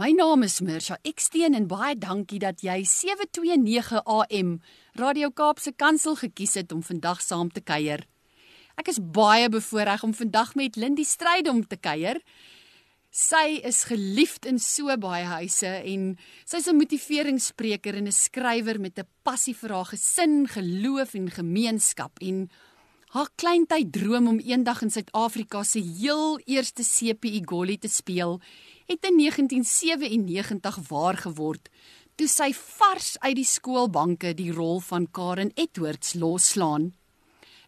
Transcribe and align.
My 0.00 0.08
naam 0.16 0.40
is 0.42 0.62
Mirsha 0.64 0.96
Eksteen 1.04 1.52
en 1.52 1.66
baie 1.68 1.92
dankie 2.00 2.38
dat 2.40 2.62
jy 2.64 2.78
729 2.88 3.98
AM 4.08 4.54
Radio 4.96 5.28
Kaapse 5.28 5.74
Kansel 5.76 6.16
gekies 6.16 6.56
het 6.56 6.72
om 6.72 6.80
vandag 6.80 7.20
saam 7.20 7.50
te 7.52 7.60
kuier. 7.60 8.06
Ek 8.80 8.88
is 8.88 9.02
baie 9.04 9.50
bevoorreg 9.52 10.00
om 10.08 10.14
vandag 10.16 10.54
met 10.56 10.78
Lindie 10.80 11.04
Strydom 11.04 11.60
te 11.68 11.76
kuier. 11.76 12.22
Sy 13.12 13.60
is 13.68 13.82
geliefd 13.90 14.48
in 14.48 14.56
so 14.64 14.96
baie 14.96 15.28
huise 15.28 15.68
en 15.68 16.16
sy's 16.48 16.72
'n 16.72 16.80
motiveringsspreker 16.80 17.94
en 17.94 18.08
'n 18.08 18.16
skrywer 18.16 18.80
met 18.80 18.98
'n 18.98 19.08
passie 19.22 19.54
vir 19.54 19.76
haar 19.76 19.92
gesin, 19.92 20.48
geloof 20.48 21.14
en 21.14 21.28
gemeenskap 21.28 22.16
en 22.22 22.48
haar 23.12 23.28
kleintyd 23.36 23.92
droom 23.92 24.28
om 24.28 24.38
eendag 24.40 24.82
in 24.82 24.90
Suid-Afrika 24.90 25.62
se 25.62 25.80
heel 25.80 26.40
eerste 26.46 26.82
CPI 26.82 27.42
Golly 27.44 27.76
te 27.76 27.88
speel 27.88 28.40
het 28.86 29.04
in 29.08 29.18
1997 29.18 30.78
waar 30.88 31.16
geword 31.16 31.68
toe 32.16 32.28
sy 32.28 32.50
vars 32.54 33.14
uit 33.22 33.36
die 33.38 33.48
skoolbanke 33.48 34.34
die 34.36 34.52
rol 34.52 34.80
van 34.84 35.08
Karen 35.10 35.52
Edwards 35.54 36.14
loslaan. 36.14 36.92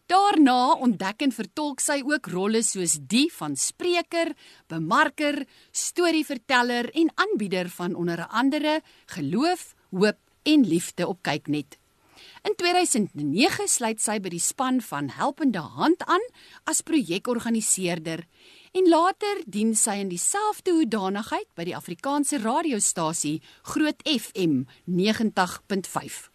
Daarna 0.05 0.75
ontdek 0.85 1.23
en 1.25 1.31
vertolk 1.33 1.81
sy 1.81 1.97
ook 2.05 2.27
rolle 2.29 2.61
soos 2.61 2.99
die 3.09 3.25
van 3.33 3.55
spreker, 3.57 4.35
bemarker, 4.69 5.41
storieverteller 5.73 6.91
en 6.93 7.09
aanbieder 7.15 7.71
van 7.73 7.95
onder 7.97 8.21
andere 8.27 8.81
geloof, 9.15 9.73
hoop 9.89 10.19
en 10.43 10.67
liefde 10.67 11.07
op 11.07 11.23
Kyknet. 11.25 11.79
In 12.45 12.53
2009 12.53 13.65
sluit 13.67 14.01
sy 14.01 14.19
by 14.21 14.29
die 14.29 14.43
span 14.43 14.77
van 14.85 15.09
Helpende 15.17 15.63
Hand 15.75 16.05
aan 16.05 16.21
as 16.69 16.83
projekorganiseerder 16.85 18.27
en 18.75 18.89
later 18.91 19.39
dien 19.47 19.71
sy 19.79 20.01
in 20.03 20.09
dieselfde 20.11 20.73
hoedanigheid 20.75 21.47
by 21.55 21.63
die 21.69 21.75
Afrikaanse 21.77 22.41
radiostasie 22.43 23.37
Groot 23.71 24.01
FM 24.03 24.65
90.5. 24.91 26.25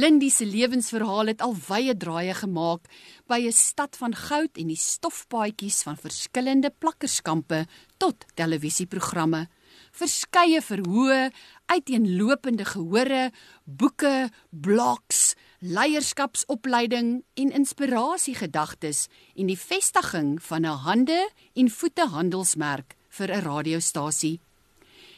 Lindy 0.00 0.30
se 0.32 0.46
lewensverhaal 0.48 1.28
het 1.28 1.44
al 1.44 1.52
wye 1.66 1.92
draaie 1.92 2.32
gemaak 2.38 2.88
by 3.28 3.44
'n 3.44 3.52
stad 3.52 3.96
van 4.00 4.14
goud 4.16 4.56
en 4.56 4.72
die 4.72 4.80
stofpaadjies 4.80 5.82
van 5.82 6.00
verskillende 6.00 6.70
plakkerskampe 6.70 7.66
tot 7.98 8.24
televisieprogramme. 8.34 9.48
Verskeie 9.92 10.62
verhoë, 10.62 11.30
uiteenlopende 11.66 12.64
gehore, 12.64 13.30
boeke, 13.64 14.30
blogs, 14.50 15.34
leierskapsopleiding 15.62 17.22
en 17.38 17.52
inspirasiegedagtes 17.54 19.06
en 19.38 19.46
die 19.46 19.58
vestiging 19.58 20.42
van 20.42 20.66
'n 20.66 20.82
hande 20.86 21.30
en 21.54 21.70
voete 21.70 22.06
handelsmerk 22.06 22.96
vir 23.08 23.30
'n 23.30 23.42
radiostasie. 23.42 24.40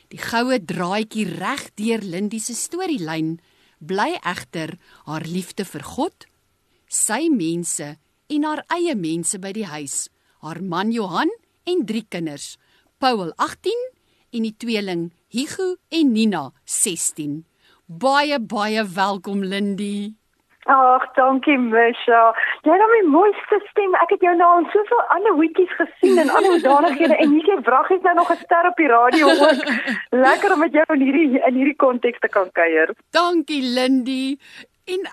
Die 0.08 0.18
goue 0.18 0.64
draadjie 0.64 1.24
reg 1.24 1.74
deur 1.74 2.02
Lindie 2.02 2.40
se 2.40 2.54
storielyn 2.54 3.40
bly 3.78 4.18
egter 4.22 4.78
haar 5.06 5.24
liefde 5.24 5.64
vir 5.64 5.82
God, 5.82 6.26
sy 6.88 7.28
mense 7.28 7.96
en 8.26 8.44
haar 8.44 8.64
eie 8.68 8.94
mense 8.94 9.38
by 9.38 9.52
die 9.52 9.66
huis, 9.66 10.08
haar 10.40 10.62
man 10.62 10.92
Johan 10.92 11.30
en 11.64 11.86
drie 11.86 12.06
kinders, 12.08 12.58
Paul 12.98 13.32
18 13.36 13.90
en 14.30 14.42
die 14.42 14.56
tweeling 14.56 15.12
Hugo 15.28 15.76
en 15.88 16.12
Nina 16.12 16.52
16. 16.64 17.44
Baie 17.86 18.38
baie 18.38 18.84
welkom 18.84 19.42
Lindie. 19.42 20.14
Ag, 20.64 21.02
dankie 21.16 21.58
Misha. 21.60 22.20
Jy 22.64 22.72
het 22.72 22.92
my 22.92 23.00
mooiste 23.12 23.58
stem. 23.68 23.96
Ek 24.00 24.14
het 24.14 24.22
jou 24.24 24.32
nou 24.36 24.50
in 24.62 24.68
soveel 24.72 25.02
ander 25.16 25.34
hoetjies 25.36 25.74
gesien 25.80 26.20
en 26.22 26.30
ander 26.32 26.62
danighede 26.62 27.18
en 27.20 27.34
hier 27.36 27.60
brag 27.66 27.90
ek 27.92 28.06
nou 28.06 28.14
nog 28.20 28.30
'n 28.32 28.40
ster 28.44 28.68
op 28.70 28.76
die 28.80 28.88
radio 28.88 29.28
ook. 29.28 29.60
Lekker 30.26 30.52
om 30.52 30.64
met 30.64 30.72
jou 30.72 30.86
in 30.96 31.04
hierdie 31.04 31.40
in 31.40 31.54
hierdie 31.54 31.76
konteks 31.76 32.18
te 32.18 32.28
kan 32.28 32.48
kuier. 32.52 32.94
Dankie 33.10 33.62
Lindy. 33.62 34.38
En 34.88 35.04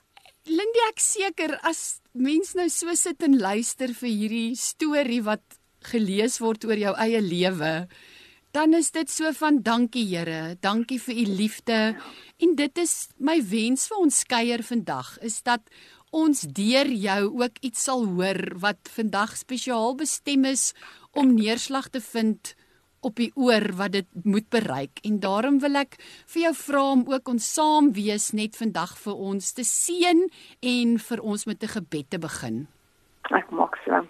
Lindy, 0.47 0.81
ek 0.87 0.99
seker 0.99 1.59
as 1.63 1.99
mens 2.13 2.55
nou 2.55 2.69
so 2.69 2.95
sit 2.95 3.21
en 3.23 3.37
luister 3.39 3.91
vir 3.93 4.09
hierdie 4.09 4.55
storie 4.55 5.21
wat 5.23 5.43
gelees 5.91 6.39
word 6.39 6.63
oor 6.65 6.79
jou 6.79 6.93
eie 6.95 7.21
lewe, 7.21 7.87
dan 8.51 8.73
is 8.73 8.91
dit 8.91 9.09
so 9.09 9.31
van 9.39 9.61
dankie 9.63 10.05
Here, 10.11 10.55
dankie 10.59 10.99
vir 10.99 11.15
u 11.15 11.25
liefde 11.39 11.79
en 12.41 12.55
dit 12.55 12.77
is 12.77 13.09
my 13.17 13.39
wens 13.47 13.87
vir 13.87 14.03
ons 14.03 14.23
kuier 14.27 14.63
vandag 14.67 15.17
is 15.23 15.41
dat 15.47 15.61
ons 16.11 16.43
deur 16.43 16.89
jou 16.91 17.21
ook 17.39 17.61
iets 17.63 17.85
sal 17.87 18.03
hoor 18.17 18.41
wat 18.59 18.91
vandag 18.91 19.37
spesiaal 19.39 19.95
bestem 19.95 20.43
is 20.49 20.73
om 21.15 21.35
neerslag 21.37 21.87
te 21.89 22.01
vind 22.03 22.53
op 23.01 23.15
die 23.17 23.31
oor 23.39 23.71
wat 23.79 23.95
dit 23.95 24.09
moet 24.27 24.49
bereik 24.51 24.99
en 25.07 25.21
daarom 25.23 25.61
wil 25.63 25.79
ek 25.79 25.95
vir 26.33 26.43
jou 26.49 26.53
vra 26.59 26.83
om 26.97 27.05
ook 27.07 27.31
ons 27.33 27.47
saam 27.55 27.93
wees 27.95 28.29
net 28.37 28.59
vandag 28.59 28.97
vir 28.99 29.23
ons 29.31 29.53
te 29.57 29.65
seën 29.65 30.27
en 30.75 30.97
vir 31.07 31.23
ons 31.23 31.47
met 31.47 31.63
'n 31.63 31.73
gebed 31.79 32.09
te 32.09 32.19
begin. 32.19 32.67
Ek 33.31 33.49
maak 33.51 33.79
so. 33.85 34.05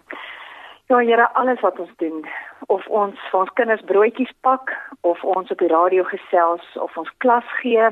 Ja, 0.92 0.98
Here, 0.98 1.34
alles 1.34 1.60
wat 1.60 1.80
ons 1.80 1.92
doen, 1.98 2.26
of 2.68 2.88
ons 2.88 3.20
vir 3.32 3.40
ons 3.40 3.52
kinders 3.56 3.84
broodjies 3.88 4.32
pak, 4.44 4.74
of 5.08 5.22
ons 5.24 5.52
op 5.54 5.62
die 5.64 5.70
radio 5.72 6.04
gesels, 6.04 6.66
of 6.84 6.98
ons 7.00 7.12
klas 7.24 7.48
gee, 7.62 7.86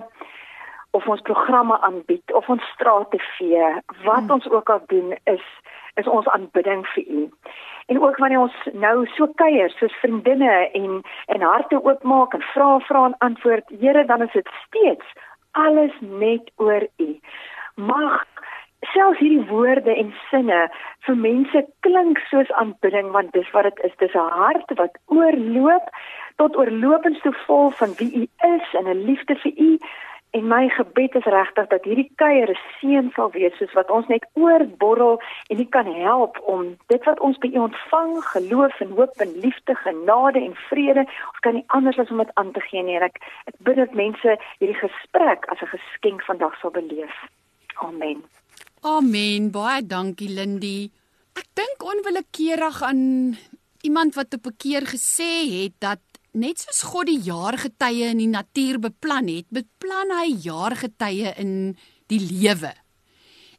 of 0.91 1.07
ons 1.07 1.23
programme 1.29 1.77
aanbied, 1.87 2.33
of 2.35 2.49
ons 2.51 2.65
straat 2.73 3.07
te 3.13 3.21
vee, 3.37 3.69
wat 4.03 4.25
hmm. 4.25 4.33
ons 4.35 4.49
ook 4.51 4.73
al 4.75 4.83
doen 4.91 5.15
is 5.31 5.45
is 6.01 6.09
ons 6.11 6.27
aanbidding 6.35 6.83
vir 6.91 7.07
U. 7.21 7.21
En 7.87 8.01
ook 8.03 8.19
wanneer 8.19 8.43
ons 8.49 8.59
nou 8.73 9.07
so 9.15 9.31
kuier 9.39 9.71
soos 9.77 9.95
vriendinne 10.03 10.57
en 10.81 10.99
en 11.37 11.47
harte 11.53 11.79
oopmaak 11.79 12.35
en 12.35 12.43
vra 12.51 12.67
vra 12.89 13.05
en 13.05 13.15
antwoord, 13.29 13.71
Here, 13.79 14.03
dan 14.11 14.27
is 14.27 14.35
dit 14.35 14.51
steeds 14.65 15.15
alles 15.55 15.95
net 16.01 16.51
oor 16.57 16.83
U. 16.99 17.09
Mag 17.75 18.27
selfs 18.87 19.19
hierdie 19.19 19.45
woorde 19.49 19.95
en 19.95 20.13
sinne 20.29 20.59
vir 21.05 21.15
mense 21.15 21.63
klink 21.85 22.19
soos 22.31 22.51
aanbidding 22.61 23.11
want 23.15 23.33
dis 23.33 23.49
wat 23.55 23.67
dit 23.67 23.79
is 23.89 23.95
dis 24.03 24.15
'n 24.15 24.35
hart 24.41 24.71
wat 24.81 24.99
oorloop 25.05 25.89
tot 26.35 26.57
oorlopends 26.57 27.21
toe 27.21 27.33
vol 27.45 27.71
van 27.81 27.95
wie 27.99 28.11
u 28.21 28.23
is 28.55 28.67
en 28.73 28.87
'n 28.87 29.05
liefde 29.09 29.35
vir 29.35 29.53
u. 29.57 29.79
En 30.31 30.47
my 30.47 30.69
gebed 30.69 31.15
is 31.15 31.25
regtig 31.25 31.67
dat 31.67 31.83
hierdie 31.83 32.11
kuier 32.15 32.49
'n 32.49 32.59
seën 32.79 33.11
sal 33.15 33.31
wees 33.31 33.57
soos 33.57 33.73
wat 33.73 33.89
ons 33.89 34.07
net 34.07 34.27
oorborrel 34.33 35.21
en 35.47 35.59
u 35.59 35.65
kan 35.65 35.93
help 35.95 36.39
om 36.45 36.77
dit 36.87 37.03
wat 37.03 37.19
ons 37.19 37.37
by 37.37 37.47
u 37.47 37.59
ontvang 37.59 38.23
geloof 38.23 38.79
en 38.79 38.89
hoop 38.89 39.13
en 39.17 39.39
liefde 39.39 39.75
genade 39.75 40.39
en 40.39 40.55
vrede 40.55 41.03
ons 41.31 41.39
kan 41.39 41.53
nie 41.53 41.67
anders 41.67 41.99
as 41.99 42.11
om 42.11 42.17
dit 42.17 42.33
aan 42.33 42.51
te 42.51 42.61
gee 42.61 42.83
nie. 42.83 42.99
Ek 42.99 43.17
ek 43.45 43.55
bid 43.57 43.75
dat 43.75 43.93
mense 43.93 44.37
hierdie 44.59 44.81
gesprek 44.87 45.45
as 45.45 45.61
'n 45.61 45.73
geskenk 45.77 46.23
vandag 46.23 46.59
sal 46.59 46.71
beleef. 46.71 47.15
Amen 47.75 48.38
Amen. 48.81 49.49
Baie 49.51 49.83
dankie 49.83 50.29
Lindy. 50.31 50.87
Ek 51.35 51.47
dink 51.59 51.83
onwillekeurig 51.83 52.77
aan 52.87 53.35
iemand 53.83 54.15
wat 54.15 54.33
op 54.33 54.47
'n 54.47 54.55
keer 54.55 54.87
gesê 54.87 55.43
het 55.51 55.73
dat 55.79 55.99
net 56.31 56.59
soos 56.59 56.81
God 56.87 57.07
die 57.07 57.19
jaargetye 57.19 58.05
in 58.15 58.17
die 58.17 58.31
natuur 58.31 58.79
beplan 58.79 59.27
het, 59.27 59.45
beplan 59.49 60.11
hy 60.11 60.31
jaargetye 60.31 61.33
in 61.35 61.75
die 62.07 62.19
lewe. 62.19 62.73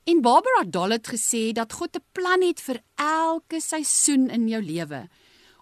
En 0.07 0.23
Barbara 0.23 0.65
Doll 0.65 0.91
het 0.91 1.09
gesê 1.09 1.53
dat 1.53 1.73
God 1.73 1.97
'n 1.97 2.05
plan 2.13 2.41
het 2.43 2.61
vir 2.61 2.81
elke 2.97 3.61
seisoen 3.61 4.31
in 4.31 4.49
jou 4.49 4.63
lewe. 4.63 5.09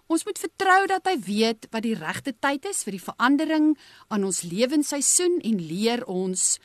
Ons 0.07 0.23
moet 0.25 0.39
vertrou 0.39 0.87
dat 0.87 1.05
hy 1.05 1.19
weet 1.19 1.67
wat 1.71 1.83
die 1.83 1.95
regte 1.95 2.33
tyd 2.39 2.65
is 2.65 2.83
vir 2.83 2.91
die 2.91 3.07
verandering 3.09 3.77
aan 4.07 4.23
ons 4.23 4.41
lewensseisoen 4.41 5.39
en 5.41 5.67
leer 5.67 6.05
ons 6.05 6.59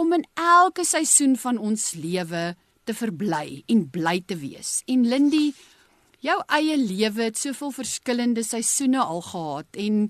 om 0.00 0.14
in 0.16 0.24
elke 0.40 0.84
seisoen 0.88 1.36
van 1.36 1.60
ons 1.60 1.92
lewe 1.98 2.54
te 2.88 2.96
verbly 2.96 3.60
en 3.70 3.84
bly 3.92 4.20
te 4.26 4.38
wees. 4.40 4.80
En 4.88 5.04
Lindy, 5.08 5.50
jou 6.24 6.38
eie 6.56 6.78
lewe 6.80 7.28
het 7.28 7.38
soveel 7.38 7.72
verskillende 7.76 8.44
seisoene 8.46 9.02
al 9.02 9.22
gehad 9.28 9.80
en 9.84 10.02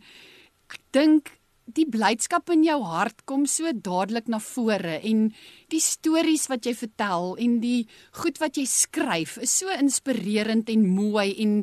ek 0.70 0.78
dink 0.94 1.34
die 1.70 1.86
blydskap 1.86 2.50
in 2.50 2.64
jou 2.66 2.80
hart 2.86 3.22
kom 3.30 3.44
so 3.46 3.70
dadelik 3.70 4.26
na 4.30 4.40
vore 4.42 4.96
en 5.06 5.28
die 5.70 5.82
stories 5.82 6.48
wat 6.50 6.66
jy 6.66 6.74
vertel 6.74 7.36
en 7.38 7.60
die 7.62 7.84
goed 8.22 8.40
wat 8.42 8.58
jy 8.58 8.66
skryf 8.66 9.36
is 9.44 9.54
so 9.62 9.70
inspirerend 9.74 10.70
en 10.72 10.88
mooi 10.90 11.30
en 11.44 11.60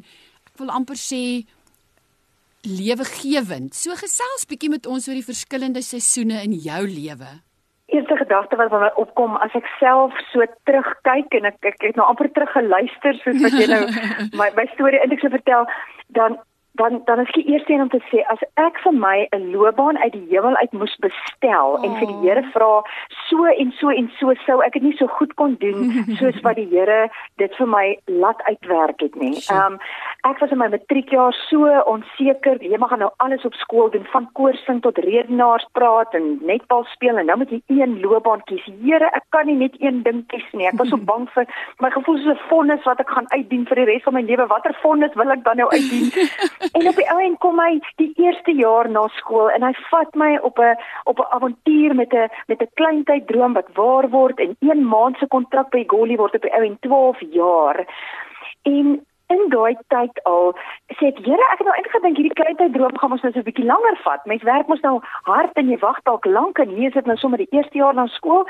ek 0.48 0.54
wil 0.62 0.72
amper 0.72 1.00
sê 1.00 1.22
lewegewend. 2.68 3.76
So 3.76 3.96
gesels 4.00 4.48
bietjie 4.50 4.72
met 4.74 4.88
ons 4.90 5.08
oor 5.08 5.16
die 5.16 5.28
verskillende 5.28 5.84
seisoene 5.86 6.42
in 6.44 6.56
jou 6.60 6.82
lewe. 6.88 7.30
Eerste 7.98 8.18
gedagte 8.24 8.60
wat 8.60 8.74
by 8.74 8.82
my 8.86 8.92
opkom 9.04 9.38
as 9.46 9.56
ek 9.60 9.70
self 9.80 10.18
so 10.32 10.46
terugkyk 10.70 11.40
en 11.40 11.50
ek 11.52 11.72
ek 11.74 11.88
het 11.90 12.00
nou 12.00 12.08
amper 12.08 12.30
teruggeluister 12.36 13.18
soos 13.24 13.42
wat 13.46 13.58
jy 13.60 13.70
nou 13.74 13.84
my 14.42 14.52
my 14.60 14.68
storie 14.76 15.02
eintlik 15.02 15.26
so 15.26 15.34
vertel, 15.34 15.68
dan 16.20 16.40
dan 16.78 17.02
dan 17.06 17.20
is 17.20 17.32
die 17.32 17.46
eerste 17.52 17.74
een 17.74 17.82
om 17.82 17.90
te 17.90 18.02
sê 18.10 18.22
as 18.34 18.42
ek 18.66 18.80
vir 18.84 18.94
my 18.94 19.18
'n 19.36 19.52
loopbaan 19.52 19.98
uit 19.98 20.14
die 20.14 20.28
hemel 20.30 20.56
uit 20.56 20.72
moes 20.72 20.96
bestel 21.06 21.70
oh. 21.74 21.86
en 21.86 21.96
vir 22.00 22.08
die 22.08 22.20
Here 22.24 22.44
vra 22.54 22.74
so 23.30 23.46
en 23.46 23.72
so 23.80 23.90
en 23.90 24.12
so 24.20 24.34
sou 24.46 24.58
ek 24.66 24.74
dit 24.74 24.84
nie 24.88 24.98
so 24.98 25.08
goed 25.08 25.34
kon 25.34 25.56
doen 25.64 25.80
soos 26.20 26.40
wat 26.46 26.56
die 26.62 26.70
Here 26.74 27.10
dit 27.44 27.56
vir 27.60 27.68
my 27.68 27.88
laat 28.06 28.42
uitwerk 28.50 29.02
het 29.02 29.16
nie. 29.16 29.36
Ehm 29.50 29.74
um, 29.74 29.80
ek 30.28 30.40
was 30.42 30.52
in 30.52 30.60
my 30.60 30.68
matriekjaar 30.68 31.36
so 31.48 31.70
onseker, 31.92 32.58
jy 32.64 32.78
mag 32.82 32.94
nou 33.00 33.10
alles 33.24 33.46
op 33.48 33.56
skool 33.62 33.90
doen 33.94 34.06
van 34.12 34.28
koor 34.38 34.58
sing 34.66 34.82
tot 34.84 35.00
redenaars 35.06 35.66
praat 35.78 36.16
en 36.18 36.28
netbal 36.50 36.84
speel 36.94 37.22
en 37.22 37.30
nou 37.30 37.38
moet 37.42 37.54
jy 37.56 37.62
een 37.72 37.98
loopbaan 38.04 38.44
kies. 38.50 38.66
Here, 38.84 39.10
ek 39.16 39.28
kan 39.36 39.48
nie 39.48 39.58
net 39.62 39.78
een 39.80 40.02
ding 40.04 40.24
kies 40.34 40.46
nie. 40.54 40.68
Ek 40.68 40.80
was 40.82 40.92
so 40.92 41.00
bang 41.12 41.28
vir 41.36 41.48
my 41.84 41.92
gevoel 41.96 42.20
soos 42.24 42.36
'n 42.36 42.50
vonnis 42.52 42.84
wat 42.90 43.00
ek 43.04 43.14
gaan 43.16 43.32
uitdien 43.32 43.66
vir 43.72 43.82
die 43.82 43.88
res 43.92 44.06
van 44.08 44.18
my 44.20 44.24
lewe. 44.28 44.50
Watter 44.52 44.76
vonnis 44.84 45.16
wil 45.16 45.32
ek 45.32 45.44
dan 45.48 45.64
nou 45.64 45.70
uitdien? 45.72 46.12
En 46.78 46.88
op 46.90 46.98
die 47.00 47.08
ou 47.10 47.20
en 47.24 47.38
kom 47.42 47.60
hy 47.60 47.80
die 48.02 48.12
eerste 48.22 48.54
jaar 48.54 48.90
na 48.90 49.08
skool 49.18 49.50
en 49.50 49.64
hy 49.64 49.74
vat 49.90 50.16
my 50.16 50.38
op 50.50 50.60
'n 50.60 50.76
op 51.06 51.20
'n 51.20 51.32
avontuur 51.38 51.96
met 51.96 52.14
'n 52.14 52.30
met 52.48 52.62
'n 52.62 52.74
kleintyd 52.76 53.28
droom 53.28 53.54
wat 53.54 53.70
waar 53.74 54.10
word 54.10 54.40
en 54.40 54.56
een 54.60 54.88
maand 54.88 55.18
se 55.18 55.28
kontrak 55.28 55.70
by 55.72 55.84
Goli 55.88 56.18
word 56.18 56.36
op 56.36 56.42
die 56.42 56.54
ou 56.54 56.64
en 56.66 56.78
12 56.80 57.20
jaar. 57.32 57.86
En 58.64 59.06
in 59.34 59.50
daai 59.54 59.76
tyd 59.94 60.20
al 60.32 60.54
sê 60.98 61.10
ek 61.12 61.22
Here 61.26 61.48
ek 61.52 61.60
het 61.60 61.68
nou 61.68 61.76
eintlik 61.76 61.96
gedink 61.96 62.20
hierdie 62.20 62.40
kleintyd 62.40 62.74
droom 62.76 63.00
gaan 63.02 63.16
ons 63.16 63.24
nou 63.26 63.32
so 63.34 63.40
'n 63.40 63.48
bietjie 63.50 63.70
langer 63.72 63.98
vat. 64.04 64.26
Mens 64.26 64.44
werk 64.44 64.68
mos 64.68 64.84
nou 64.88 65.00
hard 65.30 65.58
en 65.62 65.70
jy 65.70 65.80
wag 65.80 66.00
dalk 66.04 66.26
lank 66.26 66.60
en 66.60 66.70
hier 66.70 66.88
is 66.88 66.98
dit 67.00 67.06
nou 67.06 67.18
sommer 67.18 67.38
die 67.38 67.52
eerste 67.52 67.78
jaar 67.78 67.94
na 67.94 68.08
skool. 68.08 68.48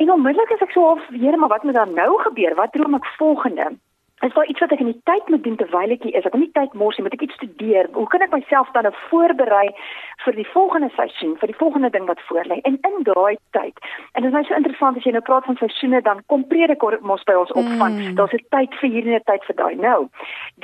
En 0.00 0.12
onmiddellik 0.12 0.52
as 0.52 0.64
ek 0.68 0.72
so 0.72 0.88
half 0.88 1.02
Here 1.10 1.36
maar 1.36 1.54
wat 1.54 1.64
moet 1.64 1.74
dan 1.74 1.94
nou 1.94 2.18
gebeur? 2.22 2.54
Wat 2.54 2.72
droom 2.72 2.94
ek 2.94 3.06
volgende? 3.18 3.76
Is 4.24 4.32
daar 4.32 4.46
iets 4.46 4.60
wat 4.60 4.72
ek 4.72 4.80
in 4.80 4.88
die 4.88 5.00
tyd 5.04 5.28
moet 5.28 5.42
doen 5.44 5.56
terwyl 5.60 5.92
ek 5.92 6.04
hier 6.06 6.14
is? 6.16 6.24
Ek 6.24 6.32
moet 6.32 6.46
nie 6.46 6.54
tyd 6.56 6.72
mors 6.80 6.96
nie, 6.96 7.02
moet 7.04 7.14
ek 7.18 7.26
iets 7.26 7.36
studeer? 7.36 7.88
Hoe 7.92 8.06
kan 8.08 8.22
ek 8.24 8.32
myself 8.32 8.70
dan 8.72 8.86
nou 8.88 8.92
voorberei 9.10 9.66
vir 10.24 10.38
die 10.38 10.46
volgende 10.54 10.88
seisoen, 10.96 11.34
vir 11.36 11.52
die 11.52 11.58
volgende 11.58 11.90
ding 11.92 12.06
wat 12.08 12.22
voorlê? 12.24 12.56
En 12.64 12.78
in 12.80 13.04
daai 13.04 13.36
tyd, 13.52 13.76
en 14.16 14.24
dit 14.24 14.30
is 14.30 14.36
my 14.36 14.42
so 14.48 14.56
interessant 14.56 14.96
as 14.96 15.04
jy 15.04 15.12
nou 15.12 15.22
praat 15.26 15.44
van 15.44 15.58
seisoene, 15.60 16.00
dan 16.06 16.22
kom 16.32 16.46
prediker 16.48 16.96
mos 17.04 17.26
by 17.28 17.36
ons 17.42 17.52
op 17.52 17.68
van 17.76 17.98
mm. 17.98 18.14
daar's 18.16 18.32
'n 18.38 18.46
tyd 18.56 18.78
vir 18.80 18.90
hierdie 18.94 19.20
tyd 19.28 19.44
vir 19.50 19.56
daai. 19.60 19.76
Nou, 19.84 20.08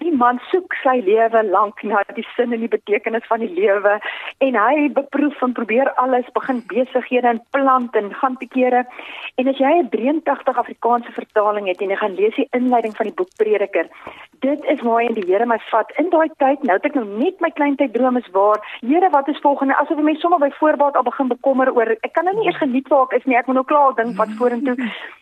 die 0.00 0.14
man 0.16 0.40
soek 0.48 0.72
sy 0.80 0.96
lewe 1.04 1.44
lank 1.50 1.84
na 1.84 2.00
die 2.16 2.26
sin 2.32 2.56
en 2.56 2.64
die 2.64 2.72
betekenis 2.72 3.28
van 3.28 3.44
die 3.44 3.52
lewe 3.52 4.00
en 4.40 4.56
hy 4.56 4.88
beproef 4.88 5.42
en 5.42 5.52
probeer 5.52 5.92
alles, 6.00 6.24
begin 6.32 6.64
besighede 6.72 7.28
en 7.28 7.42
plant 7.52 7.92
en 8.00 8.14
gaan 8.14 8.40
te 8.40 8.48
kere. 8.48 8.86
En 9.36 9.48
as 9.48 9.60
jy 9.60 9.76
'n 9.76 9.92
83 9.92 10.56
Afrikaanse 10.56 11.12
vertaling 11.12 11.68
het 11.68 11.80
en 11.82 11.90
jy 11.90 11.96
gaan 11.96 12.16
lees 12.16 12.34
die 12.34 12.48
inleiding 12.56 12.96
van 12.96 13.06
die 13.06 13.14
boek 13.14 13.28
prediker. 13.42 13.90
Dit 14.42 14.64
is 14.64 14.80
waar 14.82 15.02
in 15.02 15.14
die 15.14 15.26
Here 15.26 15.46
my 15.46 15.58
vat 15.70 15.92
in 16.00 16.08
daai 16.10 16.30
tyd. 16.42 16.62
Nou 16.66 16.76
het 16.76 16.86
ek 16.88 16.96
nou 16.98 17.04
net 17.06 17.42
my 17.44 17.50
kleintyd 17.54 17.92
droom 17.94 18.18
is 18.18 18.30
waar. 18.34 18.62
Here, 18.80 19.10
wat 19.14 19.28
is 19.30 19.38
volgende? 19.44 19.76
Asof 19.78 20.00
ek 20.02 20.08
my 20.08 20.14
sommer 20.22 20.40
by 20.42 20.50
voorbaat 20.56 20.98
al 20.98 21.06
begin 21.06 21.30
bekommer 21.30 21.70
oor 21.76 21.92
ek 21.94 22.12
kan 22.16 22.26
nou 22.26 22.34
nie 22.38 22.48
eers 22.48 22.58
geniet 22.62 22.90
waar 22.90 23.06
ek 23.06 23.20
is 23.20 23.28
nie. 23.30 23.38
Ek 23.38 23.46
moet 23.50 23.60
nou 23.60 23.66
klaar 23.70 23.94
dink 24.00 24.18
wat 24.18 24.34
vorentoe. 24.40 24.74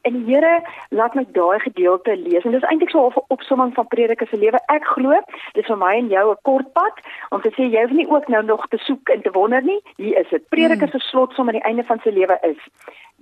En 0.09 0.17
die 0.17 0.25
Here 0.31 0.55
laat 0.97 1.19
my 1.19 1.27
daai 1.37 1.61
gedeelte 1.67 2.17
lees. 2.17 2.49
En 2.49 2.57
dis 2.57 2.69
eintlik 2.71 2.95
so 2.95 3.09
'n 3.09 3.25
opsomming 3.37 3.75
van 3.75 3.91
prediker 3.93 4.29
se 4.31 4.41
lewe. 4.41 4.61
Ek 4.73 4.89
glo 4.95 5.21
dis 5.53 5.67
vir 5.67 5.81
my 5.85 5.95
en 5.99 6.09
jou 6.09 6.27
'n 6.31 6.43
kort 6.49 6.73
pad 6.73 7.05
om 7.31 7.41
te 7.41 7.53
sê 7.57 7.69
jy 7.69 7.83
hoef 7.83 7.97
nie 7.97 8.09
ook 8.09 8.29
nou 8.29 8.43
nog 8.43 8.69
te 8.69 8.79
soek 8.79 9.09
en 9.09 9.23
te 9.23 9.31
wonder 9.37 9.63
nie. 9.63 9.81
Hier 9.97 10.19
is 10.19 10.29
dit. 10.31 10.49
Prediker 10.49 10.89
se 10.89 10.99
slotsom 10.99 11.49
aan 11.49 11.61
die 11.61 11.69
einde 11.69 11.85
van 11.85 12.01
sy 12.01 12.11
lewe 12.11 12.39
is 12.43 12.61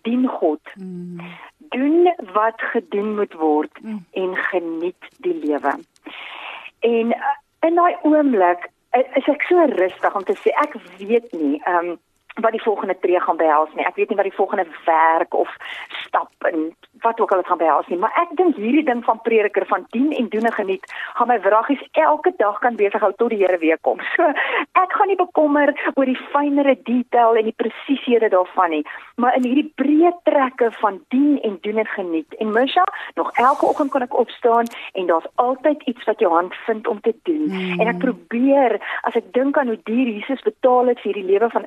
dien 0.02 0.26
God. 0.26 0.60
Mm 0.76 1.20
doen 1.68 2.14
wat 2.32 2.60
gedoen 2.72 3.14
moet 3.16 3.34
word 3.34 3.82
mm. 3.82 4.04
en 4.10 4.36
geniet 4.36 5.08
die 5.24 5.34
lewe. 5.44 5.74
En 6.80 7.14
uh, 7.14 7.36
in 7.60 7.74
daai 7.74 7.96
oomblik 8.02 8.68
is 8.90 9.26
ek 9.28 9.42
so 9.48 9.64
rustig 9.76 10.14
om 10.14 10.24
te 10.24 10.36
sê 10.42 10.54
ek 10.64 10.76
weet 10.98 11.32
nie 11.32 11.58
ehm 11.64 11.94
um, 11.94 11.96
wat 12.40 12.54
die 12.54 12.62
volgende 12.62 12.96
tree 13.00 13.20
gaan 13.20 13.36
behels 13.36 13.72
nie. 13.74 13.86
Ek 13.86 13.96
weet 13.96 14.08
nie 14.08 14.18
wat 14.18 14.28
die 14.28 14.38
volgende 14.38 14.66
werk 14.84 15.34
of 15.34 15.54
stap 16.04 16.30
en 16.50 16.70
wat 17.02 17.20
ook 17.20 17.32
al 17.32 17.42
gaan 17.42 17.58
behels 17.58 17.86
nie, 17.86 17.98
maar 17.98 18.14
ek 18.18 18.34
dink 18.38 18.56
hierdie 18.56 18.84
ding 18.84 19.04
van 19.04 19.20
prediker 19.22 19.66
van 19.66 19.86
dien 19.94 20.12
en 20.12 20.28
doen 20.28 20.48
en 20.50 20.52
geniet 20.52 20.86
gaan 21.14 21.28
my 21.30 21.38
wraggies 21.44 21.82
elke 21.92 22.32
dag 22.36 22.58
kan 22.58 22.76
besig 22.76 23.00
hou 23.00 23.12
tot 23.16 23.30
die 23.30 23.38
Here 23.38 23.58
weer 23.58 23.78
kom. 23.80 24.00
So 24.18 24.26
ek 24.82 24.94
gaan 24.98 25.10
nie 25.10 25.18
bekommer 25.18 25.70
oor 25.94 26.08
die 26.08 26.18
fynere 26.32 26.74
detail 26.86 27.38
en 27.38 27.46
die 27.46 27.54
presisiehede 27.54 28.30
daarvan 28.32 28.72
nie, 28.74 28.82
maar 29.16 29.36
in 29.38 29.46
hierdie 29.46 29.68
breë 29.78 30.10
trekke 30.26 30.70
van 30.80 30.98
dien 31.14 31.38
en 31.46 31.58
doen 31.62 31.78
en 31.78 31.90
geniet. 31.94 32.34
En 32.42 32.50
Misha, 32.54 32.84
nog 33.14 33.30
elke 33.38 33.66
oggend 33.66 33.92
kan 33.94 34.02
ek 34.06 34.16
opstaan 34.18 34.70
en 34.92 35.06
daar's 35.06 35.28
altyd 35.34 35.82
iets 35.90 36.04
wat 36.04 36.18
jou 36.24 36.32
hand 36.32 36.54
vind 36.66 36.86
om 36.86 37.00
te 37.00 37.14
doen. 37.22 37.46
Mm. 37.46 37.80
En 37.80 37.92
ek 37.92 38.02
probeer 38.02 38.78
as 39.02 39.18
ek 39.18 39.30
dink 39.36 39.58
aan 39.58 39.70
hoe 39.70 39.80
duur 39.84 40.10
Jesus 40.10 40.42
betaal 40.46 40.90
het 40.92 41.02
vir 41.02 41.12
hierdie 41.12 41.30
lewe 41.32 41.50
van 41.54 41.66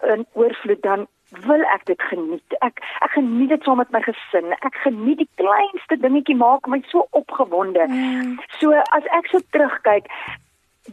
oorvloed 0.62 0.82
dan 0.82 1.08
wil 1.48 1.64
ek 1.74 1.86
dit 1.86 2.02
geniet. 2.02 2.56
Ek 2.60 2.80
ek 3.02 3.12
geniet 3.16 3.50
dit 3.50 3.64
saam 3.64 3.78
met 3.78 3.92
my 3.92 4.02
gesin. 4.04 4.52
Ek 4.68 4.76
geniet 4.84 5.18
die 5.18 5.30
kleinste 5.40 5.98
dingetjie 5.98 6.36
maak 6.36 6.68
my 6.68 6.82
so 6.92 7.08
opgewonde. 7.12 7.88
Mm. 7.88 8.38
So 8.60 8.74
as 8.98 9.08
ek 9.18 9.32
so 9.32 9.40
terugkyk, 9.56 10.10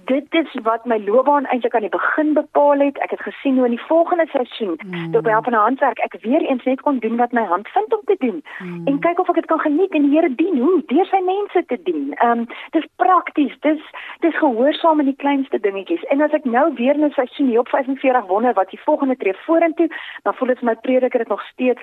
dit 0.04 0.34
is 0.34 0.54
wat 0.62 0.84
my 0.84 0.98
loopbaan 1.04 1.46
eintlik 1.46 1.74
aan 1.74 1.86
die 1.86 1.96
begin 1.96 2.32
bepaal 2.32 2.78
het. 2.78 2.98
Ek 2.98 3.10
het 3.10 3.20
gesien 3.20 3.56
hoe 3.56 3.64
in 3.64 3.76
die 3.76 3.86
volgende 3.86 4.26
seisoen, 4.26 4.78
mm. 4.86 5.12
toe 5.12 5.22
by 5.22 5.30
help 5.30 5.44
van 5.44 5.52
'n 5.52 5.66
handwerk, 5.68 5.98
ek 5.98 6.16
weer 6.20 6.42
eens 6.42 6.64
net 6.64 6.80
kon 6.80 6.98
doen 6.98 7.16
wat 7.16 7.32
my 7.32 7.44
hand 7.44 7.68
vind 7.68 7.94
om 7.94 8.02
te 8.04 8.16
doen. 8.18 8.44
Mm. 8.58 8.86
En 8.86 8.98
kyk 8.98 9.18
of 9.18 9.28
ek 9.28 9.34
dit 9.34 9.46
kan 9.46 9.60
geniet 9.60 9.90
en 9.90 10.02
die 10.02 10.16
Here 10.18 10.34
dien 10.34 10.58
hoe 10.58 10.82
deur 10.86 11.06
sy 11.06 11.20
mense 11.24 11.64
te 11.66 11.78
dien. 11.82 12.14
Ehm 12.14 12.38
um, 12.38 12.46
dis 12.70 12.86
prakties. 12.96 13.54
Dis 13.60 13.82
dis 14.20 14.38
gehoorsaam 14.38 15.00
in 15.00 15.06
die 15.06 15.16
kleinste 15.16 15.60
dingetjies. 15.60 16.04
En 16.04 16.20
as 16.20 16.32
ek 16.32 16.44
nou 16.44 16.74
weer 16.74 16.94
in 16.94 17.04
'n 17.04 17.10
seisoen 17.10 17.46
hier 17.46 17.60
op 17.60 17.68
45 17.68 18.26
wonder 18.26 18.52
wat 18.52 18.70
die 18.70 18.80
volgende 18.80 19.16
tree 19.16 19.34
vorentoe, 19.34 19.88
dan 20.22 20.34
voel 20.34 20.48
dit 20.48 20.58
vir 20.58 20.68
my 20.68 20.74
prediker 20.74 21.18
dit 21.18 21.28
nog 21.28 21.42
steeds 21.42 21.82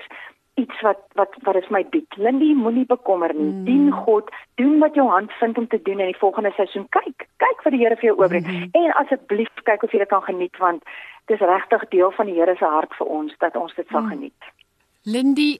iets 0.56 0.80
wat 0.80 1.02
wat 1.20 1.34
wat 1.44 1.58
is 1.60 1.68
my 1.74 1.82
bied. 1.92 2.16
Lindy, 2.16 2.52
moenie 2.56 2.86
bekommer 2.88 3.34
nie. 3.34 3.52
Mm. 3.52 3.64
Dien 3.64 3.92
God, 3.92 4.30
doen 4.60 4.78
wat 4.78 4.94
jou 4.94 5.08
hand 5.10 5.32
vind 5.40 5.58
om 5.58 5.68
te 5.68 5.80
doen 5.82 6.00
in 6.00 6.12
die 6.12 6.22
volgende 6.22 6.52
seisoen. 6.56 6.88
Kyk, 6.96 7.28
kyk 7.44 7.64
wat 7.64 7.76
die 7.76 7.82
Here 7.82 7.98
vir 8.00 8.10
jou 8.10 8.16
oorbring 8.16 8.46
mm. 8.46 8.70
en 8.80 8.96
asseblief 9.02 9.52
kyk 9.68 9.84
of 9.84 9.92
jy 9.92 10.00
dit 10.04 10.12
kan 10.12 10.24
geniet 10.24 10.56
want 10.62 10.82
dis 11.30 11.44
regtig 11.52 11.88
deel 11.92 12.12
van 12.16 12.30
die 12.30 12.38
Here 12.38 12.56
se 12.56 12.72
hart 12.76 12.96
vir 12.98 13.12
ons 13.20 13.36
dat 13.44 13.56
ons 13.60 13.76
dit 13.76 13.88
sal 13.92 14.06
mm. 14.06 14.12
geniet. 14.14 14.50
Lindy, 15.06 15.50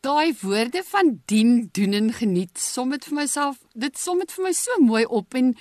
daai 0.00 0.32
woorde 0.40 0.82
van 0.90 1.14
dien, 1.30 1.68
doen 1.76 1.92
en 2.00 2.12
geniet, 2.16 2.58
som 2.58 2.90
dit 2.94 3.04
vir 3.10 3.18
myself, 3.20 3.60
dit 3.74 3.98
som 3.98 4.18
dit 4.22 4.32
vir 4.32 4.48
my 4.48 4.54
so 4.56 4.82
mooi 4.82 5.04
op 5.04 5.36
en 5.38 5.52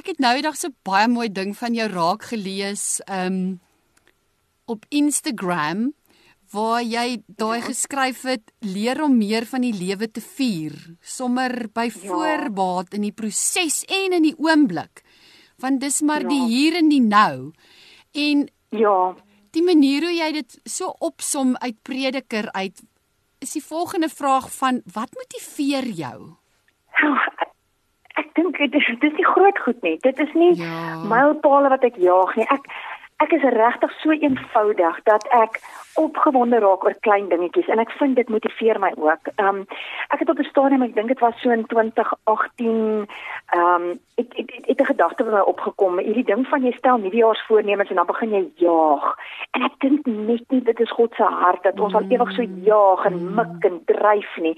ek 0.00 0.14
het 0.14 0.22
nou 0.24 0.34
eendag 0.36 0.58
so 0.58 0.74
baie 0.88 1.08
mooi 1.12 1.28
ding 1.30 1.54
van 1.56 1.76
jou 1.78 1.88
raak 1.92 2.32
gelees 2.32 2.98
um 3.06 3.60
op 4.70 4.84
Instagram 4.88 5.90
waar 6.52 6.82
jy 6.84 7.22
daai 7.26 7.60
ja. 7.60 7.66
geskryf 7.70 8.22
het 8.28 8.52
leer 8.60 9.02
om 9.04 9.16
meer 9.16 9.46
van 9.48 9.64
die 9.64 9.72
lewe 9.72 10.08
te 10.10 10.20
vier 10.20 10.76
sommer 11.00 11.68
by 11.74 11.88
ja. 11.88 11.98
voorbaat 12.04 12.96
in 12.98 13.06
die 13.08 13.16
proses 13.16 13.82
en 13.88 14.18
in 14.18 14.28
die 14.28 14.36
oomblik 14.36 15.04
want 15.62 15.80
dis 15.80 16.02
maar 16.02 16.26
ja. 16.26 16.32
die 16.32 16.42
hier 16.50 16.78
en 16.80 16.90
die 16.92 17.02
nou 17.04 17.52
en 18.12 18.48
ja 18.70 18.96
die 19.52 19.64
manier 19.64 20.06
hoe 20.08 20.14
jy 20.16 20.30
dit 20.38 20.58
so 20.64 20.92
opsom 21.04 21.56
uit 21.60 21.76
prediker 21.84 22.48
uit 22.56 22.84
is 23.44 23.56
die 23.56 23.64
volgende 23.64 24.08
vraag 24.08 24.48
van 24.54 24.80
wat 24.94 25.12
motiveer 25.18 25.88
jou 25.98 26.18
ek, 27.02 27.48
ek 28.22 28.32
dink 28.38 28.60
dit 28.60 28.80
is 28.80 28.88
dis 29.04 29.16
nie 29.18 29.28
groot 29.28 29.64
goed 29.64 29.84
nie 29.88 29.98
dit 30.04 30.24
is 30.26 30.32
nie 30.36 30.54
ja. 30.60 31.00
mylpale 31.08 31.72
wat 31.72 31.84
ek 31.88 32.00
jaag 32.00 32.36
nie 32.36 32.48
ek 32.52 32.68
ek 33.22 33.32
is 33.36 33.44
regtig 33.54 33.92
so 34.00 34.10
eenvoudig 34.10 34.98
dat 35.08 35.26
ek 35.36 35.60
opgewonde 36.00 36.58
raak 36.62 36.84
oor 36.84 36.94
klein 37.04 37.28
dingetjies 37.28 37.68
en 37.68 37.82
ek 37.82 37.92
vind 37.98 38.16
dit 38.16 38.28
motiveer 38.32 38.80
my 38.80 38.92
ook. 38.96 39.28
Ehm 39.34 39.62
um, 39.62 39.66
ek 40.14 40.24
het 40.24 40.30
op 40.32 40.38
'n 40.38 40.48
stadium, 40.50 40.82
ek 40.82 40.94
dink 40.94 41.08
dit 41.08 41.20
was 41.20 41.40
so 41.40 41.50
in 41.50 41.66
2018, 41.66 43.06
ehm 43.52 43.82
um, 43.82 44.00
ek 44.16 44.66
het 44.66 44.80
'n 44.80 44.90
gedagte 44.92 45.24
wat 45.24 45.34
my 45.34 45.44
opgekom, 45.52 45.98
hierdie 45.98 46.30
ding 46.32 46.46
van 46.48 46.64
jy 46.64 46.72
stel 46.72 46.98
nuwejaarsvoornemens 46.98 47.90
en 47.90 47.96
dan 47.96 48.06
begin 48.06 48.30
jy 48.30 48.44
jaag. 48.54 49.14
En 49.50 49.62
ek 49.62 49.78
dink 49.78 50.06
net 50.06 50.44
nie 50.48 50.62
dit 50.62 50.80
is 50.80 50.90
God 50.90 51.14
se 51.14 51.22
hart 51.22 51.62
dat 51.62 51.80
ons 51.80 51.94
al 51.94 52.08
ewig 52.08 52.32
so 52.32 52.42
jaag 52.42 53.04
en 53.04 53.34
mik 53.34 53.64
en 53.64 53.82
dryf 53.84 54.36
nie 54.36 54.56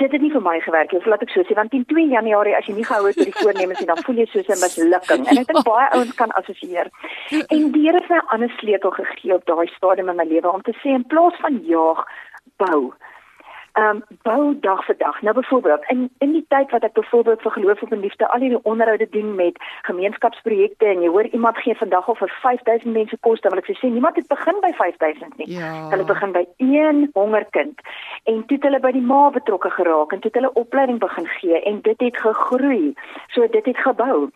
dit 0.00 0.12
het 0.12 0.20
nie 0.20 0.32
vir 0.32 0.42
my 0.42 0.60
gewerk 0.60 0.92
nie. 0.92 1.00
Of 1.00 1.06
laat 1.06 1.22
ek 1.22 1.32
so 1.34 1.44
sê, 1.46 1.54
want 1.58 1.70
teen 1.70 1.84
2 1.90 2.08
Januarie 2.12 2.56
as 2.56 2.66
jy 2.66 2.74
nie 2.78 2.86
gehou 2.88 3.06
het 3.06 3.18
met 3.20 3.28
die 3.28 3.38
voornemens 3.38 3.80
nie, 3.82 3.88
dan 3.90 4.02
voel 4.06 4.22
jy 4.22 4.26
soos 4.30 4.48
'n 4.48 4.62
mislukking. 4.64 5.26
En 5.28 5.38
ek 5.42 5.46
dink 5.52 5.64
baie 5.68 5.88
ouens 5.92 6.14
kan 6.14 6.32
assosieer. 6.40 6.90
En 7.30 7.70
die 7.72 7.82
Here 7.82 8.00
het 8.00 8.08
my 8.08 8.16
'n 8.16 8.32
ander 8.34 8.52
sleutel 8.58 8.90
gegee 8.90 9.34
op 9.34 9.44
daai 9.44 9.66
stadium 9.76 10.08
in 10.08 10.16
my 10.16 10.24
lewe 10.24 10.52
om 10.52 10.62
te 10.62 10.74
sê 10.82 10.88
in 10.96 11.06
plaas 11.06 11.36
van 11.40 11.60
jaag, 11.64 12.04
bou. 12.56 12.92
Ehm 13.72 13.96
um, 13.96 14.02
bou 14.22 14.58
dag 14.60 14.84
vir 14.84 14.96
dag. 14.98 15.22
Nou 15.22 15.34
byvoorbeeld 15.34 15.84
in 15.88 16.10
in 16.18 16.32
die 16.32 16.44
tyd 16.48 16.70
wat 16.70 16.82
ek 16.82 16.92
byvoorbeeld 16.92 17.42
vir 17.42 17.50
geloof 17.50 17.82
op 17.82 17.92
en 17.92 18.00
liefde 18.00 18.28
al 18.28 18.40
hierdie 18.40 18.62
onderhoude 18.62 19.08
doen 19.10 19.34
met 19.34 19.56
gemeenskapsprojekte 19.82 20.86
en 20.86 21.00
jy 21.02 21.08
hoor 21.08 21.26
iemand 21.26 21.56
gee 21.58 21.76
vandag 21.76 22.08
al 22.08 22.14
vir 22.14 22.32
5000 22.42 22.92
mense 22.92 23.16
kos, 23.20 23.40
dan 23.40 23.54
wil 23.54 23.62
ek 23.62 23.70
sê 23.78 23.88
niemand 23.88 24.16
het 24.16 24.28
begin 24.28 24.60
by 24.60 24.72
5000 24.72 25.36
nie. 25.36 25.48
Ja. 25.56 25.72
Hulle 25.94 26.04
begin 26.04 26.32
by 26.32 26.44
een 26.56 27.10
hongerkind 27.12 27.80
en 28.24 28.44
toe 28.46 28.56
het 28.56 28.68
hulle 28.68 28.80
by 28.80 28.92
die 28.92 29.06
ma 29.12 29.30
betrokke 29.30 29.70
geraak 29.70 30.12
en 30.12 30.20
toe 30.20 30.30
het 30.32 30.40
hulle 30.40 30.52
opleiding 30.64 31.00
begin 31.00 31.26
gee 31.38 31.62
en 31.62 31.80
dit 31.80 32.00
het 32.00 32.16
gegroei. 32.16 32.94
So 33.28 33.48
dit 33.48 33.64
het 33.64 33.78
gebou. 33.88 34.28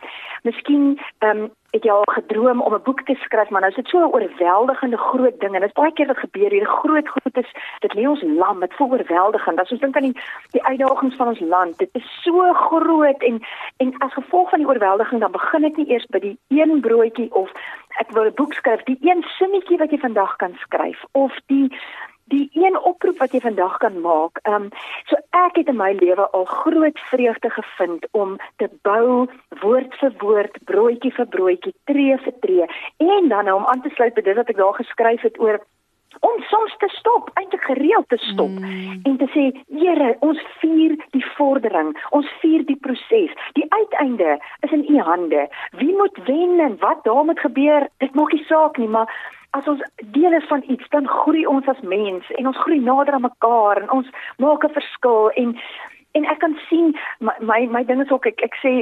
Miskien 0.42 0.96
ehm 1.18 1.44
um, 1.44 1.50
het 1.70 1.84
jy 1.84 1.90
al 1.90 2.06
gedroom 2.06 2.60
om 2.60 2.74
'n 2.74 2.82
boek 2.82 3.02
te 3.02 3.14
skryf, 3.14 3.48
maar 3.50 3.60
nou 3.60 3.70
is 3.70 3.76
dit 3.76 3.88
so 3.88 3.98
'n 3.98 4.12
oorweldigende 4.14 4.96
groot 4.96 5.40
ding 5.40 5.54
en 5.54 5.60
dit 5.60 5.68
is 5.68 5.80
baie 5.82 5.92
keer 5.92 6.06
wat 6.06 6.18
gebeur 6.18 6.50
hier, 6.50 6.66
groot 6.66 7.08
goed 7.08 7.36
is, 7.36 7.50
dit 7.80 7.94
lê 7.94 8.08
ons 8.08 8.22
lam, 8.22 8.60
dit 8.60 8.74
voel 8.74 8.90
oorweldigend. 8.90 9.60
As 9.60 9.70
ons 9.70 9.80
dink 9.80 9.96
aan 9.96 10.02
die 10.02 10.20
die 10.50 10.64
uitdagings 10.64 11.16
van 11.16 11.28
ons 11.28 11.40
land, 11.40 11.78
dit 11.78 11.90
is 11.92 12.22
so 12.22 12.52
groot 12.52 13.22
en 13.22 13.40
en 13.76 13.94
as 13.98 14.12
gevolg 14.12 14.50
van 14.50 14.58
die 14.58 14.68
oorweldiging 14.68 15.20
dan 15.20 15.32
begin 15.32 15.62
dit 15.62 15.76
nie 15.76 15.90
eers 15.90 16.06
by 16.06 16.18
die 16.18 16.38
een 16.48 16.80
broodjie 16.80 17.34
of 17.34 17.50
ek 17.98 18.10
wil 18.10 18.24
'n 18.24 18.34
boek 18.34 18.52
skryf, 18.52 18.82
die 18.82 18.98
een 19.00 19.22
sinnetjie 19.22 19.78
wat 19.78 19.90
jy 19.90 19.98
vandag 19.98 20.36
kan 20.36 20.54
skryf 20.60 21.04
of 21.12 21.32
die 21.46 21.72
die 22.32 22.48
een 22.52 22.78
oproep 22.78 23.18
wat 23.22 23.32
jy 23.32 23.40
vandag 23.40 23.76
kan 23.82 24.00
maak. 24.00 24.40
Ehm 24.42 24.66
um, 24.66 24.70
so 25.10 25.18
ek 25.46 25.60
het 25.60 25.68
in 25.72 25.78
my 25.78 25.92
lewe 25.98 26.26
al 26.30 26.44
groot 26.44 26.98
vreugde 27.10 27.50
gevind 27.50 28.08
om 28.10 28.36
te 28.56 28.68
bou 28.82 29.26
woord 29.62 29.94
vir 30.00 30.12
woord, 30.18 30.58
broodjie 30.70 31.12
vir 31.14 31.28
broodjie, 31.36 31.74
tree 31.84 32.18
vir 32.24 32.36
tree 32.40 32.66
en 32.96 33.28
dan 33.28 33.44
nou 33.44 33.56
om 33.60 33.66
aan 33.66 33.82
te 33.82 33.94
sluit 33.94 34.14
by 34.14 34.26
dit 34.26 34.36
wat 34.36 34.50
ek 34.50 34.60
daar 34.62 34.78
geskryf 34.80 35.22
het 35.22 35.40
oor 35.40 35.60
om 36.20 36.42
soms 36.50 36.76
te 36.78 36.88
stop, 36.88 37.30
eintlik 37.34 37.62
gereeld 37.62 38.08
te 38.08 38.16
stop 38.16 38.50
mm. 38.50 39.00
en 39.04 39.16
te 39.20 39.28
sê, 39.34 39.46
Here, 39.68 40.14
ons 40.24 40.40
vier 40.60 40.96
die 41.12 41.24
vordering, 41.36 41.92
ons 42.16 42.30
vier 42.40 42.64
die 42.68 42.78
proses. 42.80 43.34
Die 43.58 43.66
uiteinde 43.68 44.38
is 44.66 44.72
in 44.72 44.86
U 44.88 45.00
hande. 45.04 45.46
Wie 45.80 45.92
moet 45.96 46.20
wen 46.28 46.60
en 46.60 46.78
wat 46.80 47.04
daar 47.04 47.24
moet 47.24 47.40
gebeur, 47.40 47.88
dit 48.04 48.14
maak 48.16 48.32
nie 48.32 48.44
saak 48.48 48.80
nie, 48.80 48.88
maar 48.88 49.12
as 49.56 49.68
ons 49.72 49.82
deel 50.16 50.32
is 50.36 50.48
van 50.52 50.62
iets, 50.68 50.88
dan 50.94 51.08
groei 51.08 51.46
ons 51.46 51.68
as 51.72 51.82
mens 51.82 52.30
en 52.38 52.46
ons 52.52 52.62
groei 52.64 52.80
nader 52.80 53.16
aan 53.16 53.28
mekaar 53.28 53.82
en 53.82 53.92
ons 53.98 54.08
maak 54.42 54.64
'n 54.64 54.76
verskil 54.78 55.30
en 55.42 55.56
en 56.16 56.24
ek 56.24 56.38
kan 56.38 56.56
sien 56.68 56.96
my 57.20 57.34
my, 57.40 57.60
my 57.76 57.84
ding 57.84 58.00
is 58.00 58.10
ook 58.10 58.26
ek 58.26 58.42
ek 58.48 58.54
sê 58.64 58.72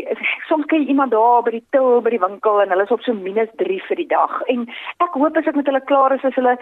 soms 0.49 0.67
kyk 0.71 0.89
iemand 0.89 1.11
daar 1.11 1.43
by 1.43 1.51
die 1.57 1.65
til 1.77 2.01
by 2.01 2.11
die 2.15 2.25
winkel 2.27 2.61
en 2.63 2.75
hulle 2.75 2.87
is 2.87 2.95
op 2.97 3.03
so 3.03 3.15
minus 3.15 3.51
3 3.63 3.81
vir 3.89 3.97
die 4.03 4.11
dag 4.17 4.43
en 4.55 4.67
ek 5.07 5.19
hoop 5.21 5.37
as 5.37 5.47
ek 5.47 5.57
met 5.61 5.71
hulle 5.71 5.89
klaar 5.91 6.15
is 6.19 6.27
as 6.31 6.39
hulle 6.41 6.57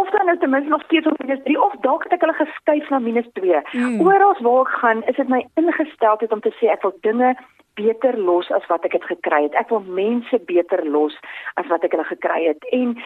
of 0.00 0.10
dan 0.10 0.26
nou 0.26 0.36
ten 0.38 0.50
minste 0.50 0.70
nog 0.70 0.82
steeds 0.82 1.06
op 1.06 1.18
minus 1.18 1.42
3 1.44 1.62
of 1.62 1.78
dalk 1.86 2.04
het 2.04 2.12
ek 2.12 2.26
hulle 2.26 2.36
geskuif 2.40 2.90
na 2.90 2.98
minus 2.98 3.26
2. 3.38 3.62
Mm. 3.72 4.00
Oral 4.06 4.36
waar 4.46 4.60
ek 4.66 4.76
gaan, 4.82 5.02
is 5.12 5.16
dit 5.16 5.28
my 5.28 5.40
ingesteldheid 5.60 6.32
om 6.32 6.40
te 6.44 6.52
sê 6.60 6.70
ek 6.72 6.86
wil 6.86 6.94
dinge 7.06 7.34
beter 7.80 8.18
los 8.18 8.50
as 8.50 8.66
wat 8.68 8.84
ek 8.84 8.96
het 8.98 9.06
gekry 9.08 9.42
het. 9.46 9.56
Ek 9.58 9.70
wil 9.72 9.82
mense 9.86 10.40
beter 10.46 10.82
los 10.86 11.16
as 11.60 11.68
wat 11.72 11.84
ek 11.86 11.96
hulle 11.96 12.08
gekry 12.08 12.40
het. 12.48 12.64
En 12.76 12.96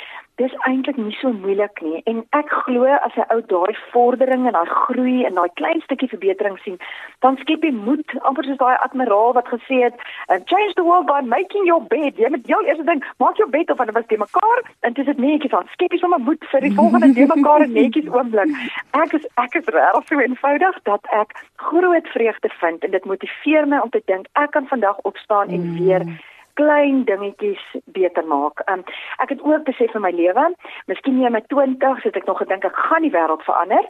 dis 0.40 0.54
eintlik 0.66 0.96
nie 0.98 1.14
so 1.20 1.30
moeilik 1.32 1.80
nie. 1.82 2.00
En 2.10 2.22
ek 2.38 2.50
glo 2.64 2.86
as 3.06 3.16
'n 3.16 3.26
ou 3.34 3.40
daai 3.52 3.74
vordering 3.92 4.46
en 4.46 4.56
daai 4.56 4.66
groei 4.66 5.24
en 5.24 5.34
daai 5.34 5.50
klein 5.54 5.80
stukkie 5.80 6.08
verbetering 6.08 6.58
sien, 6.58 6.78
dan 7.20 7.36
skep 7.36 7.62
jy 7.62 7.70
moed. 7.72 8.08
Amper 8.22 8.44
soos 8.44 8.58
daai 8.58 8.76
admiraal 8.86 9.32
wat 9.32 9.48
gesê 9.48 9.76
het, 9.86 9.94
uh, 10.30 10.38
"Change 10.50 10.74
the 10.74 10.82
world 10.82 11.06
by 11.06 11.20
making 11.20 11.66
your 11.66 11.82
bed." 11.82 12.16
Jy 12.16 12.28
moet 12.30 12.46
jou 12.46 12.60
eers 12.66 12.84
dink, 12.84 13.04
maak 13.18 13.36
jou 13.36 13.48
bed 13.50 13.70
of 13.70 13.76
dan 13.76 13.92
was 13.92 14.06
dit 14.06 14.18
mekaar 14.18 14.60
en 14.80 14.92
dis 14.92 15.06
dit 15.06 15.18
netjies 15.18 15.54
aan. 15.54 15.68
Skep 15.72 15.92
jy 15.92 15.98
sommer 15.98 16.20
moed 16.20 16.44
vir 16.44 16.60
die 16.60 16.74
volgende 16.74 17.12
ding 17.16 17.28
mekaar 17.34 17.68
netjies 17.68 18.08
oomblik. 18.08 18.50
Ek 18.92 19.12
is 19.12 19.26
ek 19.36 19.54
is 19.54 19.64
regtig 19.64 20.06
so 20.06 20.18
eenvoudig 20.18 20.82
dat 20.82 21.06
ek 21.12 21.30
groot 21.56 22.06
vreugde 22.08 22.50
vind 22.60 22.84
en 22.84 22.90
dit 22.90 23.04
motiveer 23.04 23.68
my 23.68 23.78
om 23.78 23.90
te 23.90 24.02
dink 24.04 24.26
ek 24.32 24.50
kan 24.50 24.66
vandag 24.66 24.98
opstaan 25.02 25.48
en 25.48 25.60
mm. 25.60 26.18
Klein 26.58 27.04
dingetjies 27.08 27.62
beter 27.96 28.26
maak. 28.26 28.62
Um, 28.70 28.84
ek 29.22 29.34
het 29.34 29.42
ook 29.42 29.64
besef 29.68 29.94
in 29.94 30.04
my 30.04 30.10
lewe, 30.14 30.46
miskien 30.90 31.18
nie 31.18 31.26
in 31.26 31.34
my 31.34 31.42
20's 31.52 32.06
het 32.06 32.18
ek 32.20 32.28
nog 32.30 32.38
gedink 32.42 32.66
ek 32.66 32.78
gaan 32.88 33.06
die 33.06 33.12
wêreld 33.14 33.42
verander, 33.46 33.88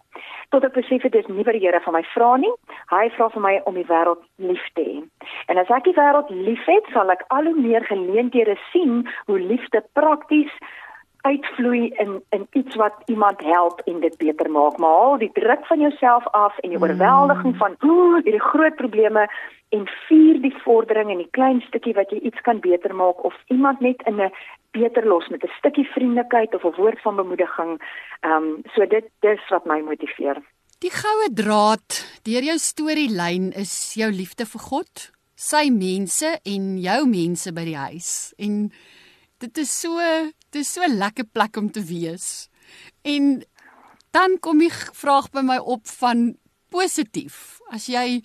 tot 0.54 0.64
ek 0.64 0.76
besef 0.78 1.04
het 1.06 1.16
dis 1.16 1.28
nie 1.32 1.44
wat 1.44 1.58
die 1.58 1.64
Here 1.64 1.80
van 1.84 1.96
my 1.96 2.04
vra 2.12 2.34
nie. 2.40 2.52
Hy 2.92 3.08
vra 3.16 3.28
vir 3.34 3.44
my 3.44 3.54
om 3.70 3.78
die 3.78 3.88
wêreld 3.88 4.22
lief 4.36 4.64
te 4.78 4.86
hê. 4.86 4.96
En 5.52 5.60
as 5.60 5.70
ek 5.72 5.88
die 5.88 5.96
wêreld 5.96 6.32
liefhet, 6.32 6.88
sal 6.92 7.12
ek 7.12 7.26
al 7.34 7.50
hoe 7.50 7.56
meer 7.58 7.84
geleenthede 7.88 8.56
sien 8.72 9.04
hoe 9.28 9.40
liefde 9.40 9.84
prakties 9.98 10.52
uitvloei 11.24 11.88
in 12.02 12.22
in 12.36 12.46
iets 12.52 12.76
wat 12.76 12.96
iemand 13.06 13.40
help 13.40 13.80
en 13.84 14.00
dit 14.00 14.16
beter 14.16 14.50
maak. 14.50 14.76
Maar 14.78 14.96
haal 15.00 15.18
die 15.18 15.30
druk 15.32 15.66
van 15.66 15.80
jouself 15.80 16.26
af 16.30 16.58
en 16.58 16.68
die 16.68 16.78
mm. 16.78 16.84
oorweldiging 16.84 17.56
van 17.56 17.76
ooh, 17.80 18.18
hierdie 18.22 18.48
groot 18.50 18.76
probleme 18.76 19.28
en 19.68 19.86
vier 20.08 20.40
die 20.42 20.54
vordering 20.64 21.10
en 21.10 21.22
die 21.22 21.30
klein 21.30 21.62
stukkie 21.68 21.94
wat 21.96 22.12
jy 22.12 22.20
iets 22.28 22.40
kan 22.46 22.60
beter 22.60 22.94
maak 22.94 23.24
of 23.24 23.34
iemand 23.54 23.80
net 23.80 24.02
in 24.10 24.20
'n 24.20 24.32
beter 24.76 25.06
los 25.06 25.28
met 25.28 25.44
'n 25.44 25.56
stukkie 25.58 25.88
vriendelikheid 25.94 26.54
of 26.54 26.64
'n 26.64 26.76
woord 26.80 27.00
van 27.00 27.16
bemoediging. 27.16 27.72
Ehm 28.20 28.32
um, 28.32 28.62
so 28.74 28.86
dit 28.86 29.06
dis 29.20 29.48
wat 29.48 29.64
my 29.64 29.80
motiveer. 29.80 30.42
Die 30.78 30.92
goue 30.92 31.28
draad 31.32 32.20
deur 32.22 32.42
jou 32.42 32.58
storielyn 32.58 33.52
is 33.52 33.94
jou 33.94 34.10
liefde 34.10 34.46
vir 34.46 34.60
God, 34.60 35.10
sy 35.34 35.70
mense 35.70 36.38
en 36.42 36.78
jou 36.78 37.06
mense 37.06 37.52
by 37.52 37.64
die 37.64 37.76
huis. 37.76 38.34
En 38.36 38.72
dit 39.38 39.58
is 39.58 39.80
so 39.80 40.00
dit 40.54 40.62
is 40.62 40.72
so 40.72 40.82
'n 40.86 40.98
lekker 40.98 41.24
plek 41.24 41.56
om 41.56 41.70
te 41.70 41.82
wees. 41.82 42.48
En 43.02 43.44
dan 44.10 44.38
kom 44.40 44.58
die 44.58 44.72
vraag 44.72 45.30
by 45.30 45.42
my 45.42 45.58
op 45.58 45.86
van 45.86 46.36
positief. 46.68 47.58
As 47.68 47.86
jy 47.86 48.22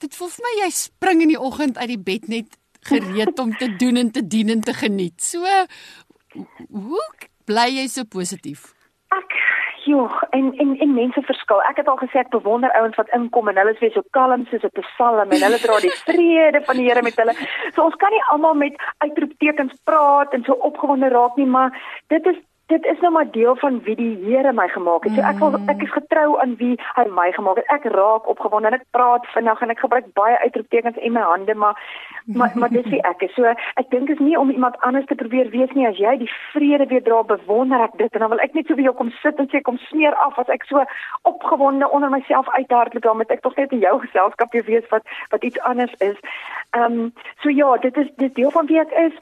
dit 0.00 0.16
voel 0.16 0.28
vir 0.28 0.44
my 0.44 0.64
jy 0.64 0.70
spring 0.70 1.22
in 1.22 1.32
die 1.34 1.40
oggend 1.40 1.78
uit 1.78 1.88
die 1.88 1.98
bed 1.98 2.28
net 2.28 2.58
gereed 2.88 3.38
om 3.38 3.56
te 3.56 3.68
doen 3.76 3.96
en 3.96 4.10
te 4.10 4.26
dien 4.26 4.48
en 4.48 4.60
te 4.60 4.74
geniet. 4.74 5.22
So 5.22 5.44
hoe 6.68 7.06
bly 7.44 7.68
jy 7.76 7.86
so 7.88 8.04
positief? 8.04 8.74
Ek 9.10 9.39
joh, 9.90 10.16
en 10.36 10.50
en 10.62 10.74
en 10.84 10.94
mense 10.94 11.22
verskil. 11.28 11.62
Ek 11.70 11.80
het 11.82 11.88
al 11.88 11.98
gesê 12.02 12.22
ek 12.22 12.32
bewonder 12.34 12.72
ouens 12.80 12.98
wat 13.00 13.12
inkom 13.16 13.50
en 13.50 13.58
hulle 13.60 13.74
is 13.74 13.82
weer 13.82 13.94
so 13.94 14.02
kalm 14.16 14.46
soos 14.50 14.66
'n 14.68 14.74
psalm 14.80 15.34
en 15.34 15.44
hulle 15.46 15.60
dra 15.64 15.80
die 15.84 15.96
vrede 16.08 16.62
van 16.68 16.76
die 16.76 16.86
Here 16.88 17.02
met 17.02 17.18
hulle. 17.22 17.34
So 17.74 17.84
ons 17.88 17.98
kan 18.02 18.14
nie 18.14 18.22
almal 18.34 18.54
met 18.54 18.78
uitroeptekens 19.06 19.74
praat 19.84 20.32
en 20.34 20.44
so 20.44 20.52
opgewonde 20.70 21.08
raak 21.08 21.36
nie, 21.36 21.46
maar 21.46 21.70
dit 22.08 22.26
is 22.26 22.38
dit 22.70 22.84
is 22.84 23.00
nou 23.00 23.12
maar 23.12 23.30
deel 23.30 23.56
van 23.56 23.80
wie 23.82 23.96
die 23.96 24.12
Here 24.24 24.52
my 24.52 24.68
gemaak 24.68 25.04
het. 25.04 25.14
So 25.14 25.26
ek 25.26 25.38
wil 25.42 25.56
ek 25.72 25.82
is 25.82 25.92
getrou 25.92 26.38
aan 26.42 26.54
wie 26.60 26.76
hy 26.96 27.04
my 27.16 27.30
gemaak 27.34 27.58
het. 27.58 27.70
Ek 27.74 27.88
raak 27.94 28.28
opgewonde 28.30 28.70
en 28.70 28.78
ek 28.78 28.86
praat 28.94 29.26
vinnig 29.34 29.62
en 29.64 29.74
ek 29.74 29.82
gebruik 29.84 30.12
baie 30.18 30.38
uitroeptekens 30.44 31.00
in 31.08 31.16
my 31.16 31.24
hande, 31.32 31.54
maar 31.54 31.80
maar 32.26 32.54
maar 32.54 32.70
dis 32.70 32.86
wie 32.94 33.02
ek 33.10 33.24
is. 33.26 33.34
So 33.34 33.50
ek 33.50 33.90
dink 33.94 34.12
is 34.14 34.22
nie 34.22 34.38
om 34.38 34.50
iemand 34.54 34.78
anders 34.86 35.08
te 35.10 35.18
probeer 35.22 35.50
wees 35.50 35.74
nie. 35.74 35.88
As 35.88 35.98
jy 35.98 36.16
die 36.22 36.30
vrede 36.52 36.86
weer 36.92 37.02
dra, 37.02 37.22
bewonder 37.34 37.82
ek 37.88 37.98
dit 37.98 38.14
en 38.14 38.26
dan 38.26 38.32
wil 38.34 38.44
ek 38.46 38.54
net 38.54 38.70
so 38.70 38.78
by 38.78 38.86
jou 38.86 38.94
kom 39.02 39.10
sit 39.18 39.42
en 39.42 39.50
sê 39.50 39.62
kom 39.66 39.82
smeer 39.88 40.14
af 40.26 40.38
as 40.38 40.54
ek 40.54 40.66
so 40.70 40.84
opgewonde 41.32 41.90
onder 41.90 42.14
myself 42.14 42.48
uithardloop 42.54 43.02
dan 43.02 43.22
met 43.22 43.34
ek 43.34 43.42
tog 43.42 43.56
net 43.58 43.74
in 43.74 43.82
jou 43.82 43.98
geselskap 44.06 44.54
wees 44.70 44.86
wat 44.94 45.02
wat 45.34 45.44
iets 45.44 45.60
anders 45.72 45.94
is. 45.98 46.18
Ehm 46.70 47.00
um, 47.00 47.12
so 47.42 47.50
ja, 47.50 47.76
dit 47.82 47.96
is 47.96 48.10
dit 48.16 48.34
deel 48.34 48.50
van 48.50 48.66
wie 48.66 48.78
ek 48.80 48.94
is 49.06 49.16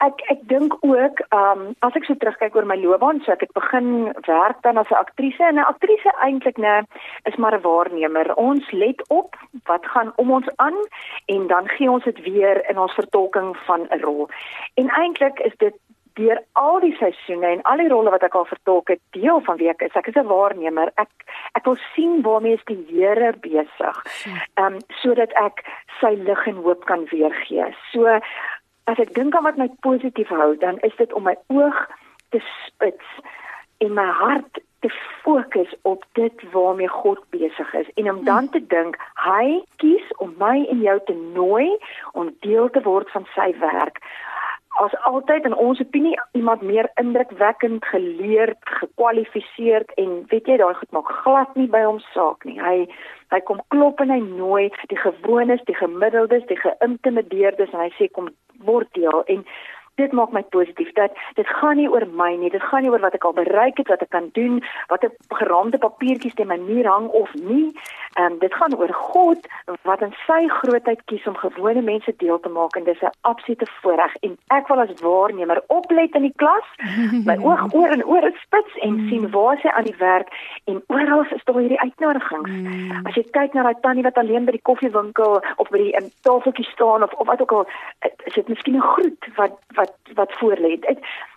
ek 0.00 0.22
ek 0.32 0.40
dink 0.48 0.76
ook 0.80 1.20
ehm 1.28 1.60
um, 1.60 1.74
as 1.86 1.96
ek 1.98 2.06
so 2.08 2.14
terugkyk 2.14 2.56
oor 2.56 2.66
my 2.68 2.76
loopbaan, 2.80 3.20
so 3.24 3.32
ek 3.32 3.44
het 3.46 3.52
begin 3.56 4.12
werk 4.26 4.62
dan 4.62 4.80
as 4.80 4.90
'n 4.90 5.02
aktrise 5.04 5.44
en 5.44 5.60
'n 5.60 5.70
aktrise 5.72 6.12
eintlik 6.26 6.58
nê 6.58 6.82
is 7.30 7.36
maar 7.36 7.54
'n 7.56 7.66
waarnemer. 7.68 8.34
Ons 8.36 8.70
let 8.70 9.00
op 9.08 9.36
wat 9.64 9.86
gaan 9.86 10.12
om 10.16 10.30
ons 10.30 10.48
aan 10.56 10.78
en 11.26 11.46
dan 11.46 11.68
gee 11.68 11.90
ons 11.90 12.04
dit 12.04 12.20
weer 12.22 12.64
in 12.70 12.78
ons 12.78 12.94
vertolking 12.94 13.56
van 13.66 13.80
'n 13.90 14.00
rol. 14.00 14.28
En 14.74 14.88
eintlik 14.88 15.38
is 15.38 15.56
dit 15.56 15.74
deur 16.14 16.40
al 16.52 16.80
die 16.80 16.94
seisoene 16.98 17.46
en 17.46 17.62
al 17.62 17.76
die 17.82 17.88
rolle 17.88 18.10
wat 18.10 18.22
ek 18.26 18.34
al 18.34 18.44
vertolk 18.44 18.88
het, 18.88 19.00
deel 19.16 19.40
van 19.46 19.56
wie 19.56 19.70
ek 19.70 19.82
is. 19.86 19.94
Ek 19.94 20.08
is 20.10 20.18
'n 20.20 20.26
waarnemer. 20.26 20.90
Ek 20.96 21.10
ek 21.54 21.64
wil 21.64 21.76
sien 21.94 22.22
waarmee 22.22 22.54
is 22.54 22.64
die 22.64 22.84
Here 22.90 23.32
besig. 23.40 23.96
Ehm 24.54 24.66
um, 24.66 24.78
sodat 25.02 25.32
ek 25.32 25.64
sy 26.00 26.14
lig 26.16 26.46
en 26.46 26.56
hoop 26.56 26.84
kan 26.84 27.04
weergee. 27.10 27.74
So 27.92 28.20
as 28.90 28.98
ek 28.98 29.14
dink 29.14 29.36
aan 29.36 29.46
wat 29.46 29.60
my 29.60 29.68
positief 29.86 30.32
hou, 30.34 30.56
dan 30.58 30.80
is 30.86 30.96
dit 30.98 31.12
om 31.12 31.28
my 31.28 31.36
oog 31.54 31.78
te 32.34 32.40
spits 32.66 33.20
en 33.84 33.94
my 33.94 34.06
hart 34.18 34.60
te 34.80 34.90
fokus 35.22 35.72
op 35.82 36.04
dit 36.18 36.42
waarmee 36.52 36.88
God 36.88 37.20
besig 37.30 37.74
is. 37.74 37.88
En 37.94 38.10
om 38.10 38.24
dan 38.24 38.48
te 38.48 38.62
dink 38.66 38.96
hy 39.20 39.60
kies 39.82 40.06
om 40.24 40.34
my 40.40 40.64
en 40.72 40.80
jou 40.80 40.96
te 41.06 41.16
nooi 41.36 41.68
om 42.12 42.32
deel 42.46 42.70
te 42.70 42.82
word 42.82 43.10
van 43.14 43.28
sy 43.36 43.52
werk 43.60 44.00
as 44.80 44.94
altyd 45.08 45.44
in 45.44 45.54
ons 45.54 45.80
opinie 45.80 46.16
iemand 46.32 46.62
meer 46.64 46.88
indrukwekkend 47.00 47.84
geleerd, 47.84 48.58
gekwalifiseerd 48.80 49.92
en 50.00 50.14
weet 50.32 50.48
jy 50.48 50.56
daai 50.60 50.74
goed 50.78 50.94
maak 50.96 51.10
glad 51.24 51.58
nie 51.58 51.68
by 51.68 51.82
hom 51.84 51.98
saak 52.14 52.46
nie. 52.48 52.56
Hy 52.60 52.86
hy 53.34 53.40
kom 53.46 53.60
klop 53.74 54.00
en 54.02 54.10
hy 54.10 54.20
nooi 54.24 54.70
die 54.90 54.98
gewones, 54.98 55.60
die 55.68 55.76
gemiddeldes, 55.78 56.46
die 56.48 56.58
geïntimideerdes 56.58 57.74
en 57.74 57.84
hy 57.84 57.90
sê 57.98 58.08
kom 58.08 58.32
word 58.66 58.88
deel 58.96 59.22
en 59.34 59.44
dit 60.00 60.16
maak 60.16 60.34
my 60.36 60.42
positief 60.56 60.92
dat 60.98 61.16
dit 61.38 61.48
gaan 61.60 61.78
nie 61.80 61.88
oor 61.92 62.06
my 62.22 62.32
nie 62.40 62.50
dit 62.50 62.66
gaan 62.70 62.84
nie 62.84 62.92
oor 62.92 63.04
wat 63.04 63.16
ek 63.18 63.26
al 63.28 63.36
bereik 63.36 63.80
het 63.82 63.92
wat 63.92 64.04
ek 64.06 64.12
kan 64.16 64.28
doen 64.38 64.60
wat 64.92 65.04
'n 65.04 65.36
geraamde 65.40 65.78
papiertjies 65.78 66.34
teen 66.34 66.52
my 66.52 66.58
muur 66.58 66.86
hang 66.94 67.08
of 67.22 67.34
nie 67.34 67.68
um, 68.20 68.38
dit 68.38 68.54
gaan 68.54 68.76
oor 68.76 68.92
God 68.92 69.48
wat 69.82 70.02
in 70.06 70.14
sy 70.26 70.40
grootheid 70.60 71.02
kies 71.04 71.26
om 71.26 71.36
gewone 71.36 71.82
mense 71.82 72.12
deel 72.22 72.40
te 72.40 72.48
maak 72.48 72.76
en 72.76 72.84
dis 72.84 73.02
'n 73.02 73.12
absolute 73.20 73.66
voorreg 73.80 74.14
en 74.26 74.36
ek 74.58 74.68
wil 74.68 74.80
as 74.80 75.00
waarnemer 75.00 75.62
oplet 75.66 76.14
in 76.14 76.22
die 76.28 76.36
klas 76.42 76.68
my 77.28 77.36
oog 77.36 77.74
oor 77.74 77.90
en 77.96 78.04
oor 78.04 78.30
spits 78.44 78.74
en 78.80 78.94
mm. 78.94 79.08
sien 79.08 79.30
waar 79.30 79.58
sy 79.62 79.68
aan 79.68 79.88
die 79.90 79.98
werk 79.98 80.28
en 80.64 80.82
oral 80.86 81.24
is 81.30 81.44
daar 81.44 81.60
hierdie 81.60 81.80
uitnodigings 81.80 82.50
mm. 82.50 83.06
as 83.06 83.14
jy 83.14 83.24
kyk 83.30 83.54
na 83.54 83.62
daai 83.62 83.80
tannie 83.80 84.06
wat 84.08 84.18
alleen 84.18 84.44
by 84.44 84.52
die 84.52 84.66
koffiewinkel 84.68 85.40
of 85.56 85.68
by 85.68 85.78
die 85.78 85.94
um, 86.00 86.10
tafeltjie 86.22 86.68
staan 86.72 87.02
of 87.02 87.12
of 87.12 87.26
wat 87.26 87.40
ook 87.40 87.52
al 87.52 87.66
is 88.24 88.34
dit 88.34 88.48
miskien 88.48 88.76
'n 88.76 88.90
groet 88.94 89.24
wat 89.36 89.58
wat 89.74 89.89
wat 90.14 90.32
voor 90.32 90.56
lê. 90.56 90.78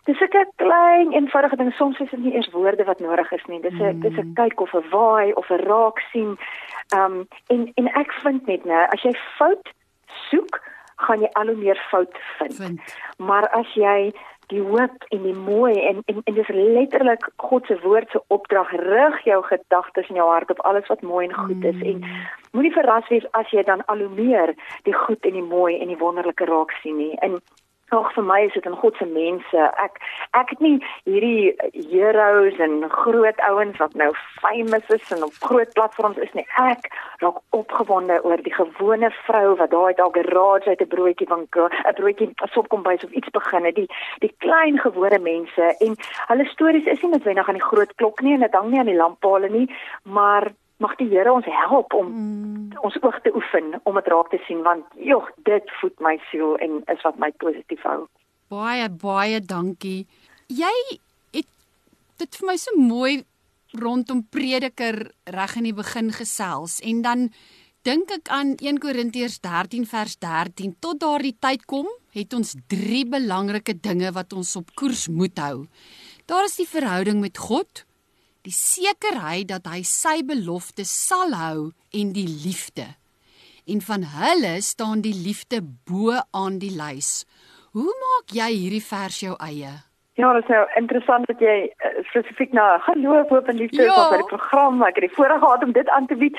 Dis 0.03 0.19
'n 0.19 0.47
klein 0.55 1.11
eenvoudige 1.11 1.55
ding. 1.55 1.73
Soms 1.73 1.99
is 1.99 2.09
dit 2.09 2.19
nie 2.19 2.33
eers 2.33 2.51
woorde 2.51 2.83
wat 2.83 2.99
nodig 2.99 3.31
is 3.31 3.45
nie. 3.45 3.61
Dis 3.61 3.73
'n 3.73 3.95
mm. 3.95 4.01
dis 4.01 4.17
'n 4.17 4.33
kyk 4.33 4.59
of 4.59 4.73
'n 4.73 4.89
waai 4.89 5.33
of 5.33 5.49
'n 5.49 5.63
raak 5.71 5.99
sien. 6.11 6.37
Ehm 6.95 7.11
um, 7.11 7.27
en 7.47 7.71
en 7.73 7.87
ek 7.93 8.11
vind 8.11 8.45
net 8.45 8.65
nou 8.65 8.85
as 8.89 9.01
jy 9.01 9.13
fout 9.37 9.73
soek, 10.29 10.61
gaan 10.95 11.19
jy 11.19 11.29
al 11.31 11.45
hoe 11.45 11.55
meer 11.55 11.85
fout 11.89 12.17
vind. 12.37 12.55
vind. 12.55 12.95
Maar 13.17 13.47
as 13.49 13.73
jy 13.73 14.11
die 14.47 14.61
hoop 14.61 15.05
en 15.09 15.23
die 15.23 15.35
mooi 15.35 15.73
en 15.87 16.01
en, 16.05 16.21
en 16.23 16.33
dis 16.33 16.49
letterlik 16.53 17.29
God 17.35 17.65
se 17.65 17.77
woord 17.83 18.09
se 18.11 18.21
opdrag 18.27 18.71
rig 18.71 19.19
jou 19.23 19.39
gedagtes 19.43 20.09
en 20.09 20.19
jou 20.19 20.29
hart 20.29 20.51
op 20.51 20.61
alles 20.69 20.87
wat 20.87 21.01
mooi 21.01 21.27
en 21.27 21.35
goed 21.35 21.63
is 21.63 21.79
mm. 21.79 21.89
en 21.91 22.03
moenie 22.51 22.73
verras 22.75 23.07
wees 23.13 23.25
as 23.39 23.49
jy 23.55 23.63
dan 23.63 23.85
al 23.85 24.03
hoe 24.05 24.13
meer 24.15 24.55
die 24.87 24.95
goed 25.05 25.25
en 25.29 25.37
die 25.39 25.49
mooi 25.55 25.79
en 25.79 25.93
die 25.93 25.99
wonderlike 26.01 26.45
raak 26.49 26.75
sien 26.81 26.97
nie 26.97 27.13
en 27.27 27.39
Ag 27.93 28.13
vir 28.15 28.25
my 28.25 28.39
is 28.47 28.53
dit 28.57 28.65
in 28.65 28.75
God 28.81 28.95
se 28.97 29.05
mense. 29.05 29.65
Ek 29.83 29.99
ek 30.33 30.53
het 30.53 30.61
nie 30.65 30.77
hierdie 31.05 31.53
heroes 31.91 32.57
en 32.65 32.79
groot 32.89 33.43
ouens 33.49 33.77
wat 33.81 33.93
nou 33.99 34.09
famous 34.41 34.89
is 34.95 35.11
en 35.13 35.25
op 35.27 35.37
groot 35.45 35.73
platforms 35.77 36.17
is 36.17 36.33
nie. 36.33 36.45
Ek 36.57 36.89
raak 37.21 37.37
opgewonde 37.53 38.17
oor 38.25 38.41
die 38.41 38.53
gewone 38.53 39.11
vrou 39.27 39.55
wat 39.61 39.71
daar 39.75 39.93
uit 39.93 40.01
haar 40.01 40.15
garage 40.17 40.69
uit 40.69 40.81
'n 40.81 40.93
broodjie 40.95 41.27
van 41.27 41.45
'n 41.45 41.93
broodjie 41.99 42.31
sop 42.55 42.67
kom 42.69 42.83
bys 42.83 43.03
of 43.03 43.11
iets 43.11 43.29
begin 43.29 43.65
het. 43.65 43.75
Die 43.75 43.89
die 44.19 44.33
klein 44.37 44.79
gewone 44.79 45.19
mense 45.19 45.75
en 45.79 45.95
hulle 46.27 46.45
stories 46.45 46.85
is 46.85 47.01
nie 47.01 47.11
noodwendig 47.11 47.47
aan 47.47 47.61
die 47.61 47.69
groot 47.71 47.95
klok 47.95 48.21
nie 48.21 48.33
en 48.33 48.39
dit 48.39 48.53
hang 48.53 48.69
nie 48.69 48.79
aan 48.79 48.91
die 48.91 49.01
lamppale 49.03 49.49
nie, 49.49 49.69
maar 50.03 50.51
mag 50.81 50.95
die 50.99 51.09
Here 51.11 51.31
ons 51.33 51.45
help 51.45 51.93
om 51.93 52.09
mm. 52.09 52.77
ons 52.85 52.97
oog 53.01 53.19
te 53.23 53.33
oefen 53.35 53.79
om 53.83 53.97
dit 53.99 54.09
raak 54.13 54.29
te 54.33 54.39
sien 54.47 54.63
want 54.65 54.85
jogg 54.97 55.29
dit 55.49 55.73
voed 55.79 55.99
my 55.99 56.17
siel 56.29 56.55
en 56.63 56.81
is 56.91 57.03
wat 57.05 57.19
my 57.21 57.31
positief 57.43 57.83
hou. 57.87 58.05
Baie 58.53 58.89
baie 58.89 59.39
dankie. 59.39 60.05
Jy 60.49 60.73
het 61.33 61.49
dit 62.21 62.39
vir 62.39 62.49
my 62.49 62.57
so 62.61 62.77
mooi 62.77 63.23
rondom 63.79 64.21
prediker 64.29 64.99
reg 65.33 65.57
in 65.57 65.69
die 65.69 65.77
begin 65.77 66.11
gesels 66.13 66.79
en 66.85 67.01
dan 67.05 67.29
dink 67.83 68.11
ek 68.15 68.29
aan 68.31 68.53
1 68.61 68.79
Korintiërs 68.79 69.39
13 69.43 69.87
vers 69.89 70.15
13 70.21 70.75
tot 70.79 71.01
daardie 71.01 71.35
tyd 71.41 71.65
kom 71.67 71.89
het 72.13 72.33
ons 72.37 72.53
drie 72.71 73.03
belangrike 73.09 73.75
dinge 73.81 74.11
wat 74.15 74.33
ons 74.37 74.53
op 74.59 74.69
koers 74.77 75.07
moet 75.09 75.39
hou. 75.41 75.65
Daar 76.29 76.45
is 76.47 76.55
die 76.61 76.69
verhouding 76.69 77.19
met 77.19 77.41
God, 77.41 77.83
die 78.43 78.55
sekerheid 78.55 79.47
dat 79.51 79.67
hy 79.71 79.81
sy 79.87 80.19
belofte 80.27 80.83
sal 80.87 81.31
hou 81.37 81.71
en 81.95 82.11
die 82.15 82.27
liefde. 82.27 82.85
En 83.67 83.79
van 83.81 84.03
hulle 84.17 84.57
staan 84.61 85.03
die 85.05 85.15
liefde 85.15 85.61
bo 85.87 86.17
aan 86.35 86.59
die 86.59 86.73
lys. 86.75 87.23
Hoe 87.71 87.93
maak 88.03 88.35
jy 88.35 88.49
hierdie 88.51 88.83
vers 88.83 89.21
jou 89.23 89.37
eie? 89.39 89.71
Ja, 90.19 90.33
dit 90.33 90.43
is 90.43 90.51
nou 90.51 90.65
interessant 90.77 91.25
dat 91.31 91.39
jy 91.41 91.55
uh, 91.71 91.93
spesifiek 92.11 92.51
na 92.53 92.77
geloof, 92.85 93.31
hoop 93.33 93.47
en 93.49 93.57
liefde 93.57 93.87
ja. 93.87 93.95
vir 94.11 94.21
die 94.21 94.29
program, 94.29 94.83
ek 94.85 94.99
het 94.99 95.07
die 95.07 95.15
voorreg 95.15 95.41
gehad 95.41 95.63
om 95.65 95.73
dit 95.73 95.89
aan 95.89 96.05
te 96.11 96.19
bied. 96.19 96.37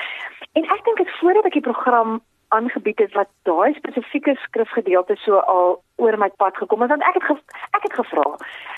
En 0.55 0.63
ek 0.63 0.85
dink 0.85 1.01
dit 1.01 1.11
voordat 1.17 1.49
ek 1.49 1.57
die 1.57 1.65
program 1.65 2.21
aangebied 2.49 2.99
het 2.99 3.13
wat 3.13 3.29
daai 3.43 3.73
spesifieke 3.73 4.35
skrifgedeelte 4.35 5.15
so 5.15 5.37
al 5.37 5.81
oor 5.95 6.17
my 6.17 6.29
pad 6.37 6.57
gekom 6.57 6.81
het 6.81 6.89
want 6.89 7.03
ek 7.03 7.21
het 7.21 7.43
ek 7.77 7.83
het 7.87 7.93
gevra 7.93 8.25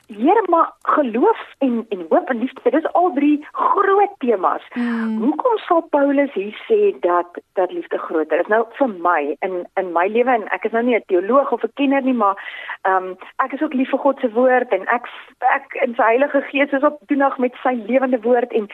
Here 0.08 0.44
maar 0.50 0.72
geloof 0.82 1.40
en 1.58 1.86
en 1.90 2.06
hoop 2.10 2.30
en 2.30 2.40
liefde 2.40 2.70
dis 2.70 2.94
al 2.94 3.12
drie 3.14 3.48
groot 3.52 4.14
temas. 4.18 4.64
Hmm. 4.70 5.18
Hoekom 5.22 5.58
sal 5.58 5.82
Paulus 5.82 6.34
hier 6.34 6.56
sê 6.68 7.00
dat 7.00 7.40
dat 7.54 7.72
liefde 7.72 7.98
groter 7.98 8.40
is? 8.40 8.48
Nou 8.48 8.64
vir 8.78 8.88
my 8.90 9.36
in 9.40 9.66
in 9.74 9.92
my 9.92 10.06
lewe 10.08 10.32
en 10.32 10.48
ek 10.56 10.64
is 10.64 10.72
nou 10.72 10.84
nie 10.84 10.96
'n 10.96 11.04
teoloog 11.08 11.52
of 11.52 11.64
'n 11.64 11.72
kenner 11.74 12.02
nie 12.02 12.14
maar 12.14 12.36
ehm 12.82 13.04
um, 13.04 13.18
ek 13.44 13.54
is 13.54 13.62
ook 13.62 13.74
lief 13.74 13.90
vir 13.90 14.00
God 14.00 14.20
se 14.20 14.32
woord 14.32 14.72
en 14.72 14.88
ek 14.88 15.12
ek 15.40 15.76
in 15.84 15.96
sy 15.96 16.04
Heilige 16.04 16.42
Gees 16.42 16.72
is 16.72 16.84
op 16.84 17.00
doenig 17.06 17.38
met 17.38 17.54
sy 17.64 17.74
lewende 17.88 18.22
woord 18.22 18.52
en 18.54 18.68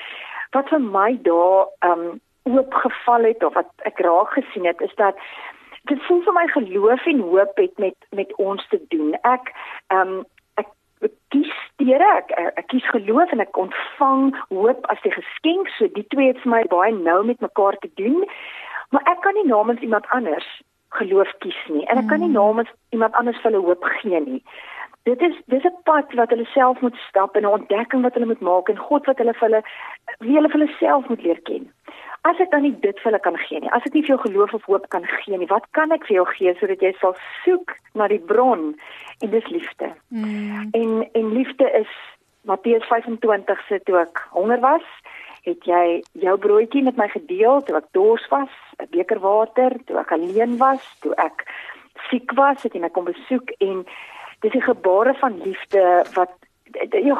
wat 0.52 0.70
vir 0.70 0.82
my 0.82 1.20
daar 1.22 1.66
ehm 1.80 2.00
um, 2.00 2.22
oopgeval 2.44 3.24
het 3.24 3.44
of 3.44 3.54
wat 3.54 3.72
ek 3.90 4.00
raak 4.00 4.30
gesien 4.36 4.66
het 4.66 4.82
is 4.82 4.96
dat 4.96 5.16
dit 5.84 6.04
voel 6.08 6.22
vir 6.22 6.34
my 6.34 6.48
geloof 6.48 7.06
en 7.06 7.20
hoop 7.20 7.58
het 7.58 7.78
met 7.78 7.96
met 8.10 8.36
ons 8.36 8.68
te 8.68 8.80
doen. 8.88 9.14
Ek 9.22 9.52
ehm 9.88 10.16
um, 10.18 10.26
ek, 10.56 10.68
ek 11.02 11.16
kies 11.36 11.54
Here, 11.84 12.10
ek, 12.16 12.30
ek 12.56 12.68
kies 12.72 12.86
geloof 12.96 13.32
en 13.36 13.42
ek 13.44 13.58
ontvang 13.60 14.36
hoop 14.50 14.86
as 14.94 15.02
'n 15.04 15.12
geskenk. 15.12 15.68
So 15.78 15.88
die 15.88 16.08
twee 16.08 16.28
het 16.32 16.40
vir 16.44 16.52
my 16.52 16.64
baie 16.64 16.94
nou 16.94 17.24
met 17.26 17.40
mekaar 17.40 17.78
te 17.78 17.90
doen. 17.96 18.24
Maar 18.90 19.04
ek 19.12 19.22
kan 19.22 19.34
nie 19.34 19.48
namens 19.48 19.82
iemand 19.82 20.08
anders 20.10 20.48
geloof 20.90 21.34
kies 21.40 21.60
nie 21.68 21.86
en 21.86 21.98
ek 21.98 22.08
kan 22.08 22.20
nie 22.20 22.30
hmm. 22.30 22.40
namens 22.40 22.70
iemand 22.90 23.14
anders 23.14 23.42
vir 23.42 23.52
hulle 23.52 23.66
hoop 23.66 23.84
gee 23.84 24.20
nie. 24.20 24.44
Dit 25.04 25.22
is 25.22 25.36
dis 25.46 25.64
'n 25.64 25.84
pad 25.84 26.14
wat 26.14 26.30
hulle 26.30 26.46
self 26.46 26.80
moet 26.82 26.96
stap 27.10 27.36
en 27.36 27.44
'n 27.44 27.56
ontdekking 27.60 28.02
wat 28.02 28.14
hulle 28.14 28.32
moet 28.32 28.42
maak 28.42 28.70
en 28.70 28.78
God 28.78 29.06
wat 29.06 29.18
hulle 29.18 29.34
vir 29.34 29.50
hulle 29.50 29.64
wie 30.20 30.36
hulle 30.36 30.50
vir 30.50 30.60
hulle 30.60 30.78
self 30.80 31.10
moet 31.10 31.24
leer 31.24 31.42
ken 31.42 31.72
as 32.24 32.40
ek 32.40 32.52
dan 32.52 32.64
nie 32.64 32.74
dit 32.84 32.96
vir 33.00 33.10
hulle 33.10 33.20
kan 33.24 33.38
gee 33.38 33.60
nie, 33.60 33.72
as 33.76 33.86
ek 33.88 33.94
nie 33.94 34.04
vir 34.06 34.16
jou 34.16 34.22
geloof 34.24 34.54
of 34.56 34.68
hoop 34.72 34.88
kan 34.96 35.06
gee 35.12 35.38
nie, 35.38 35.50
wat 35.52 35.66
kan 35.78 35.92
ek 35.92 36.08
vir 36.08 36.22
jou 36.22 36.28
gee 36.32 36.54
sodat 36.60 36.84
jy 36.84 36.94
sal 37.02 37.16
soek 37.44 37.76
na 38.00 38.08
die 38.12 38.22
bron 38.32 38.72
en 39.20 39.34
dis 39.34 39.50
liefde. 39.52 39.92
Mm. 40.10 40.70
En 40.80 41.04
en 41.20 41.34
liefde 41.36 41.68
is 41.82 41.92
Matteus 42.48 42.88
25 42.88 43.68
se 43.68 43.80
toe 43.88 44.00
ek 44.04 44.24
honger 44.36 44.64
was, 44.64 44.88
het 45.44 45.68
jy 45.68 46.02
jou 46.24 46.38
broodjie 46.40 46.84
met 46.84 47.00
my 47.00 47.10
gedeel 47.12 47.64
toe 47.68 47.78
ek 47.80 47.92
dors 47.92 48.26
was, 48.32 48.52
'n 48.80 48.88
beker 48.96 49.20
water 49.20 49.76
toe 49.88 50.00
ek 50.00 50.12
alleen 50.16 50.58
was, 50.58 50.84
toe 51.04 51.14
ek 51.20 51.44
siek 52.10 52.32
was, 52.40 52.64
het 52.64 52.74
jy 52.74 52.82
my 52.82 52.90
kom 52.90 53.06
besoek 53.06 53.52
en 53.60 53.84
dis 54.42 54.56
'n 54.56 54.70
gebare 54.72 55.14
van 55.20 55.40
liefde 55.44 55.84
wat 56.16 56.32
jy 56.92 57.12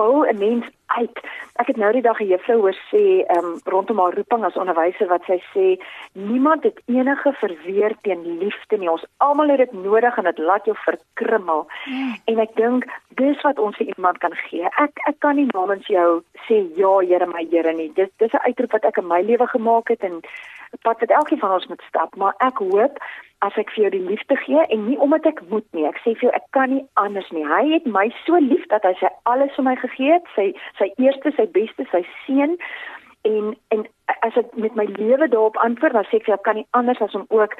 bou 0.00 0.26
'n 0.26 0.38
mens 0.38 0.66
uit. 0.86 1.16
Ek 1.60 1.66
het 1.66 1.76
nou 1.76 1.92
die 1.92 2.02
dag 2.02 2.20
'n 2.20 2.32
juffrou 2.32 2.58
hoor 2.60 2.78
sê, 2.90 3.04
ehm 3.26 3.44
um, 3.44 3.60
rondom 3.64 3.98
haar 3.98 4.14
roeping 4.14 4.44
as 4.44 4.60
onderwyser 4.62 5.08
wat 5.08 5.24
sy 5.24 5.38
sê, 5.54 5.66
niemand 6.12 6.62
het 6.62 6.78
enige 6.86 7.32
verweer 7.42 7.94
teen 8.02 8.38
liefde 8.38 8.76
nie. 8.78 8.90
Ons 8.90 9.06
almal 9.16 9.48
het 9.48 9.58
dit 9.58 9.72
nodig 9.72 10.16
en 10.16 10.24
dit 10.24 10.38
laat 10.38 10.64
jou 10.64 10.76
verkrummel. 10.88 11.66
Mm. 11.86 12.14
En 12.24 12.38
ek 12.38 12.56
dink 12.56 12.84
dis 13.08 13.40
wat 13.40 13.58
ons 13.58 13.76
vir 13.76 13.86
iemand 13.86 14.18
kan 14.18 14.34
gee. 14.34 14.64
Ek 14.86 14.94
ek 15.10 15.16
kan 15.18 15.36
nie 15.36 15.48
namens 15.52 15.86
jou 15.86 16.22
sê 16.46 16.56
ja, 16.76 16.98
Here 17.10 17.26
my 17.26 17.46
Here 17.50 17.72
nie. 17.72 17.92
Dis 17.94 18.08
dis 18.16 18.32
'n 18.32 18.46
uitroep 18.46 18.72
wat 18.72 18.84
ek 18.84 18.96
in 18.96 19.06
my 19.06 19.20
lewe 19.22 19.46
gemaak 19.46 19.88
het 19.88 20.00
en 20.00 20.14
'n 20.72 20.82
pad 20.82 21.00
wat 21.00 21.10
elkeen 21.10 21.38
van 21.38 21.52
ons 21.52 21.66
moet 21.66 21.82
stap, 21.88 22.16
maar 22.16 22.34
ek 22.38 22.58
hoop 22.58 22.98
as 23.46 23.56
ek 23.60 23.72
vir 23.74 23.84
jou 23.84 23.90
die 23.94 24.06
liefde 24.08 24.36
gee 24.44 24.62
en 24.68 24.86
nie 24.86 24.98
omdat 25.00 25.26
ek 25.30 25.42
moet 25.48 25.66
nie. 25.76 25.86
Ek 25.88 26.00
sê 26.04 26.12
vir 26.14 26.28
jou 26.28 26.32
ek 26.36 26.46
kan 26.56 26.72
nie 26.74 26.84
anders 27.00 27.28
nie. 27.32 27.44
Hy 27.48 27.62
het 27.72 27.86
my 27.88 28.06
so 28.24 28.40
lief 28.44 28.66
dat 28.72 28.84
hy 28.84 28.92
sy 29.00 29.08
alles 29.30 29.54
vir 29.56 29.66
my 29.68 29.76
gegee 29.80 30.16
het, 30.18 30.32
sy 30.36 30.50
sy 30.80 30.90
eerste, 31.00 31.32
sy 31.36 31.46
beste, 31.56 31.86
sy 31.92 32.02
seun 32.26 32.58
en 33.28 33.54
en 33.76 33.86
as 34.26 34.36
ek 34.36 34.52
met 34.56 34.76
my 34.76 34.86
lewe 34.96 35.28
daarop 35.28 35.56
antwoord, 35.64 35.96
dan 35.96 36.08
sê 36.10 36.20
ek 36.20 36.26
vir 36.28 36.34
jou 36.34 36.40
ek 36.40 36.48
kan 36.48 36.60
nie 36.60 36.68
anders 36.76 37.00
as 37.04 37.16
om 37.16 37.24
ook 37.28 37.56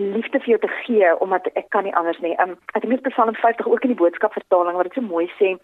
liefde 0.00 0.40
vir 0.42 0.54
jou 0.54 0.60
te 0.64 0.72
gee 0.82 1.14
omdat 1.24 1.48
ek 1.54 1.70
kan 1.70 1.84
nie 1.86 1.94
anders 1.94 2.20
nie. 2.20 2.34
Um, 2.42 2.56
ek 2.74 2.82
het 2.82 2.90
net 2.90 3.08
Psalm 3.08 3.34
50 3.34 3.68
ook 3.70 3.84
in 3.86 3.94
die 3.94 4.00
boodskap 4.00 4.34
vertaling 4.34 4.76
wat 4.76 4.90
dit 4.90 4.98
so 4.98 5.06
mooi 5.06 5.28
sê. 5.38 5.54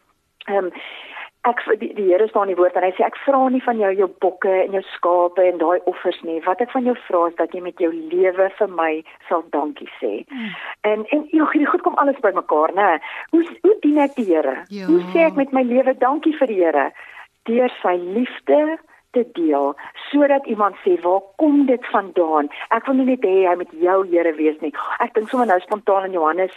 Ehm 0.49 0.71
um, 0.71 0.73
ek 1.49 1.63
die, 1.81 1.95
die 1.97 2.09
Here 2.11 2.27
staan 2.29 2.49
in 2.49 2.55
die 2.55 2.59
woord 2.59 2.77
en 2.77 2.85
hy 2.85 2.91
sê 2.97 3.05
ek 3.07 3.17
vra 3.25 3.41
nie 3.53 3.63
van 3.65 3.79
jou 3.81 3.91
jou 3.97 4.09
bokke 4.25 4.53
en 4.65 4.75
jou 4.77 4.83
skape 4.93 5.47
en 5.49 5.61
daai 5.63 5.81
offers 5.91 6.19
nie. 6.27 6.41
Wat 6.45 6.61
ek 6.61 6.73
van 6.75 6.85
jou 6.89 6.97
vra 7.07 7.23
is 7.31 7.39
dat 7.39 7.55
jy 7.57 7.63
met 7.65 7.81
jou 7.81 7.91
lewe 7.95 8.51
vir 8.59 8.75
my 8.77 8.91
sal 9.29 9.45
dankie 9.57 9.89
sê. 10.01 10.13
Mm. 10.29 10.53
en 10.91 11.07
en 11.17 11.25
joh 11.37 11.49
hierdie 11.53 11.71
goed 11.71 11.85
kom 11.87 11.97
alles 12.03 12.21
bymekaar 12.25 12.75
nê 12.77 12.91
hoe 13.33 13.43
hoe 13.65 13.77
dien 13.87 14.03
ek 14.05 14.17
die 14.19 14.29
Here? 14.31 14.59
Ja. 14.69 14.87
hoe 14.91 15.01
sê 15.15 15.25
ek 15.31 15.41
met 15.41 15.53
my 15.57 15.65
lewe 15.65 15.97
dankie 15.99 16.37
vir 16.37 16.53
die 16.53 16.61
Here? 16.61 16.87
Deur 17.49 17.73
sy 17.81 17.97
liefde 17.97 18.79
te 19.17 19.25
deel 19.35 19.73
sodat 20.11 20.47
iemand 20.47 20.77
sê 20.85 20.99
waar 21.03 21.25
kom 21.43 21.65
dit 21.67 21.87
vandaan? 21.93 22.53
Ek 22.71 22.87
wil 22.87 23.01
nie 23.01 23.09
net 23.15 23.25
hê 23.25 23.49
hy 23.49 23.57
met 23.65 23.73
jou 23.73 24.03
Here 24.13 24.35
wees 24.37 24.61
nie. 24.61 24.75
Ek 25.01 25.17
dink 25.17 25.33
sommer 25.33 25.49
nou 25.49 25.59
spontaan 25.65 26.11
in 26.11 26.19
Johannes 26.21 26.53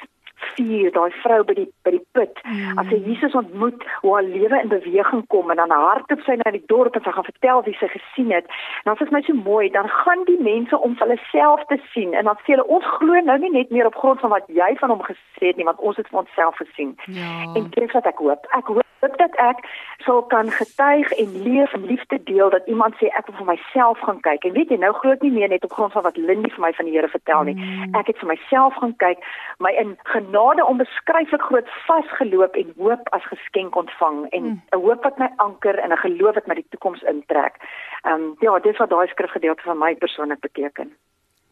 vuur, 0.56 0.92
daai 0.96 1.12
vrou 1.24 1.40
by 1.48 1.56
die 1.58 1.68
by 1.86 1.96
die 1.96 2.04
put. 2.18 2.40
Mm. 2.44 2.80
As 2.82 2.90
sy 2.92 3.00
Jesus 3.08 3.38
ontmoet, 3.40 3.84
hoe 4.02 4.14
haar 4.16 4.28
lewe 4.28 4.62
in 4.62 4.72
beweging 4.72 5.26
kom 5.34 5.52
en 5.52 5.62
dan 5.62 5.74
hardop 5.74 6.24
sy 6.28 6.38
na 6.42 6.54
die 6.56 6.64
dorp 6.72 6.96
en 6.96 7.06
sy 7.06 7.16
gaan 7.16 7.30
vertel 7.30 7.64
wie 7.68 7.76
sy 7.80 7.90
gesien 7.94 8.32
het. 8.36 8.50
En 8.84 8.92
dan 8.92 9.02
is 9.08 9.14
my 9.16 9.24
so 9.28 9.34
mooi, 9.34 9.70
dan 9.74 9.90
gaan 9.90 10.24
die 10.30 10.40
mense 10.42 10.78
om 10.78 10.96
hulle 11.00 11.20
self 11.32 11.66
te 11.72 11.80
sien 11.94 12.14
en 12.14 12.30
dan 12.30 12.40
sê 12.44 12.56
hulle 12.56 12.68
ons 12.78 12.88
glo 12.98 13.20
nou 13.26 13.38
nie 13.44 13.52
net 13.58 13.74
meer 13.76 13.90
op 13.90 14.00
grond 14.00 14.20
van 14.24 14.34
wat 14.36 14.48
jy 14.48 14.72
van 14.80 14.96
hom 14.96 15.04
gesê 15.08 15.52
het 15.52 15.60
nie, 15.60 15.68
want 15.68 15.80
ons 15.80 16.00
het 16.00 16.08
vir 16.12 16.24
onsself 16.24 16.58
gesien. 16.62 16.96
Ja. 17.06 17.34
En 17.56 17.70
dit 17.70 17.84
is 17.84 17.96
wat 17.98 18.10
ek 18.10 18.24
hoop. 18.24 18.48
Ek 18.58 18.72
hoop 18.72 19.18
dat 19.18 19.36
ek 19.36 19.66
sal 20.06 20.22
kan 20.32 20.52
getuig 20.52 21.12
en 21.12 21.42
leef 21.44 21.74
en 21.74 21.86
liefde 21.86 22.20
deel 22.24 22.50
dat 22.50 22.68
iemand 22.68 22.96
sê 23.00 23.10
ek 23.18 23.28
wil 23.28 23.36
vir 23.42 23.50
myself 23.54 24.00
gaan 24.00 24.20
kyk. 24.28 24.46
En 24.48 24.56
weet 24.58 24.72
jy, 24.72 24.80
nou 24.80 24.94
glo 25.00 25.16
ek 25.16 25.24
nie 25.26 25.34
meer 25.36 25.52
net 25.52 25.66
op 25.68 25.76
grond 25.76 25.92
van 25.96 26.06
wat 26.08 26.18
Lindy 26.18 26.52
vir 26.54 26.64
my 26.66 26.72
van 26.78 26.90
die 26.90 26.96
Here 26.96 27.10
vertel 27.12 27.44
nie. 27.50 27.56
Mm. 27.58 27.96
Ek 28.00 28.12
het 28.12 28.20
vir 28.22 28.32
myself 28.32 28.78
gaan 28.80 28.96
kyk, 29.04 29.24
my 29.64 29.74
in 29.82 29.96
genade 30.34 30.66
onbeskryflik 30.66 31.42
groot 31.42 31.68
vasgeloop 31.88 32.56
en 32.56 32.74
hoop 32.78 33.10
as 33.12 33.26
geskenk 33.30 33.76
ontvang 33.76 34.26
en 34.30 34.44
mm. 34.44 34.62
'n 34.72 34.82
hoop 34.82 35.04
wat 35.04 35.18
my 35.18 35.30
anker 35.38 35.80
en 35.80 35.92
'n 35.92 35.98
geloof 35.98 36.34
wat 36.36 36.48
my 36.48 36.56
die 36.56 36.66
toekoms 36.70 37.02
intrek. 37.02 37.56
Ehm 38.02 38.14
um, 38.14 38.36
ja, 38.40 38.60
dis 38.60 38.78
wat 38.78 38.90
daai 38.90 39.08
skrifgedeelte 39.08 39.62
vir 39.64 39.76
my 39.76 39.96
persoonlik 39.96 40.40
beteken. 40.40 40.96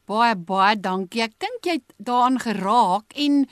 Baie 0.08 0.36
baie 0.36 0.80
dankie. 0.80 1.22
Ek 1.22 1.38
dink 1.38 1.60
jy 1.66 1.72
het 1.72 1.94
daaraan 1.98 2.40
geraak 2.40 3.14
en 3.16 3.46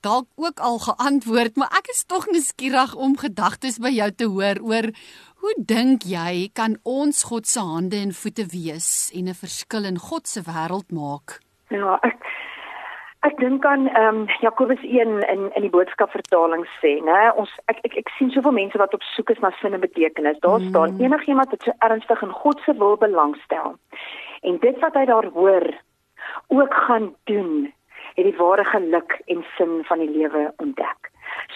dalk 0.00 0.26
ook 0.36 0.58
al 0.60 0.78
geantwoord, 0.78 1.56
maar 1.56 1.70
ek 1.78 1.86
is 1.88 2.04
tog 2.04 2.26
nuuskierig 2.26 2.94
om 2.94 3.16
gedagtes 3.16 3.78
by 3.78 3.88
jou 3.88 4.10
te 4.10 4.26
hoor 4.26 4.58
oor 4.60 4.86
hoe 5.40 5.54
dink 5.58 6.02
jy 6.02 6.50
kan 6.52 6.76
ons 6.82 7.22
God 7.22 7.46
se 7.46 7.60
hande 7.60 7.96
en 7.96 8.12
voete 8.12 8.46
wees 8.52 9.10
en 9.14 9.28
'n 9.28 9.34
verskil 9.34 9.84
in 9.84 9.98
God 9.98 10.26
se 10.26 10.40
wêreld 10.40 10.90
maak? 10.90 11.40
Ja, 11.70 11.98
ek 12.02 12.24
Ek 13.24 13.38
dink 13.40 13.64
aan 13.64 13.86
ehm 13.88 14.16
um, 14.16 14.26
Jakobus 14.40 14.82
1 14.82 15.22
in 15.32 15.46
in 15.54 15.62
die 15.64 15.72
boodskapvertaling 15.72 16.66
sê, 16.80 16.98
né, 17.04 17.20
ons 17.40 17.50
ek, 17.72 17.78
ek 17.88 17.96
ek 18.02 18.10
sien 18.18 18.30
soveel 18.34 18.52
mense 18.52 18.78
wat 18.78 18.94
op 18.94 19.06
soek 19.14 19.32
is 19.32 19.40
na 19.40 19.50
sin 19.60 19.72
en 19.72 19.80
betekenis. 19.80 20.40
Daar 20.44 20.60
mm. 20.60 20.68
staan 20.68 21.00
enigiemand 21.00 21.54
wat 21.54 21.64
so 21.64 21.72
ernstig 21.88 22.22
in 22.22 22.34
God 22.42 22.60
se 22.64 22.76
wil 22.82 22.98
belangstel 23.00 23.78
en 24.44 24.60
dit 24.60 24.78
wat 24.84 24.94
hy 24.94 25.06
daar 25.08 25.30
hoor 25.32 25.64
ook 26.52 26.74
gaan 26.74 27.14
doen, 27.24 27.72
het 28.14 28.28
die 28.28 28.36
ware 28.36 28.64
geluk 28.64 29.16
en 29.26 29.44
sin 29.56 29.80
van 29.88 29.98
die 30.04 30.10
lewe 30.10 30.52
ontdek. 30.56 31.10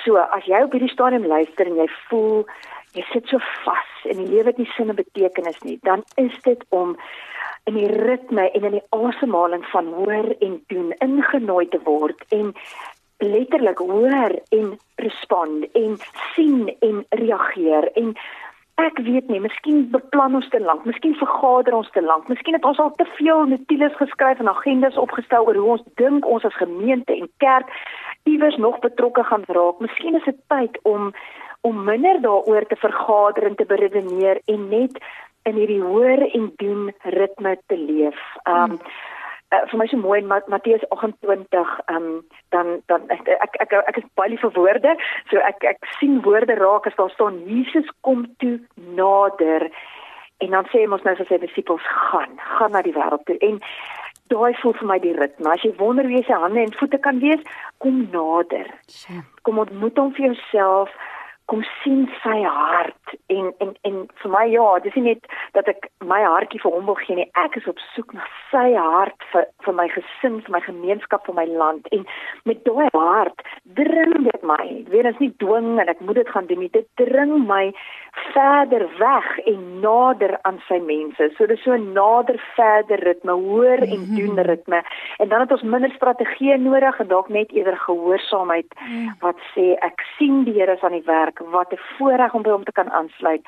So 0.05 0.17
as 0.17 0.49
jy 0.49 0.63
op 0.65 0.73
hierdie 0.73 0.93
stadium 0.93 1.27
luister 1.29 1.69
en 1.69 1.77
jy 1.83 1.89
voel 2.09 2.47
jy 2.97 3.05
sit 3.13 3.29
so 3.29 3.39
vas 3.65 4.09
en 4.09 4.23
die 4.23 4.31
lewe 4.33 4.55
het 4.55 4.59
nie 4.59 4.71
sin 4.73 4.89
en 4.89 4.97
betekenis 4.97 5.61
nie, 5.69 5.77
dan 5.85 6.05
is 6.17 6.35
dit 6.49 6.65
om 6.73 6.97
in 7.69 7.77
die 7.77 7.91
ritme 7.93 8.49
en 8.51 8.69
in 8.71 8.77
die 8.79 8.87
asemhaling 8.97 9.65
van 9.73 9.93
hoor 10.01 10.33
en 10.41 10.59
doen 10.73 10.93
ingenooi 11.05 11.69
te 11.69 11.81
word 11.85 12.25
en 12.35 12.53
letterlik 13.19 13.79
hoor 13.79 14.37
en 14.55 14.75
respond 15.03 15.67
en 15.73 15.97
sien 16.35 16.69
en 16.81 17.05
reageer. 17.11 17.91
En 18.01 18.15
ek 18.79 19.01
weet 19.03 19.29
nie 19.29 19.41
miskien 19.43 19.89
beplan 19.91 20.39
ons 20.39 20.49
te 20.53 20.61
lank 20.63 20.85
miskien 20.87 21.17
vergader 21.19 21.75
ons 21.75 21.89
te 21.97 22.03
lank 22.05 22.29
miskien 22.31 22.55
het 22.55 22.67
ons 22.69 22.79
al 22.79 22.93
te 22.95 23.07
veel 23.17 23.49
notules 23.51 23.97
geskryf 23.99 24.39
en 24.39 24.51
agendas 24.53 25.01
opgestel 25.03 25.49
oor 25.49 25.59
hoe 25.59 25.73
ons 25.73 25.89
dink 25.99 26.29
ons 26.31 26.47
as 26.47 26.61
gemeente 26.61 27.17
en 27.17 27.27
kerk 27.43 27.73
iewers 28.29 28.57
nog 28.57 28.79
betrokke 28.79 29.25
gaan 29.25 29.45
raak. 29.47 29.81
Miskien 29.81 30.15
is 30.15 30.25
dit 30.25 30.41
tyd 30.55 30.79
om 30.83 31.13
om 31.67 31.85
minder 31.85 32.21
daaroor 32.23 32.65
te 32.71 32.77
vergader 32.79 33.49
en 33.49 33.57
te 33.59 33.67
beredeneer 33.67 34.39
en 34.47 34.69
net 34.69 35.01
in 35.43 35.61
hierdie 35.61 35.83
hoor 35.83 36.25
en 36.33 36.51
doen 36.57 36.91
ritme 37.03 37.57
te 37.67 37.77
leef. 37.77 38.19
Um 38.45 38.55
hmm. 38.55 38.81
uh, 39.55 39.63
vir 39.71 39.79
my 39.81 39.87
so 39.91 40.01
mooi 40.01 40.19
in 40.21 40.29
Matteus 40.29 40.85
28 40.91 41.77
um 41.95 42.09
dan 42.55 42.83
dan 42.87 43.07
ek 43.15 43.29
ek 43.29 43.61
ek, 43.65 43.77
ek 43.93 44.01
is 44.03 44.09
baie 44.15 44.33
lief 44.35 44.45
vir 44.47 44.57
woorde. 44.57 44.97
So 45.31 45.39
ek 45.51 45.65
ek 45.75 45.93
sien 46.01 46.21
woorde 46.27 46.59
raak 46.59 46.87
as 46.87 46.99
daar 46.99 47.15
staan 47.15 47.41
Jesus 47.47 47.89
kom 48.01 48.27
toe 48.39 48.59
nader. 48.77 49.71
En 50.39 50.51
dan 50.55 50.69
sê 50.71 50.85
ons 50.87 51.03
nou 51.03 51.17
vir 51.19 51.27
sy 51.27 51.39
disippels 51.43 51.87
gaan, 52.11 52.37
gaan 52.59 52.71
na 52.71 52.83
die 52.87 52.95
wêreld 52.95 53.25
toe 53.27 53.39
en 53.43 53.59
daai 54.31 54.55
voel 54.61 54.75
vir 54.79 54.89
my 54.91 54.99
die 55.03 55.15
ritme. 55.17 55.51
As 55.51 55.65
jy 55.65 55.73
wonder 55.81 56.07
wie 56.07 56.23
sy 56.27 56.37
hande 56.37 56.61
en 56.63 56.75
voete 56.79 57.01
kan 57.03 57.19
wees, 57.25 57.41
kom 57.83 58.05
nader. 58.13 58.69
Kom 59.43 59.59
ontmoet 59.59 59.99
hom 59.99 60.13
vir 60.15 60.29
jouself 60.29 60.93
kom 61.49 61.63
sien 61.83 62.05
sy 62.23 62.37
hart 62.45 63.15
en 63.33 63.53
en 63.65 63.71
en 63.89 63.97
vir 64.23 64.33
my 64.33 64.45
ja, 64.53 64.67
dis 64.85 64.97
nie 64.99 65.15
net 65.15 65.29
dat 65.57 65.69
ek 65.73 65.89
my 66.05 66.21
hartjie 66.21 66.61
vir 66.61 66.75
hom 66.75 66.91
wil 66.91 66.99
gee 67.01 67.17
nie. 67.17 67.29
Ek 67.41 67.57
is 67.61 67.69
op 67.71 67.81
soek 67.95 68.13
na 68.17 68.27
sy 68.51 68.67
hart 68.77 69.25
vir 69.33 69.47
vir 69.65 69.77
my 69.79 69.87
gesin, 69.95 70.41
vir 70.45 70.55
my 70.57 70.61
gemeenskap, 70.67 71.25
vir 71.29 71.39
my 71.39 71.47
land 71.49 71.89
en 71.97 72.05
met 72.49 72.61
daai 72.69 72.89
hart 72.95 73.45
dring 73.81 74.15
dit 74.27 74.45
my. 74.51 74.67
Weer 74.93 75.09
is 75.09 75.23
nie 75.23 75.31
dwing 75.45 75.79
en 75.81 75.93
ek 75.93 76.03
moet 76.05 76.21
dit 76.21 76.33
gaan 76.35 76.51
doen 76.51 76.63
nie. 76.65 76.71
Dit 76.77 76.89
dring 77.01 77.35
my 77.49 77.65
verder 78.35 78.85
weg 79.01 79.29
en 79.53 79.65
nader 79.81 80.37
aan 80.49 80.61
sy 80.69 80.81
mense. 80.85 81.31
So 81.39 81.49
dis 81.49 81.65
so 81.65 81.77
nader 81.81 82.41
verder 82.57 83.01
ritme, 83.09 83.39
hoor 83.49 83.85
en 83.89 84.05
mhm. 84.05 84.21
doen 84.21 84.45
ritme. 84.51 84.83
En 85.19 85.33
dan 85.33 85.47
het 85.47 85.57
ons 85.57 85.65
minder 85.65 85.93
strategieë 85.97 86.61
nodig 86.61 87.01
en 87.01 87.09
dalk 87.09 87.33
net 87.33 87.53
eerder 87.57 87.77
gehoorsaamheid 87.87 88.75
mm. 88.77 89.11
wat 89.25 89.41
sê 89.55 89.71
ek 89.87 90.03
sien 90.17 90.43
die 90.45 90.57
Here 90.59 90.75
is 90.75 90.83
aan 90.83 90.97
die 90.97 91.07
werk 91.07 91.38
wat 91.51 91.73
'n 91.73 91.81
voorreg 91.97 92.35
om 92.35 92.43
by 92.43 92.51
hom 92.51 92.65
te 92.65 92.73
kan 92.73 92.91
aansluit. 92.91 93.43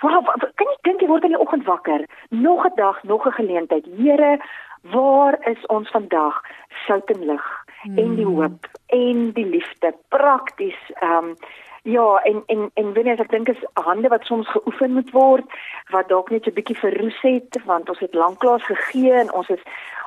Wow, 0.00 0.26
kan 0.54 0.66
jy 0.66 0.76
dink 0.82 1.00
jy 1.00 1.06
word 1.06 1.24
in 1.24 1.34
die 1.34 1.38
oggend 1.38 1.64
wakker? 1.64 2.06
Nog 2.28 2.66
'n 2.66 2.74
dag, 2.74 3.02
nog 3.02 3.26
'n 3.26 3.38
geleentheid. 3.38 3.86
Here, 3.96 4.40
waar 4.82 5.36
is 5.48 5.66
ons 5.66 5.90
vandag? 5.90 6.40
Sout 6.86 7.10
en 7.10 7.24
lig 7.24 7.64
hmm. 7.82 7.98
en 7.98 8.14
die 8.14 8.24
hmm. 8.24 8.34
hoop 8.34 8.66
en 8.86 9.30
die 9.32 9.46
liefde 9.46 9.94
prakties. 10.08 10.80
Ehm 11.00 11.24
um, 11.24 11.36
ja, 11.82 12.20
en 12.22 12.42
en 12.46 12.70
en 12.74 12.94
wanneer 12.94 13.20
ek 13.20 13.30
dink 13.30 13.48
is 13.48 13.64
hande 13.74 14.08
wat 14.08 14.24
soms 14.24 14.48
geoefen 14.48 14.92
moet 14.92 15.10
word, 15.10 15.44
wat 15.90 16.08
dalk 16.08 16.30
net 16.30 16.46
'n 16.46 16.54
bietjie 16.54 16.78
verroes 16.78 17.20
het 17.20 17.58
want 17.64 17.88
ons 17.88 17.98
het 17.98 18.14
lanklaas 18.14 18.62
gegee 18.62 19.12
en 19.12 19.32
ons 19.32 19.48
is 19.48 19.62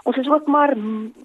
Ons 0.05 0.17
is 0.17 0.29
ook 0.29 0.45
maar 0.45 0.73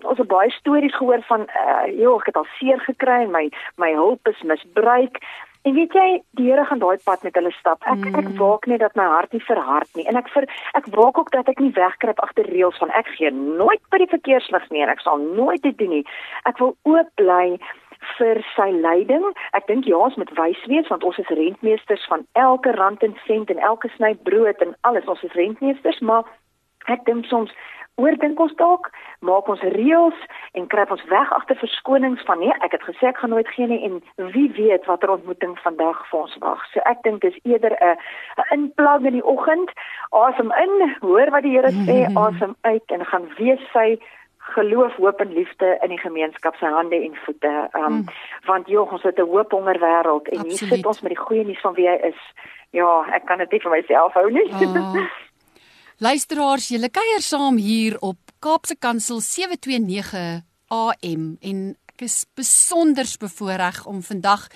ons 0.01 0.19
het 0.19 0.27
baie 0.27 0.51
stories 0.51 0.97
gehoor 0.97 1.23
van 1.29 1.41
uh 1.41 1.99
joh, 2.01 2.17
ek 2.21 2.31
het 2.33 2.37
al 2.41 2.47
seer 2.57 2.81
gekry 2.81 3.19
en 3.27 3.31
my 3.31 3.51
my 3.77 3.91
hulp 3.93 4.29
is 4.29 4.41
misbruik. 4.43 5.21
En 5.63 5.75
weet 5.77 5.93
jy, 5.93 6.23
die 6.39 6.47
Here 6.49 6.65
gaan 6.65 6.81
daai 6.81 6.97
pad 7.05 7.23
met 7.23 7.35
hulle 7.37 7.51
stap. 7.53 7.83
Ek 7.85 8.01
mm. 8.01 8.17
ek 8.17 8.31
waak 8.41 8.67
net 8.71 8.81
dat 8.81 8.97
my 8.97 9.05
hart 9.05 9.33
nie 9.37 9.43
verhard 9.45 9.91
nie. 9.99 10.07
En 10.09 10.17
ek 10.17 10.31
vir 10.33 10.47
ek 10.79 10.89
waak 10.95 11.21
ook 11.21 11.31
dat 11.35 11.51
ek 11.53 11.61
nie 11.61 11.73
wegkruip 11.77 12.23
agter 12.25 12.49
reëls 12.49 12.81
van 12.81 12.93
ek 12.97 13.11
gee 13.19 13.31
nooit 13.35 13.83
by 13.93 14.01
die 14.01 14.09
verkeerslig 14.09 14.65
nie 14.73 14.85
en 14.87 14.93
ek 14.93 15.05
sal 15.05 15.21
nooit 15.21 15.61
dit 15.67 15.77
doen 15.79 15.93
nie. 15.99 16.05
Ek 16.49 16.63
wil 16.65 16.73
oop 16.89 17.13
bly 17.21 17.59
vir 18.17 18.41
sy 18.55 18.71
leiding. 18.73 19.27
Ek 19.53 19.69
dink 19.69 19.85
ja, 19.85 20.01
ons 20.01 20.17
moet 20.17 20.33
wys 20.39 20.61
wees 20.73 20.89
want 20.89 21.05
ons 21.05 21.21
is 21.21 21.35
rentmeesters 21.37 22.07
van 22.09 22.25
elke 22.41 22.73
rand 22.81 23.05
en 23.05 23.17
sent 23.27 23.53
en 23.53 23.61
elke 23.61 23.93
sny 23.97 24.15
brood 24.29 24.65
en 24.65 24.73
alles. 24.89 25.09
Ons 25.13 25.27
is 25.29 25.37
rentmeesters, 25.37 26.01
maar 26.01 26.25
ek 26.89 27.05
dink 27.05 27.29
soms 27.29 27.53
oordink 28.01 28.41
ons 28.41 28.55
dalk, 28.61 28.91
maak 29.21 29.49
ons 29.53 29.63
reëls 29.77 30.21
en 30.59 30.69
kruip 30.73 30.93
ons 30.97 31.05
weg 31.13 31.33
agter 31.39 31.59
verskonings 31.63 32.23
van 32.29 32.41
nee, 32.43 32.55
ek 32.67 32.77
het 32.77 32.87
gesê 32.89 33.11
ek 33.11 33.21
gaan 33.23 33.35
nooit 33.35 33.49
gee 33.55 33.69
nie 33.71 33.81
en 33.89 34.01
wie 34.35 34.49
weet 34.59 34.87
watter 34.91 35.13
ontmoeting 35.17 35.57
vandag 35.65 36.01
vir 36.11 36.21
ons 36.21 36.39
wag. 36.45 36.63
So 36.73 36.85
ek 36.91 37.03
dink 37.07 37.21
dis 37.27 37.39
eerder 37.45 37.77
'n 37.81 37.97
'n 38.41 38.49
inplag 38.59 39.05
in 39.05 39.19
die 39.19 39.27
oggend, 39.35 39.71
asem 40.11 40.53
in, 40.65 40.97
hoor 41.01 41.31
wat 41.31 41.43
die 41.43 41.57
Here 41.57 41.73
sê, 41.87 41.99
asem 42.27 42.57
uit 42.63 42.87
en 42.89 43.05
gaan 43.05 43.29
wees 43.39 43.63
sy 43.73 43.99
geloof, 44.41 44.97
hoop 44.97 45.21
en 45.21 45.33
liefde 45.33 45.79
in 45.83 45.89
die 45.89 45.99
gemeenskap 45.99 46.55
se 46.57 46.67
hande 46.67 46.97
en 46.97 47.17
voete. 47.25 47.69
Um 47.73 47.93
mm. 47.93 48.05
want 48.45 48.69
joh, 48.69 48.93
ons 48.93 49.03
het 49.03 49.19
'n 49.19 49.31
hoop 49.33 49.51
honger 49.51 49.79
wêreld 49.79 50.27
en 50.29 50.39
Absoluut. 50.39 50.59
hier 50.59 50.69
sit 50.69 50.87
ons 50.87 51.01
met 51.01 51.13
die 51.15 51.25
goeie 51.25 51.45
nuus 51.45 51.61
van 51.61 51.75
wie 51.75 51.89
hy 51.89 51.99
is. 52.13 52.21
Ja, 52.71 53.05
ek 53.13 53.25
kan 53.25 53.39
dit 53.39 53.51
nie 53.51 53.61
vir 53.61 53.71
myself 53.71 54.13
hou 54.13 54.31
nie. 54.31 54.49
Oh. 54.53 54.95
Luisteraars, 56.01 56.71
julle 56.73 56.89
kuier 56.89 57.21
saam 57.21 57.59
hier 57.61 57.99
op 58.01 58.31
Kaapse 58.41 58.73
Kansel 58.81 59.19
729 59.21 60.39
AM 60.73 61.27
en 61.45 61.59
ek 61.93 62.07
is 62.07 62.15
besonder 62.33 63.05
bevoorreg 63.21 63.83
om 63.85 63.99
vandag 64.01 64.47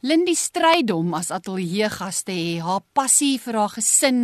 Lindy 0.00 0.32
Strydom 0.32 1.12
as 1.18 1.28
ateljee 1.36 1.90
gas 1.92 2.22
te 2.24 2.32
hê. 2.32 2.56
Haar 2.64 2.80
passie 2.96 3.36
vir 3.44 3.60
haar 3.60 3.74
gesin, 3.74 4.22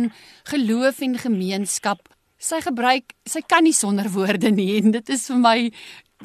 geloof 0.49 1.03
en 1.05 1.13
gemeenskap. 1.21 2.09
Sy 2.41 2.63
gebruik, 2.65 3.13
sy 3.21 3.45
kan 3.45 3.69
nie 3.69 3.77
sonder 3.77 4.09
woorde 4.09 4.49
nie 4.49 4.79
en 4.79 4.97
dit 4.97 5.13
is 5.13 5.29
vir 5.29 5.41
my 5.45 5.57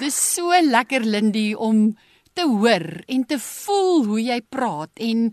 dis 0.00 0.24
so 0.32 0.64
lekker 0.64 1.04
Lindy 1.04 1.50
om 1.52 1.90
te 2.32 2.48
hoor 2.48 3.02
en 3.04 3.28
te 3.28 3.36
voel 3.36 4.06
hoe 4.08 4.24
jy 4.32 4.40
praat 4.48 4.96
en 4.96 5.28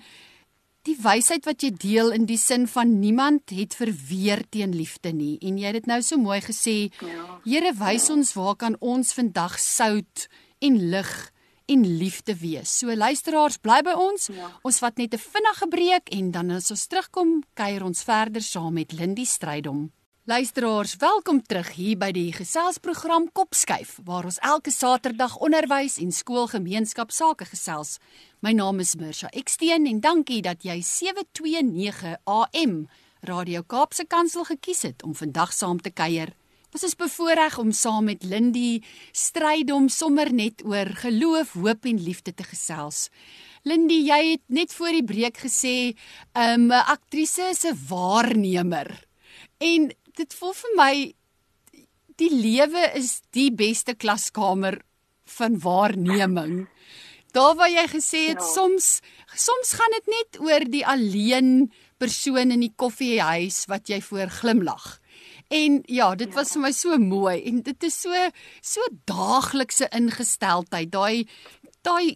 die 0.86 0.98
wysheid 1.02 1.46
wat 1.50 1.64
jy 1.66 1.72
deel 1.82 2.12
in 2.16 2.28
die 2.30 2.38
sin 2.38 2.68
van 2.70 3.00
niemand 3.00 3.50
het 3.56 3.76
verweer 3.78 4.44
teen 4.54 4.76
liefde 4.78 5.12
nie 5.14 5.38
en 5.42 5.58
jy 5.58 5.72
het 5.72 5.80
dit 5.82 5.88
nou 5.90 6.02
so 6.06 6.18
mooi 6.22 6.42
gesê 6.46 6.76
ja. 7.02 7.40
Here 7.46 7.74
wys 7.78 8.10
ons 8.14 8.34
waar 8.38 8.56
kan 8.56 8.78
ons 8.80 9.14
vandag 9.14 9.58
sout 9.60 10.28
en 10.62 10.78
lig 10.92 11.14
en 11.66 11.86
liefde 11.98 12.36
wees. 12.38 12.70
So 12.80 12.94
luisteraars 12.94 13.58
bly 13.58 13.80
by 13.86 13.96
ons. 13.98 14.30
Ja. 14.30 14.52
Ons 14.62 14.80
vat 14.84 14.98
net 14.98 15.14
'n 15.14 15.18
vinnige 15.18 15.68
breek 15.68 16.10
en 16.14 16.32
dan 16.32 16.52
as 16.52 16.72
ons 16.72 16.88
terugkom 16.88 17.44
kuier 17.54 17.84
ons 17.84 18.04
verder 18.04 18.42
saam 18.42 18.74
met 18.74 18.92
Lindie 18.92 19.26
Strydom. 19.26 19.92
Luisteraars, 20.26 20.96
welkom 20.98 21.38
terug 21.46 21.68
hier 21.78 22.00
by 22.02 22.08
die 22.10 22.32
geselsprogram 22.34 23.28
Kopskuif 23.38 23.92
waar 24.08 24.26
ons 24.26 24.40
elke 24.42 24.72
Saterdag 24.74 25.36
onderwys 25.38 26.00
en 26.02 26.10
skoolgemeenskap 26.10 27.12
sake 27.14 27.46
gesels. 27.46 28.00
My 28.42 28.56
naam 28.58 28.80
is 28.82 28.96
Mirsha 28.98 29.30
Eksteen 29.30 29.86
en 29.86 30.00
dankie 30.02 30.40
dat 30.42 30.64
jy 30.66 30.80
729 30.82 32.16
AM 32.26 32.74
Radio 33.30 33.62
Kaapse 33.70 34.08
Kansel 34.10 34.48
gekies 34.50 34.82
het 34.88 35.06
om 35.06 35.14
vandag 35.14 35.54
saam 35.54 35.78
te 35.78 35.92
kuier. 35.94 36.32
Ons 36.74 36.88
is 36.90 36.98
bevoorreg 36.98 37.60
om 37.62 37.70
saam 37.70 38.10
met 38.10 38.26
Lindy 38.26 38.80
Strydom 39.14 39.92
sommer 39.94 40.34
net 40.34 40.64
oor 40.66 40.90
geloof, 41.04 41.54
hoop 41.54 41.86
en 41.86 42.00
liefde 42.02 42.34
te 42.34 42.48
gesels. 42.50 43.12
Lindy, 43.62 44.02
jy 44.10 44.18
het 44.32 44.42
net 44.50 44.74
voor 44.74 44.98
die 44.98 45.06
breek 45.06 45.38
gesê, 45.46 45.94
ehm, 46.34 46.66
'n 46.66 46.72
um, 46.72 46.82
aktrise 46.82 47.46
is 47.52 47.64
'n 47.64 47.78
waarnemer. 47.90 49.06
En 49.62 49.94
dit 50.16 50.34
voel 50.40 50.54
vir 50.54 50.76
my 50.80 50.94
die 52.22 52.32
lewe 52.32 52.90
is 52.96 53.20
die 53.36 53.52
beste 53.52 53.96
klaskamer 53.96 54.80
van 55.38 55.58
waarneming. 55.60 56.66
Daar 57.36 57.56
waar 57.60 57.72
jy 57.72 57.88
gesê 57.92 58.22
het 58.32 58.40
ja. 58.40 58.52
soms 58.54 59.00
soms 59.36 59.74
gaan 59.76 59.96
dit 59.98 60.14
net 60.14 60.38
oor 60.40 60.64
die 60.72 60.86
alleen 60.88 61.72
persoon 62.00 62.54
in 62.56 62.64
die 62.64 62.74
koffiehuis 62.76 63.66
wat 63.72 63.92
jy 63.92 64.00
voor 64.02 64.32
glimlag. 64.32 65.00
En 65.54 65.82
ja, 65.92 66.14
dit 66.16 66.32
was 66.34 66.54
vir 66.56 66.64
my 66.64 66.72
so 66.74 66.98
mooi 66.98 67.42
en 67.50 67.62
dit 67.66 67.84
is 67.84 67.98
so 68.06 68.30
so 68.62 68.86
daaglikse 69.10 69.90
ingesteldheid. 69.92 70.94
Daai 70.94 71.28
daai 71.86 72.16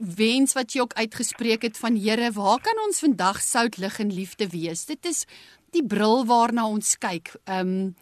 wens 0.00 0.54
wat 0.56 0.72
jy 0.72 0.80
ook 0.80 0.96
uitgespreek 0.96 1.66
het 1.66 1.76
van 1.76 1.98
Here, 2.00 2.30
waar 2.32 2.60
kan 2.64 2.78
ons 2.86 3.02
vandag 3.04 3.42
sout 3.44 3.76
lig 3.76 3.98
en 4.00 4.12
liefde 4.14 4.48
wees? 4.48 4.86
Dit 4.88 5.04
is 5.04 5.26
die 5.72 5.84
bril 5.86 6.24
waarna 6.26 6.66
ons 6.68 6.96
kyk, 6.98 7.34
ehm 7.44 7.60
um, 7.60 7.94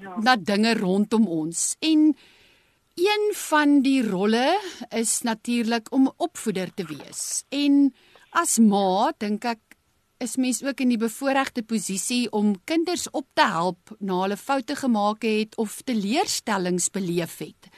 ja. 0.00 0.16
na 0.24 0.36
dinge 0.36 0.74
rondom 0.78 1.26
ons. 1.28 1.74
En 1.80 2.14
een 3.00 3.26
van 3.36 3.80
die 3.84 4.00
rolle 4.02 4.60
is 4.88 5.20
natuurlik 5.22 5.92
om 5.92 6.12
opvoeder 6.16 6.72
te 6.74 6.84
wees. 6.88 7.44
En 7.48 7.92
as 8.30 8.58
ma, 8.58 9.12
dink 9.18 9.44
ek 9.44 9.60
is 10.20 10.36
mens 10.36 10.60
ook 10.62 10.80
in 10.84 10.92
die 10.92 11.00
bevoordeelde 11.00 11.62
posisie 11.64 12.28
om 12.36 12.52
kinders 12.68 13.06
op 13.10 13.26
te 13.34 13.46
help 13.48 13.94
na 13.98 14.20
hulle 14.24 14.36
foute 14.36 14.76
gemaak 14.76 15.24
het 15.24 15.56
of 15.56 15.80
teleurstellings 15.88 16.90
beleef 16.92 17.38
het. 17.40 17.70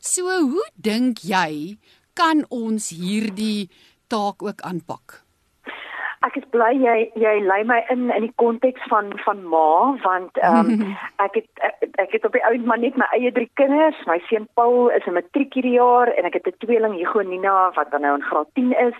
So 0.00 0.24
hoe 0.40 0.64
dink 0.74 1.20
jy 1.22 1.76
kan 2.16 2.44
ons 2.48 2.88
hierdie 2.96 3.68
taak 4.08 4.42
ook 4.42 4.64
aanpak? 4.64 5.21
Ek 6.26 6.36
is 6.38 6.44
bly 6.54 6.70
jy 6.78 7.10
jy 7.18 7.34
lei 7.42 7.62
my 7.66 7.80
in 7.90 8.10
in 8.14 8.26
die 8.26 8.34
konteks 8.42 8.84
van 8.90 9.10
van 9.24 9.42
ma 9.54 9.96
want 10.04 10.38
ehm 10.38 10.70
um, 10.72 10.96
ek 11.26 11.34
het 11.40 11.62
ek, 11.68 11.88
ek 12.04 12.12
het 12.16 12.26
op 12.28 12.36
die 12.38 12.44
oud 12.46 12.64
man 12.70 12.80
net 12.86 12.96
my 13.00 13.08
eie 13.16 13.32
drie 13.32 13.50
kinders. 13.60 13.98
My 14.06 14.18
seun 14.28 14.46
Paul 14.54 14.90
is 14.96 15.06
in 15.10 15.18
matriek 15.18 15.54
hierdie 15.58 15.76
jaar 15.78 16.12
en 16.14 16.28
ek 16.30 16.38
het 16.38 16.46
'n 16.46 16.64
tweeling 16.64 16.94
Hugo 17.00 17.22
Nina 17.22 17.70
wat 17.78 17.90
dan 17.90 18.06
nou 18.06 18.14
in 18.18 18.28
graad 18.30 18.48
10 18.54 18.72
is. 18.88 18.96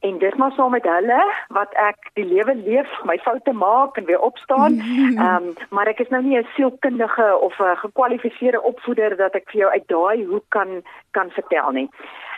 En 0.00 0.18
dis 0.18 0.34
maar 0.34 0.52
saam 0.56 0.70
met 0.70 0.88
hulle 0.88 1.22
wat 1.48 1.74
ek 1.74 2.10
die 2.14 2.24
lewe 2.24 2.54
leef, 2.54 2.90
my 3.04 3.18
foute 3.22 3.52
maak 3.52 3.96
en 3.96 4.04
weer 4.04 4.20
opstaan. 4.20 4.80
Ehm 4.82 5.20
um, 5.20 5.54
maar 5.70 5.86
ek 5.86 6.00
is 6.00 6.08
nou 6.08 6.22
nie 6.22 6.38
'n 6.38 6.48
sielkundige 6.56 7.38
of 7.40 7.58
'n 7.58 7.76
gekwalifiseerde 7.84 8.62
opvoeder 8.62 9.16
dat 9.16 9.34
ek 9.34 9.50
vir 9.50 9.60
jou 9.60 9.70
uit 9.70 9.86
daai 9.88 10.24
hoek 10.24 10.44
kan 10.48 10.82
kan 11.10 11.30
vertel 11.30 11.70
nie. 11.70 11.88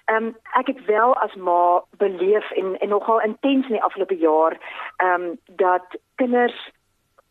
Ehm 0.05 0.25
um, 0.25 0.37
ek 0.53 0.67
het 0.67 0.85
wel 0.85 1.17
as 1.17 1.35
ma 1.35 1.83
beleef 1.97 2.51
en 2.51 2.79
en 2.79 2.89
nogal 2.89 3.21
intens 3.21 3.67
in 3.67 3.73
die 3.73 3.83
afgelope 3.83 4.17
jaar 4.17 4.59
ehm 4.97 5.23
um, 5.23 5.39
dat 5.47 5.87
kinders 6.15 6.73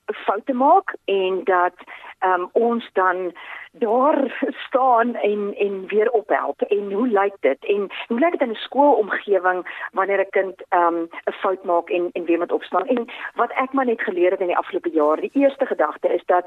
foute 0.06 0.54
maak 0.54 0.96
en 1.06 1.42
dat 1.44 1.74
ehm 2.20 2.42
um, 2.42 2.50
ons 2.52 2.90
dan 2.94 3.34
daar 3.72 4.46
staan 4.68 5.16
en 5.16 5.56
en 5.58 5.88
weer 5.88 6.12
ophelp. 6.12 6.62
En 6.62 6.92
hoe 6.92 7.08
lyk 7.08 7.36
dit? 7.40 7.66
En 7.66 7.92
hoe 8.08 8.20
lyk 8.20 8.32
dit 8.32 8.42
in 8.42 8.50
'n 8.50 8.56
skoolomgewing 8.56 9.88
wanneer 9.92 10.20
'n 10.20 10.30
kind 10.30 10.64
ehm 10.70 10.96
um, 10.96 11.10
'n 11.26 11.32
fout 11.32 11.64
maak 11.64 11.90
en 11.90 12.10
en 12.12 12.26
weer 12.26 12.38
moet 12.38 12.52
opstaan? 12.52 12.88
En 12.88 13.06
wat 13.36 13.52
ek 13.52 13.74
maar 13.74 13.86
net 13.86 14.02
geleer 14.02 14.32
het 14.32 14.40
in 14.40 14.48
die 14.48 14.58
afgelope 14.58 14.90
jaar 14.90 15.20
die 15.20 15.32
eerste 15.34 15.66
gedagte 15.66 16.14
is 16.14 16.26
dat 16.26 16.46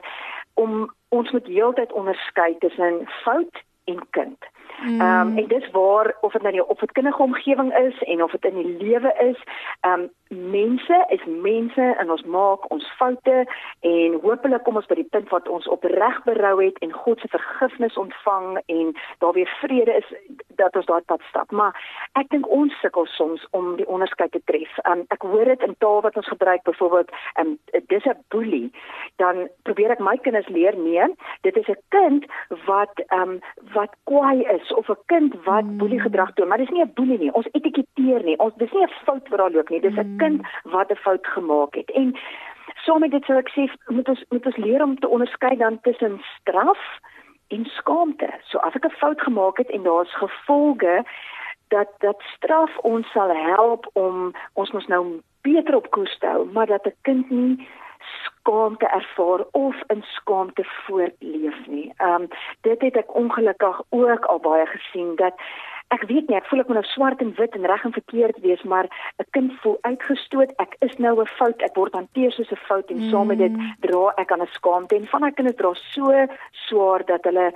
om 0.54 0.94
ons 1.08 1.30
moet 1.30 1.46
heeltyd 1.46 1.92
onderskei 1.92 2.58
tussen 2.58 3.08
fout 3.22 3.62
en 3.84 4.06
kind. 4.10 4.38
Ehm 4.82 5.00
um, 5.00 5.38
en 5.38 5.48
dis 5.48 5.70
waar 5.70 6.16
of 6.20 6.32
dit 6.32 6.42
nou 6.42 6.54
in 6.54 6.60
'n 6.60 6.68
opvoedkundige 6.68 7.22
omgewing 7.22 7.76
is 7.76 8.02
en 8.02 8.22
of 8.22 8.30
dit 8.30 8.44
in 8.44 8.62
die 8.62 8.76
lewe 8.76 9.14
is, 9.18 9.42
ehm 9.80 10.00
um, 10.00 10.10
mense 10.28 11.04
is 11.08 11.24
mense 11.24 11.94
en 11.98 12.10
ons 12.10 12.22
maak 12.22 12.70
ons 12.70 12.92
foute 12.96 13.46
en 13.80 14.18
hopelik 14.22 14.62
kom 14.62 14.76
ons 14.76 14.86
by 14.86 14.94
die 14.94 15.08
punt 15.10 15.28
wat 15.28 15.48
ons 15.48 15.68
opreg 15.68 16.22
berou 16.24 16.64
het 16.64 16.78
en 16.78 16.92
God 16.92 17.20
se 17.20 17.28
vergifnis 17.28 17.96
ontvang 17.96 18.58
en 18.66 18.96
daar 19.18 19.32
weer 19.32 19.56
vrede 19.60 19.96
is 19.96 20.14
dat 20.48 20.76
ons 20.76 20.86
daai 20.86 21.02
pad 21.06 21.22
stap. 21.28 21.50
Maar 21.50 21.72
ek 22.12 22.28
dink 22.28 22.48
ons 22.48 22.80
sukkel 22.80 23.06
soms 23.06 23.46
om 23.50 23.76
die 23.76 23.88
onderskeid 23.88 24.32
te 24.32 24.42
tref. 24.44 24.78
Um, 24.90 25.04
ek 25.08 25.22
hoor 25.22 25.44
dit 25.44 25.62
in 25.62 25.74
taal 25.78 26.00
wat 26.00 26.16
ons 26.16 26.28
gebruik, 26.28 26.62
byvoorbeeld, 26.62 27.10
um, 27.40 27.58
dis 27.86 28.04
'n 28.04 28.24
boelie. 28.28 28.72
Dan 29.16 29.48
probeer 29.62 29.90
ek 29.90 30.00
my 30.00 30.16
kinders 30.16 30.48
leer 30.48 30.76
nee, 30.76 31.14
dit 31.40 31.56
is 31.56 31.68
'n 31.68 31.80
kind 31.88 32.26
wat 32.66 33.02
um, 33.12 33.40
wat 33.72 33.94
kwaai 34.04 34.42
is 34.42 34.65
of 34.72 34.88
'n 34.88 34.98
kind 35.06 35.34
wat 35.44 35.64
mm. 35.64 35.76
boelie 35.76 36.00
gedrag 36.00 36.32
toon, 36.32 36.48
maar 36.48 36.58
dis 36.58 36.68
nie 36.68 36.82
'n 36.82 36.92
boelie 36.94 37.18
nie. 37.18 37.32
Ons 37.32 37.48
etiketeer 37.52 38.22
nie. 38.24 38.38
Ons 38.38 38.54
dis 38.56 38.72
nie 38.72 38.82
'n 38.82 38.98
fout 39.04 39.28
wat 39.28 39.38
daar 39.38 39.50
loop 39.50 39.68
nie. 39.68 39.80
Dis 39.80 39.94
'n 39.94 40.12
mm. 40.12 40.16
kind 40.16 40.46
wat 40.62 40.90
'n 40.90 40.96
fout 40.96 41.26
gemaak 41.26 41.74
het. 41.74 41.90
En 41.90 42.16
saam 42.74 43.00
met 43.00 43.10
dit 43.10 43.24
sou 43.24 43.38
ek 43.38 43.50
sê 43.50 43.66
moet 43.86 44.08
ons 44.08 44.24
moet 44.28 44.46
ons 44.46 44.56
leer 44.56 44.82
om 44.82 44.98
te 44.98 45.08
onderskei 45.08 45.56
dan 45.56 45.80
tussen 45.80 46.20
straf 46.38 46.82
en 47.48 47.64
skaamte. 47.64 48.30
So 48.48 48.58
as 48.58 48.74
ek 48.74 48.84
'n 48.84 48.98
fout 49.02 49.20
gemaak 49.20 49.56
het 49.56 49.70
en 49.70 49.82
daar's 49.82 50.14
gevolge 50.14 51.04
dat 51.68 51.88
dat 51.98 52.22
straf 52.36 52.78
ons 52.78 53.10
sal 53.10 53.34
help 53.34 53.90
om 53.92 54.32
ons 54.52 54.70
mos 54.72 54.86
nou 54.86 55.20
beter 55.42 55.76
op 55.76 55.90
koers 55.90 56.18
te 56.18 56.26
hou, 56.26 56.50
maar 56.52 56.66
dat 56.66 56.86
'n 56.86 56.94
kind 57.02 57.30
nie 57.30 57.68
skaamte 58.26 58.86
ervaar 58.86 59.44
of 59.52 59.76
in 59.94 60.02
skaamte 60.02 60.64
voortleef 60.64 61.58
nie. 61.66 61.92
Ehm 61.96 62.22
um, 62.22 62.28
dit 62.60 62.80
het 62.80 62.96
ek 62.96 63.14
ongelukkig 63.14 63.80
ook 63.88 64.24
al 64.24 64.40
baie 64.50 64.66
gesien 64.66 65.16
dat 65.16 65.34
ek 65.94 66.02
weet 66.10 66.28
nie, 66.28 66.36
ek 66.36 66.46
voel 66.50 66.60
ek 66.62 66.70
moet 66.70 66.80
nou 66.80 66.88
swart 66.90 67.20
en 67.22 67.32
wit 67.38 67.54
en 67.54 67.66
reg 67.70 67.84
en 67.86 67.94
verkeerd 67.94 68.38
wees, 68.42 68.62
maar 68.62 68.86
'n 69.22 69.28
kind 69.30 69.52
voel 69.62 69.78
uitgestoot. 69.80 70.50
Ek 70.64 70.76
is 70.80 70.96
nou 70.98 71.14
'n 71.20 71.26
fout. 71.38 71.62
Ek 71.62 71.74
word 71.74 71.94
hanteer 71.94 72.32
soos 72.32 72.50
'n 72.50 72.64
fout 72.68 72.90
en 72.90 72.98
mm. 72.98 73.10
saam 73.10 73.26
met 73.26 73.38
dit 73.38 73.52
mm. 73.52 73.74
dra 73.80 74.12
ek 74.16 74.32
aan 74.32 74.42
'n 74.42 74.56
skaamte 74.58 74.96
en 74.96 75.06
van 75.06 75.20
my 75.20 75.30
kinders 75.30 75.56
dra 75.56 75.72
so 75.74 76.26
swaar 76.50 77.04
dat 77.04 77.24
hulle 77.24 77.52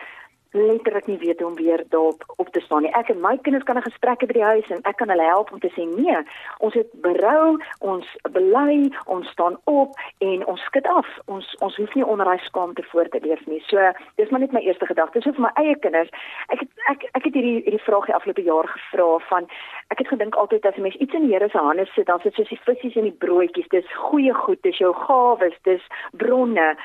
letterlik 0.51 1.07
nie 1.07 1.19
weet 1.19 1.41
hoe 1.41 1.49
om 1.49 1.55
weer 1.55 1.85
daarop 1.89 2.25
op 2.37 2.49
te 2.49 2.61
staan 2.61 2.83
nie. 2.83 2.93
Ek 2.95 3.09
en 3.09 3.21
my 3.21 3.37
kinders 3.43 3.65
kan 3.65 3.77
'n 3.77 3.83
gesprek 3.83 4.23
hê 4.23 4.27
by 4.27 4.33
die 4.33 4.51
huis 4.53 4.69
en 4.71 4.81
ek 4.83 4.97
kan 4.97 5.09
hulle 5.09 5.23
help 5.23 5.53
om 5.53 5.59
te 5.59 5.71
sê 5.77 5.87
nee, 5.87 6.17
ons 6.59 6.75
het 6.75 6.91
berou, 6.93 7.59
ons 7.79 8.07
bely, 8.33 8.91
ons 9.07 9.29
staan 9.29 9.59
op 9.65 9.93
en 10.19 10.47
ons 10.47 10.61
skud 10.61 10.87
af. 10.87 11.07
Ons 11.27 11.57
ons 11.59 11.77
hoef 11.77 11.95
nie 11.95 12.07
onder 12.07 12.27
daai 12.27 12.39
skaamte 12.39 12.83
voort 12.83 13.11
te 13.11 13.21
leef 13.23 13.47
nie. 13.47 13.63
So, 13.67 13.93
dis 14.15 14.29
maar 14.31 14.41
net 14.41 14.53
my 14.53 14.61
eerste 14.61 14.87
gedagte. 14.87 15.21
So 15.21 15.33
vir 15.33 15.41
my 15.41 15.53
eie 15.55 15.79
kinders, 15.79 16.11
ek 16.49 16.61
het 16.61 16.69
ek 16.89 17.05
ek 17.13 17.25
het 17.25 17.35
hierdie 17.35 17.63
hierdie 17.63 17.85
vraagie 17.87 18.15
afgelope 18.15 18.43
jaar 18.43 18.69
gevra 18.69 19.19
van 19.19 19.47
ek 19.89 19.99
het 19.99 20.09
gedink 20.09 20.35
altyd 20.35 20.67
as 20.67 20.77
'n 20.77 20.83
mens 20.83 20.97
iets 20.97 21.15
in 21.15 21.27
die 21.27 21.31
Here 21.31 21.49
se 21.49 21.59
hande 21.59 21.87
sit, 21.95 22.07
dan 22.07 22.21
sit 22.21 22.35
soos 22.35 22.49
die 22.49 22.61
visse 22.65 22.99
en 22.99 23.07
die 23.07 23.19
broodjies. 23.25 23.69
Dis 23.69 23.87
goeie 23.95 24.35
goed, 24.35 24.63
dis 24.63 24.79
jou 24.79 24.93
gawes, 24.95 25.55
dis 25.63 25.83
bronne. 26.13 26.77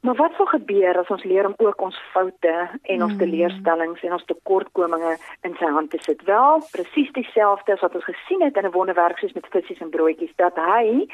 Maar 0.00 0.14
wat 0.14 0.32
sou 0.36 0.46
gebeur 0.48 0.98
as 0.98 1.08
ons 1.10 1.24
leer 1.24 1.46
om 1.46 1.54
ook 1.56 1.80
ons 1.82 1.96
foute 2.12 2.54
en 2.82 3.02
ons 3.02 3.12
mm. 3.12 3.18
teleurstellings 3.18 4.02
en 4.02 4.12
ons 4.12 4.24
tekortkominge 4.30 5.16
in 5.42 5.56
sy 5.58 5.70
hand 5.74 5.90
te 5.90 5.98
sit? 6.06 6.22
Wel, 6.28 6.62
presies 6.70 7.10
dieselfde 7.12 7.74
as 7.74 7.82
wat 7.82 7.94
ons 7.98 8.06
gesien 8.06 8.44
het 8.46 8.56
in 8.56 8.66
'n 8.66 8.76
wonderwerk 8.76 9.18
soos 9.18 9.34
met 9.34 9.50
visse 9.50 9.74
en 9.82 9.90
broodjies 9.90 10.34
dat 10.36 10.54
hy 10.54 11.08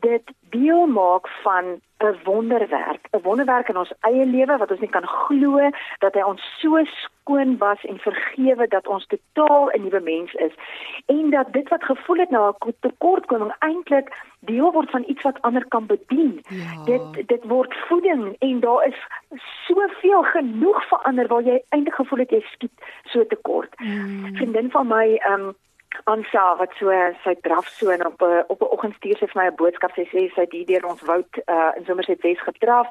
dit 0.00 0.22
deel 0.50 0.86
maak 0.86 1.28
van 1.42 1.80
'n 1.98 2.16
wonderwerk, 2.24 3.08
'n 3.10 3.22
wonderwerk 3.22 3.68
in 3.68 3.76
ons 3.76 3.92
eie 4.00 4.26
lewe 4.26 4.56
wat 4.56 4.70
ons 4.70 4.80
nie 4.80 4.88
kan 4.88 5.06
glo 5.06 5.70
dat 5.98 6.14
hy 6.14 6.22
ons 6.22 6.42
so 6.60 6.84
skoon 6.84 7.58
was 7.58 7.84
en 7.84 7.98
vergewe 7.98 8.68
dat 8.68 8.86
ons 8.86 9.06
totaal 9.06 9.70
'n 9.70 9.82
nuwe 9.82 10.00
mens 10.00 10.32
is 10.32 10.52
en 11.06 11.30
dat 11.30 11.52
dit 11.52 11.68
wat 11.68 11.84
gevoel 11.84 12.16
het 12.16 12.30
na 12.30 12.48
'n 12.48 12.74
tekortkoming 12.80 13.54
eintlik 13.58 14.14
deel 14.40 14.72
word 14.72 14.90
van 14.90 15.04
iets 15.06 15.22
wat 15.22 15.42
ander 15.42 15.68
kan 15.68 15.86
bedien. 15.86 16.40
Ja. 16.48 16.84
Dit 16.84 17.28
dit 17.28 17.44
word 17.44 17.74
voeding 17.74 18.36
en 18.38 18.60
daar 18.60 18.86
is 18.86 18.98
soveel 19.66 20.22
genoeg 20.22 20.88
vir 20.88 20.98
ander 20.98 21.26
waar 21.26 21.42
jy 21.42 21.62
eintlik 21.68 21.94
gevoel 21.94 22.18
het 22.18 22.30
jy 22.30 22.40
skiet 22.40 22.76
so 23.04 23.26
tekort. 23.26 23.80
Mm. 23.80 24.36
Vriendin 24.36 24.70
van 24.70 24.86
my 24.86 25.14
ehm 25.14 25.40
um, 25.40 25.54
Ansa 26.04 26.56
wat 26.56 26.72
so 26.78 26.92
sy 27.24 27.34
draf 27.42 27.68
so 27.68 27.90
en 27.90 28.06
op 28.06 28.22
'n 28.22 28.44
op 28.48 28.60
'n 28.62 28.72
oggend 28.74 28.94
stuur 28.94 29.16
sy 29.16 29.26
vir 29.26 29.42
my 29.42 29.46
'n 29.48 29.56
boodskap 29.56 29.92
sy 29.94 30.04
sê 30.12 30.28
sy 30.34 30.40
het 30.40 30.52
hier 30.52 30.66
deur 30.66 30.86
ons 30.86 31.02
woud 31.02 31.32
uh, 31.46 31.72
in 31.76 31.84
Somerset 31.84 32.22
Wes 32.22 32.40
gedraf 32.40 32.88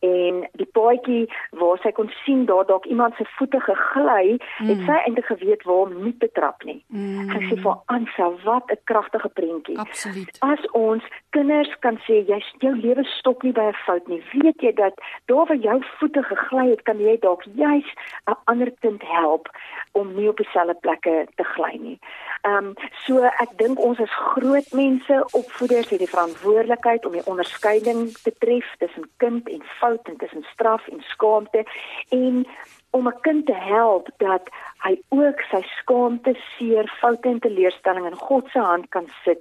en 0.00 0.46
die 0.52 0.70
paadjie 0.78 1.28
waar 1.50 1.78
sy 1.78 1.92
kon 1.92 2.10
sien 2.24 2.44
daar 2.46 2.66
dalk 2.66 2.84
iemand 2.84 3.14
se 3.16 3.24
voete 3.38 3.60
gegly 3.60 4.38
mm. 4.58 4.68
het 4.68 4.78
sy 4.86 4.96
eintlik 5.04 5.26
geweet 5.26 5.62
waar 5.62 5.86
om 5.86 6.02
nie 6.02 6.16
te 6.18 6.30
trap 6.32 6.62
nie. 6.64 6.84
Mm. 6.88 7.30
Sy 7.30 7.40
sê 7.48 7.60
vir 7.62 7.76
Ansa 7.86 8.30
wat 8.44 8.70
'n 8.70 8.80
kragtige 8.84 9.28
prentjie. 9.28 9.78
Absoluut. 9.78 10.36
As 10.40 10.70
ons 10.70 11.04
kinders 11.30 11.78
kan 11.78 11.96
sê 12.06 12.24
jy 12.26 12.40
jou 12.58 12.74
lewe 12.76 13.04
stop 13.04 13.42
nie 13.42 13.52
by 13.52 13.68
'n 13.68 13.80
fout 13.86 14.08
nie. 14.08 14.22
Weet 14.32 14.60
jy 14.60 14.72
dat 14.72 14.94
daar 15.26 15.46
waar 15.46 15.56
jou 15.56 15.82
voete 15.98 16.22
gegly 16.22 16.70
het, 16.70 16.82
kan 16.82 16.98
jy 16.98 17.18
dalk 17.20 17.42
juis 17.54 17.88
'n 18.26 18.36
ander 18.44 18.70
kind 18.80 19.02
help 19.02 19.48
om 19.92 20.14
nie 20.14 20.28
op 20.28 20.36
dieselfde 20.36 20.74
plekke 20.80 21.26
te 21.34 21.44
gly 21.44 21.76
nie. 21.80 21.98
Ehm 22.42 22.66
um, 22.66 22.74
so 23.06 23.22
ek 23.24 23.56
dink 23.58 23.80
ons 23.80 24.00
as 24.00 24.12
groot 24.34 24.72
mense, 24.72 25.18
opvoeders 25.32 25.88
het 25.90 25.98
die 25.98 26.10
verantwoordelikheid 26.10 27.06
om 27.06 27.12
die 27.12 27.26
onderskeiding 27.26 28.12
te 28.22 28.32
tref 28.38 28.68
tussen 28.78 29.08
kind 29.16 29.48
en 29.48 29.62
fout 29.80 30.08
en 30.08 30.16
tussen 30.16 30.46
straf 30.52 30.86
en 30.88 31.02
skaamte 31.12 31.64
en 32.08 32.46
om 32.90 33.08
'n 33.08 33.20
kind 33.20 33.46
te 33.46 33.54
help 33.54 34.08
dat 34.16 34.48
hy 34.84 35.00
ook 35.08 35.40
sy 35.50 35.62
skaamte, 35.80 36.36
seer, 36.56 36.86
foute 37.00 37.28
en 37.28 37.40
teleurstelling 37.40 38.06
in 38.06 38.20
God 38.28 38.48
se 38.52 38.58
hand 38.58 38.88
kan 38.88 39.08
sit 39.24 39.40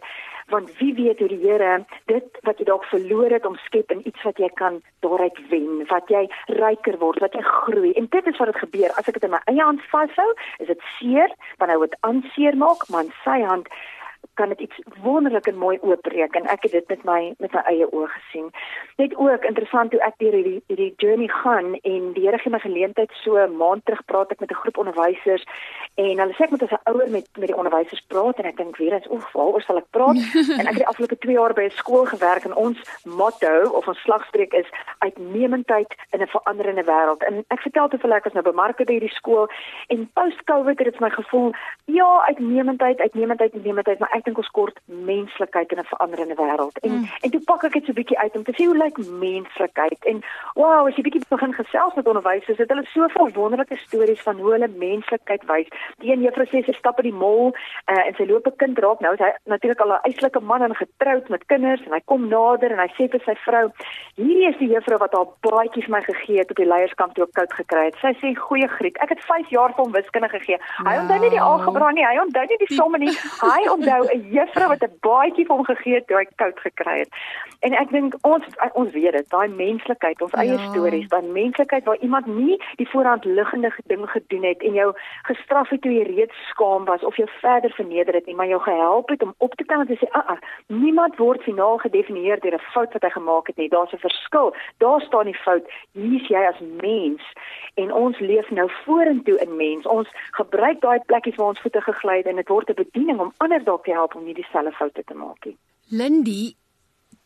want 0.54 0.70
wie 0.78 0.94
weet 0.94 1.20
hoe 1.20 1.28
die 1.28 1.42
Here 1.42 1.86
dit 2.06 2.40
wat 2.48 2.60
jy 2.60 2.68
dalk 2.70 2.86
verloor 2.92 3.34
het 3.34 3.46
omskep 3.46 3.92
in 3.92 4.06
iets 4.08 4.24
wat 4.24 4.38
jy 4.38 4.50
kan 4.62 4.82
daaruit 5.06 5.40
wen, 5.50 5.86
wat 5.90 6.10
jy 6.14 6.26
ryker 6.60 7.00
word, 7.02 7.20
wat 7.24 7.34
jy 7.34 7.42
groei. 7.42 7.94
En 7.94 8.08
dit 8.10 8.28
is 8.28 8.38
wat 8.38 8.52
dit 8.54 8.62
gebeur 8.64 8.94
as 8.96 9.10
ek 9.10 9.20
dit 9.20 9.28
in 9.28 9.34
my 9.34 9.42
eie 9.52 9.62
hand 9.62 9.82
vashou, 9.92 10.28
is 10.60 10.70
dit 10.72 10.88
seer, 10.98 11.34
want 11.58 11.72
hy 11.72 11.78
word 11.82 11.98
aanseer 12.08 12.58
maak, 12.62 12.88
maar 12.90 13.08
in 13.08 13.14
sy 13.24 13.42
hand 13.42 13.70
kan 14.36 14.50
dit 14.50 14.60
iets 14.60 14.80
wonderlik 15.02 15.48
en 15.48 15.58
mooi 15.58 15.78
oopbreek 15.82 16.36
en 16.36 16.48
ek 16.52 16.68
het 16.68 16.72
dit 16.72 16.88
met 16.88 17.04
my 17.04 17.22
met 17.40 17.54
my 17.54 17.64
eie 17.72 17.88
oë 17.92 18.08
gesien. 18.14 18.50
Net 19.02 19.16
ook 19.16 19.44
interessant 19.44 19.92
hoe 19.92 20.02
ek 20.02 20.20
deur 20.24 20.36
hierdie 20.38 20.62
hierdie 20.68 20.94
journey 20.98 21.28
gaan 21.28 21.74
en 21.82 22.12
die 22.14 22.26
Here 22.26 22.40
gee 22.42 22.52
my 22.52 22.60
geleentheid 22.60 23.12
so 23.24 23.38
'n 23.38 23.58
maand 23.58 23.86
terug 23.86 24.06
praat 24.06 24.32
ek 24.32 24.40
met 24.40 24.52
'n 24.52 24.62
groep 24.64 24.78
onderwysers 24.78 25.44
en 25.96 26.20
hulle 26.20 26.34
sê 26.34 26.44
ek 26.44 26.52
moet 26.52 26.64
as 26.64 26.76
'n 26.78 26.92
ouer 26.92 27.10
met 27.10 27.28
met 27.38 27.48
die 27.48 27.58
onderwysers 27.58 28.04
praat 28.08 28.40
en 28.40 28.46
ek 28.46 28.58
dink 28.58 28.78
weer 28.78 28.94
eens 28.94 29.10
oef 29.10 29.32
waaroor 29.34 29.62
sal 29.62 29.78
ek 29.78 29.90
praat? 29.92 30.18
en 30.60 30.66
ek 30.68 30.76
het 30.78 30.84
die 30.84 30.92
afgelope 30.92 31.18
2 31.18 31.34
jaar 31.34 31.54
by 31.54 31.66
'n 31.66 31.80
skool 31.82 32.06
gewerk 32.06 32.44
en 32.46 32.56
ons 32.56 32.78
motto 33.04 33.70
of 33.70 33.88
ons 33.88 34.02
slagspreuk 34.02 34.54
is 34.54 34.70
uitnemendheid 35.00 35.96
in 36.12 36.22
'n 36.22 36.28
veranderende 36.28 36.84
wêreld. 36.84 37.24
En 37.24 37.46
ek 37.48 37.62
vertel 37.62 37.88
te 37.88 37.98
veel 37.98 38.14
ek 38.14 38.24
was 38.24 38.34
nou 38.34 38.44
bemarker 38.44 38.86
by 38.86 38.94
hierdie 38.94 39.18
skool 39.20 39.48
en 39.88 40.10
post-COVID 40.14 40.78
het 40.78 40.92
dit 40.92 41.00
my 41.00 41.10
gevoel 41.10 41.54
ja, 41.86 42.26
uitnemendheid, 42.26 43.00
uitnemendheid, 43.00 43.54
uitnemendheid, 43.54 44.00
maar 44.00 44.14
ek 44.14 44.25
dink 44.26 44.38
ons 44.42 44.52
kort 44.58 44.80
menslikheid 44.86 45.72
in 45.72 45.80
'n 45.80 45.92
veranderende 45.92 46.36
wêreld. 46.36 46.78
En 46.82 46.92
mm. 46.92 47.10
en 47.22 47.30
toe 47.32 47.42
pak 47.46 47.64
ek 47.64 47.74
dit 47.74 47.86
so 47.86 47.94
bietjie 47.94 48.20
uit 48.20 48.36
om 48.36 48.44
te 48.44 48.54
sien 48.56 48.68
hoe 48.68 48.78
lyk 48.78 48.98
menslikheid 48.98 50.06
en 50.12 50.24
wow, 50.56 50.88
as 50.88 50.96
jy 50.96 51.04
bietjie 51.08 51.22
begin 51.30 51.54
gesels 51.54 51.94
met 51.94 52.08
onderwysers, 52.08 52.58
het 52.58 52.70
hulle 52.70 52.86
soveel 52.94 53.30
wonderlike 53.34 53.78
stories 53.78 54.22
van 54.22 54.40
hoe 54.40 54.52
hulle 54.52 54.68
menslikheid 54.68 55.44
wys. 55.52 55.70
Die 56.04 56.12
een 56.12 56.22
juffrou 56.22 56.48
sê 56.50 56.64
sy 56.66 56.76
stap 56.78 57.00
in 57.00 57.10
die 57.10 57.20
mall 57.24 57.54
uh, 57.92 58.04
en 58.08 58.14
sy 58.18 58.26
loop 58.26 58.48
'n 58.48 58.56
kind 58.64 58.80
raak. 58.80 59.00
Nou 59.00 59.14
is 59.14 59.20
hy 59.20 59.32
natuurlik 59.46 59.82
al 59.82 59.94
'n 59.94 60.06
eislike 60.10 60.40
man 60.40 60.62
en 60.62 60.76
getroud 60.76 61.30
met 61.30 61.46
kinders 61.46 61.86
en 61.86 61.94
hy 61.94 62.02
kom 62.06 62.28
nader 62.28 62.72
en 62.72 62.80
hy 62.80 62.90
sê 62.98 63.10
vir 63.10 63.22
sy 63.26 63.36
vrou: 63.46 63.70
"Hierdie 64.16 64.50
is 64.50 64.58
die 64.58 64.74
juffrou 64.74 64.98
wat 64.98 65.14
haar 65.14 65.30
baadjie 65.42 65.84
vir 65.84 65.96
my 65.98 66.02
gegee 66.02 66.40
het 66.40 66.50
op 66.50 66.58
die 66.58 66.72
leierskamp 66.74 67.14
toe 67.14 67.24
ek 67.24 67.34
koud 67.34 67.54
gekry 67.54 67.86
het." 67.86 67.96
Sy 68.02 68.14
sê: 68.22 68.36
"Goeie 68.36 68.68
Griek, 68.68 68.98
ek 68.98 69.10
het 69.10 69.22
5 69.22 69.50
jaar 69.50 69.74
vir 69.74 69.84
hom 69.84 69.92
wiskunde 69.92 70.30
gegee. 70.30 70.58
Hy 70.84 70.96
onthou 71.00 71.20
nie 71.20 71.30
die 71.30 71.42
algebra 71.42 71.92
nie, 71.92 72.06
hy 72.06 72.18
onthou 72.24 72.46
nie 72.50 72.58
die 72.58 72.76
somme 72.76 72.98
nie. 72.98 73.14
Hy 73.56 73.68
onthou 73.70 74.02
'n 74.16 74.28
juffrou 74.32 74.68
wat 74.68 74.84
'n 74.84 74.98
baadjie 75.00 75.46
vir 75.46 75.56
hom 75.56 75.66
gegee 75.66 75.94
het 75.94 76.08
toe 76.08 76.18
hy 76.18 76.28
koud 76.36 76.60
gekry 76.60 76.98
het. 77.00 77.10
En 77.60 77.74
ek 77.74 77.90
dink 77.90 78.16
ons 78.22 78.46
ons 78.74 78.92
weet 78.92 79.12
dit, 79.12 79.30
daai 79.30 79.48
menslikheid, 79.48 80.22
ons 80.22 80.32
eie 80.32 80.58
ja. 80.58 80.70
stories, 80.70 81.08
daai 81.08 81.24
menslikheid 81.24 81.84
waar 81.84 81.98
iemand 81.98 82.26
nie 82.26 82.58
die 82.76 82.90
voorhand 82.90 83.26
liggende 83.26 83.72
ding 83.86 84.10
gedoen 84.10 84.44
het 84.44 84.62
en 84.64 84.74
jou 84.74 84.94
gestraf 85.24 85.70
het 85.70 85.82
toe 85.82 85.92
jy 85.92 86.04
reeds 86.04 86.36
skaam 86.50 86.86
was 86.86 87.04
of 87.04 87.16
jou 87.16 87.30
verder 87.42 87.72
verneder 87.72 88.14
het 88.14 88.26
nie, 88.26 88.36
maar 88.36 88.48
jou 88.48 88.62
gehelp 88.62 89.10
het 89.10 89.24
om 89.24 89.34
op 89.38 89.56
te 89.56 89.64
kan 89.64 89.80
en 89.80 89.88
te 89.88 89.98
sê, 90.00 90.10
"Ag, 90.12 90.28
ah, 90.28 90.38
niemand 90.68 91.18
word 91.18 91.42
finaal 91.42 91.78
gedefinieer 91.78 92.40
deur 92.40 92.54
'n 92.54 92.70
fout 92.74 92.94
wat 92.94 93.02
hy 93.02 93.10
gemaak 93.10 93.48
het 93.48 93.58
nie. 93.58 93.70
Daar's 93.70 93.94
'n 93.94 93.98
verskil. 93.98 94.56
Daar 94.78 95.02
staan 95.02 95.26
die 95.26 95.42
fout. 95.46 95.66
Hier's 95.92 96.28
jy 96.28 96.46
as 96.46 96.60
mens." 96.82 97.24
En 97.74 97.94
ons 97.94 98.20
leef 98.20 98.50
nou 98.50 98.70
vorentoe 98.86 99.40
in 99.40 99.56
mens. 99.56 99.86
Ons 99.86 100.10
gebruik 100.32 100.82
daai 100.82 101.00
plekkies 101.06 101.36
waar 101.36 101.48
ons 101.48 101.60
voete 101.60 101.82
gegly 101.82 102.18
het 102.18 102.26
en 102.26 102.36
dit 102.36 102.48
word 102.48 102.70
'n 102.70 102.74
bediening 102.74 103.20
om 103.20 103.34
ander 103.38 103.64
dalk 103.64 103.84
te 103.84 103.92
help 103.92 104.05
om 104.14 104.26
nie 104.26 104.38
dieselfde 104.38 104.72
foute 104.78 105.04
te 105.04 105.18
maak 105.18 105.46
nie. 105.46 105.58
Lindy, 105.90 106.56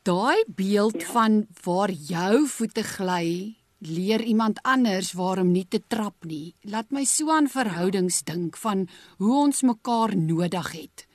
daai 0.07 0.43
beeld 0.47 1.01
ja. 1.01 1.07
van 1.11 1.47
waar 1.63 1.91
jou 1.91 2.47
voete 2.47 2.83
gly, 2.83 3.55
leer 3.79 4.21
iemand 4.21 4.59
anders 4.63 5.11
waarom 5.13 5.51
nie 5.51 5.65
te 5.67 5.81
trap 5.87 6.25
nie. 6.27 6.55
Laat 6.63 6.91
my 6.91 7.03
so 7.03 7.31
aan 7.31 7.47
verhoudings 7.51 8.23
dink 8.23 8.57
van 8.57 8.87
hoe 9.17 9.35
ons 9.43 9.63
mekaar 9.63 10.15
nodig 10.15 10.71
het. 10.71 11.05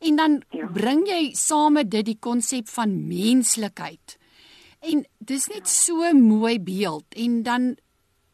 En 0.00 0.16
dan 0.16 0.42
ja. 0.52 0.68
bring 0.72 1.06
jy 1.08 1.32
same 1.32 1.84
dit 1.88 2.04
die 2.04 2.18
konsep 2.20 2.68
van 2.68 2.92
menslikheid. 3.08 4.18
En 4.84 5.04
dis 5.18 5.48
net 5.48 5.68
so 5.68 6.04
'n 6.04 6.20
mooi 6.20 6.60
beeld 6.60 7.06
en 7.16 7.42
dan 7.42 7.76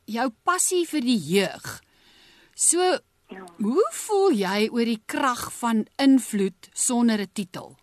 jou 0.05 0.31
passie 0.43 0.87
vir 0.87 1.01
die 1.01 1.19
jeug. 1.19 1.81
So 2.55 2.99
Ja. 3.33 3.45
Hoe 3.65 3.89
voel 3.93 4.35
jy 4.37 4.69
oor 4.73 4.89
die 4.89 5.03
krag 5.07 5.47
van 5.61 5.87
invloed 5.97 6.69
sonder 6.73 7.21
'n 7.21 7.33
titel? 7.33 7.77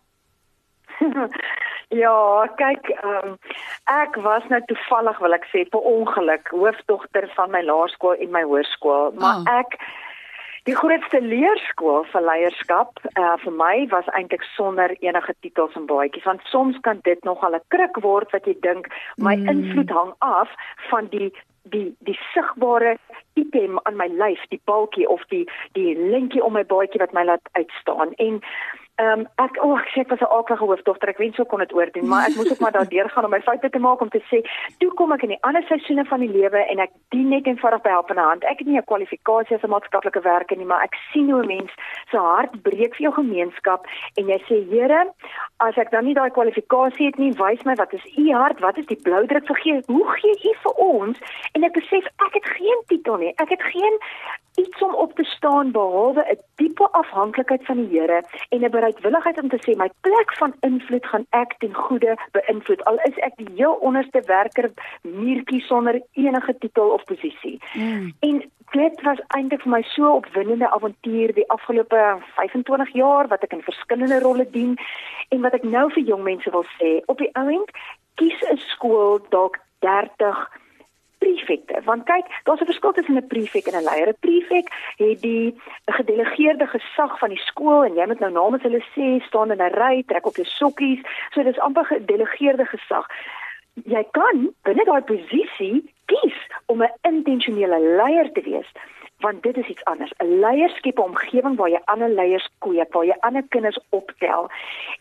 ja, 2.02 2.46
kyk, 2.56 2.92
um, 3.02 3.38
ek 3.84 4.16
was 4.22 4.46
nou 4.52 4.60
toevallig 4.66 5.18
wil 5.18 5.34
ek 5.34 5.48
sê 5.52 5.64
per 5.72 5.80
ongeluk 5.80 6.52
hoofdogter 6.54 7.26
van 7.34 7.50
my 7.50 7.62
laerskool 7.64 8.14
en 8.14 8.30
my 8.30 8.44
hoërskool, 8.46 9.16
maar 9.18 9.42
oh. 9.42 9.58
ek 9.58 9.78
die 10.68 10.76
grootste 10.76 11.20
leerskool 11.24 12.04
vir 12.12 12.24
leierskap 12.24 13.00
uh, 13.16 13.36
vir 13.44 13.54
my 13.56 13.74
was 13.92 14.08
eintlik 14.16 14.44
sonder 14.54 14.92
enige 15.00 15.34
titels 15.40 15.76
en 15.78 15.86
baadjies 15.88 16.26
want 16.28 16.44
soms 16.52 16.76
kan 16.86 17.00
dit 17.08 17.24
nogal 17.24 17.56
'n 17.56 17.64
kruk 17.74 17.96
word 18.04 18.30
wat 18.36 18.46
jy 18.46 18.56
dink 18.60 18.90
my 19.16 19.36
mm. 19.36 19.48
invloed 19.48 19.90
hang 19.90 20.12
af 20.18 20.52
van 20.90 21.08
die 21.14 21.32
die 21.62 21.96
die 21.98 22.18
sigbare 22.32 22.96
item 23.34 23.78
aan 23.82 23.96
my 23.96 24.06
lyf, 24.06 24.42
die 24.48 24.60
balkie 24.64 25.08
of 25.08 25.24
die 25.28 25.44
die 25.72 25.94
lintjie 25.98 26.44
om 26.44 26.52
my 26.52 26.64
baadjie 26.64 27.00
wat 27.02 27.12
my 27.12 27.24
laat 27.24 27.48
uitstaan. 27.52 28.14
En 28.16 28.40
Ehm 29.00 29.20
um, 29.20 29.26
ek 29.40 29.54
o, 29.64 29.70
oh, 29.72 29.78
ek 29.80 29.86
sê 29.94 30.02
ek 30.02 30.10
was 30.12 30.20
'n 30.20 30.28
aardige 30.28 30.64
hoofdogter. 30.68 31.08
Ek 31.08 31.20
wens 31.22 31.36
sou 31.36 31.46
kon 31.48 31.62
dit 31.64 31.72
oordoen, 31.72 32.08
maar 32.08 32.26
ek 32.28 32.34
moes 32.36 32.50
ook 32.52 32.60
maar 32.60 32.76
daardeur 32.76 33.08
gaan 33.08 33.24
om 33.24 33.30
my 33.30 33.40
foute 33.40 33.70
te 33.70 33.78
maak 33.78 34.00
om 34.00 34.10
te 34.12 34.20
sê, 34.30 34.38
"Toe 34.78 34.90
kom 34.98 35.12
ek 35.12 35.22
in 35.22 35.32
die 35.34 35.42
ander 35.48 35.62
seisoene 35.62 36.04
van 36.04 36.20
die 36.20 36.28
lewe 36.28 36.60
en 36.72 36.78
ek 36.78 36.90
dien 37.08 37.28
net 37.28 37.46
eenvoudig 37.46 37.80
by 37.82 37.90
helpende 37.90 38.20
hand. 38.20 38.44
Ek 38.44 38.58
het 38.58 38.66
nie 38.66 38.76
'n 38.76 38.90
kwalifikasie 38.90 39.56
as 39.56 39.64
'n 39.64 39.70
maatskaplike 39.70 40.20
werker 40.20 40.56
nie, 40.56 40.66
maar 40.66 40.82
ek 40.82 40.94
sien 41.12 41.30
hoe 41.30 41.42
'n 41.42 41.46
mens 41.46 41.72
se 42.10 42.18
hart 42.18 42.62
breek 42.62 42.94
vir 42.96 43.04
jou 43.06 43.12
gemeenskap 43.12 43.86
en 44.18 44.26
jy 44.26 44.38
sê, 44.48 44.68
"Here, 44.68 45.12
as 45.60 45.76
ek 45.78 45.90
dan 45.90 46.04
nie 46.04 46.14
daai 46.14 46.30
kwalifikasie 46.30 47.06
het 47.06 47.18
nie, 47.18 47.32
wys 47.32 47.64
my 47.64 47.74
wat 47.74 47.92
is 47.92 48.04
u 48.18 48.32
hart? 48.32 48.60
Wat 48.60 48.76
is 48.76 48.86
die 48.86 49.00
bloudruk 49.02 49.46
vir 49.46 49.56
gee? 49.56 49.82
Hoe 49.86 50.08
gee 50.20 50.36
u 50.50 50.54
vir 50.62 50.72
ons?" 50.72 51.18
En 51.54 51.64
ek 51.64 51.72
besef 51.72 52.04
ek 52.04 52.34
het 52.34 52.46
geen 52.46 52.80
titel 52.86 53.16
nie. 53.16 53.32
Ek 53.36 53.48
het 53.48 53.62
geen 53.62 53.98
iets 54.56 54.82
om 54.82 54.94
op 54.94 55.14
te 55.14 55.24
staan 55.24 55.70
behalwe 55.70 56.22
'n 56.30 56.38
diepe 56.56 56.88
afhanklikheid 56.92 57.64
van 57.64 57.76
die 57.76 57.98
Here 57.98 58.22
en 58.48 58.64
'n 58.64 58.70
bereidwilligheid 58.90 59.42
om 59.42 59.48
te 59.48 59.58
sê 59.64 59.76
my 59.76 59.90
plek 60.00 60.32
van 60.38 60.54
invloed 60.60 61.06
gaan 61.06 61.26
ek 61.30 61.54
ten 61.58 61.74
goeie 61.74 62.14
beïnvloed 62.32 62.82
al 62.84 62.98
is 63.08 63.18
ek 63.26 63.36
die 63.36 63.48
heel 63.54 63.76
onderste 63.86 64.22
werker 64.26 64.70
muurtjie 65.02 65.60
sonder 65.60 66.00
enige 66.12 66.54
titel 66.58 66.90
of 66.90 67.04
posisie. 67.04 67.60
Mm. 67.74 68.12
En 68.20 68.42
dit 68.72 69.02
was 69.02 69.22
eintlik 69.36 69.62
vir 69.62 69.72
my 69.72 69.82
so 69.82 70.14
opwindende 70.14 70.70
avontuur 70.70 71.34
die 71.34 71.48
afgelope 71.50 72.02
25 72.36 72.92
jaar 72.94 73.28
wat 73.28 73.42
ek 73.42 73.52
in 73.52 73.66
verskillende 73.66 74.20
rolle 74.20 74.46
dien 74.50 74.76
en 75.28 75.40
wat 75.40 75.54
ek 75.58 75.66
nou 75.66 75.88
vir 75.94 76.06
jong 76.12 76.22
mense 76.22 76.50
wil 76.50 76.66
sê 76.78 76.98
op 77.06 77.18
die 77.18 77.30
oomblik 77.34 77.74
kies 78.14 78.40
'n 78.50 78.58
skool 78.70 79.20
dalk 79.30 79.58
30 79.80 80.46
prefekte. 81.22 81.80
Want 81.84 82.04
kyk, 82.04 82.26
daar's 82.44 82.60
'n 82.60 82.70
verskil 82.72 82.92
tussen 82.92 83.16
'n 83.16 83.26
prefek 83.32 83.66
en 83.66 83.76
'n 83.78 83.88
leier. 83.88 84.08
'n 84.08 84.22
Prefek 84.26 84.66
het 84.96 85.20
die 85.22 85.60
gedelegeerde 85.86 86.66
gesag 86.66 87.18
van 87.18 87.28
die 87.28 87.44
skool 87.50 87.84
en 87.84 87.94
jy 87.94 88.06
moet 88.06 88.20
nou 88.20 88.32
namens 88.32 88.62
hulle 88.62 88.82
sê 88.94 89.06
staan 89.26 89.50
in 89.50 89.62
'n 89.62 89.74
ry, 89.82 90.02
trek 90.06 90.26
op 90.26 90.36
jou 90.36 90.46
sokkies. 90.46 91.00
So 91.30 91.42
dis 91.42 91.58
amper 91.58 91.84
gedelegeerde 91.84 92.66
gesag. 92.66 93.06
Jy 93.84 94.04
kan 94.10 94.36
binne 94.62 94.84
daai 94.84 95.02
posisie 95.02 95.92
kies 96.06 96.38
om 96.66 96.82
'n 96.82 96.92
intentionele 97.02 97.78
leier 97.96 98.32
te 98.32 98.42
wees. 98.42 98.70
Want 99.20 99.42
dit 99.42 99.56
is 99.56 99.68
iets 99.68 99.84
anders. 99.84 100.12
'n 100.18 100.38
Leier 100.40 100.68
skep 100.68 100.98
'n 100.98 101.02
omgewing 101.02 101.56
waar 101.56 101.68
jy 101.68 101.80
ander 101.84 102.08
leiers 102.08 102.48
kweek, 102.58 102.92
waar 102.92 103.04
jy 103.04 103.16
ander 103.20 103.44
kinders 103.48 103.78
optel. 103.88 104.50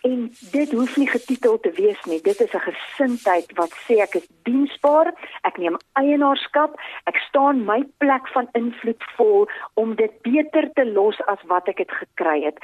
En 0.01 0.32
dit 0.51 0.71
hoef 0.71 0.97
nie 0.97 1.08
getitel 1.08 1.60
te 1.60 1.71
wees 1.71 2.01
nie. 2.03 2.21
Dit 2.21 2.39
is 2.39 2.53
'n 2.53 2.67
gesindheid 2.71 3.51
wat 3.53 3.71
sê 3.86 3.99
ek 4.01 4.15
is 4.15 4.27
diensbaar, 4.43 5.13
ek 5.41 5.58
neem 5.58 5.77
eienaarskap, 5.93 6.79
ek 7.03 7.15
staan 7.15 7.65
my 7.65 7.84
plek 7.97 8.27
van 8.27 8.47
invloed 8.51 9.03
vol 9.15 9.49
om 9.73 9.95
dit 9.95 10.21
beter 10.21 10.69
te 10.73 10.86
los 10.86 11.21
as 11.25 11.41
wat 11.43 11.67
ek 11.67 11.77
het 11.77 11.91
gekry 11.91 12.43
het. 12.43 12.58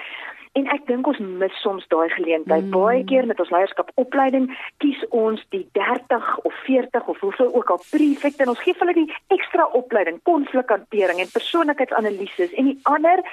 En 0.55 0.69
ek 0.71 0.85
dink 0.87 1.07
ons 1.07 1.19
mis 1.19 1.57
soms 1.59 1.83
daai 1.91 2.07
geleentheid. 2.13 2.63
Mm. 2.69 2.71
Baie 2.71 3.03
keer 3.03 3.27
met 3.27 3.39
ons 3.43 3.51
leierskap 3.51 3.91
opleiding 3.99 4.47
kies 4.83 5.01
ons 5.09 5.41
die 5.55 5.65
30 5.75 6.29
of 6.47 6.61
40 6.67 7.11
of 7.11 7.19
hoeveel 7.19 7.51
ook 7.53 7.73
al 7.75 7.83
prefekte 7.89 8.45
en 8.45 8.53
ons 8.53 8.63
gee 8.63 8.77
hulle 8.79 8.95
die 8.95 9.11
ekstra 9.35 9.67
opleiding, 9.79 10.21
konflikhantering 10.23 11.19
en 11.19 11.35
persoonlikheidsanalises 11.35 12.55
en 12.55 12.71
die 12.71 12.79
ander 12.83 13.23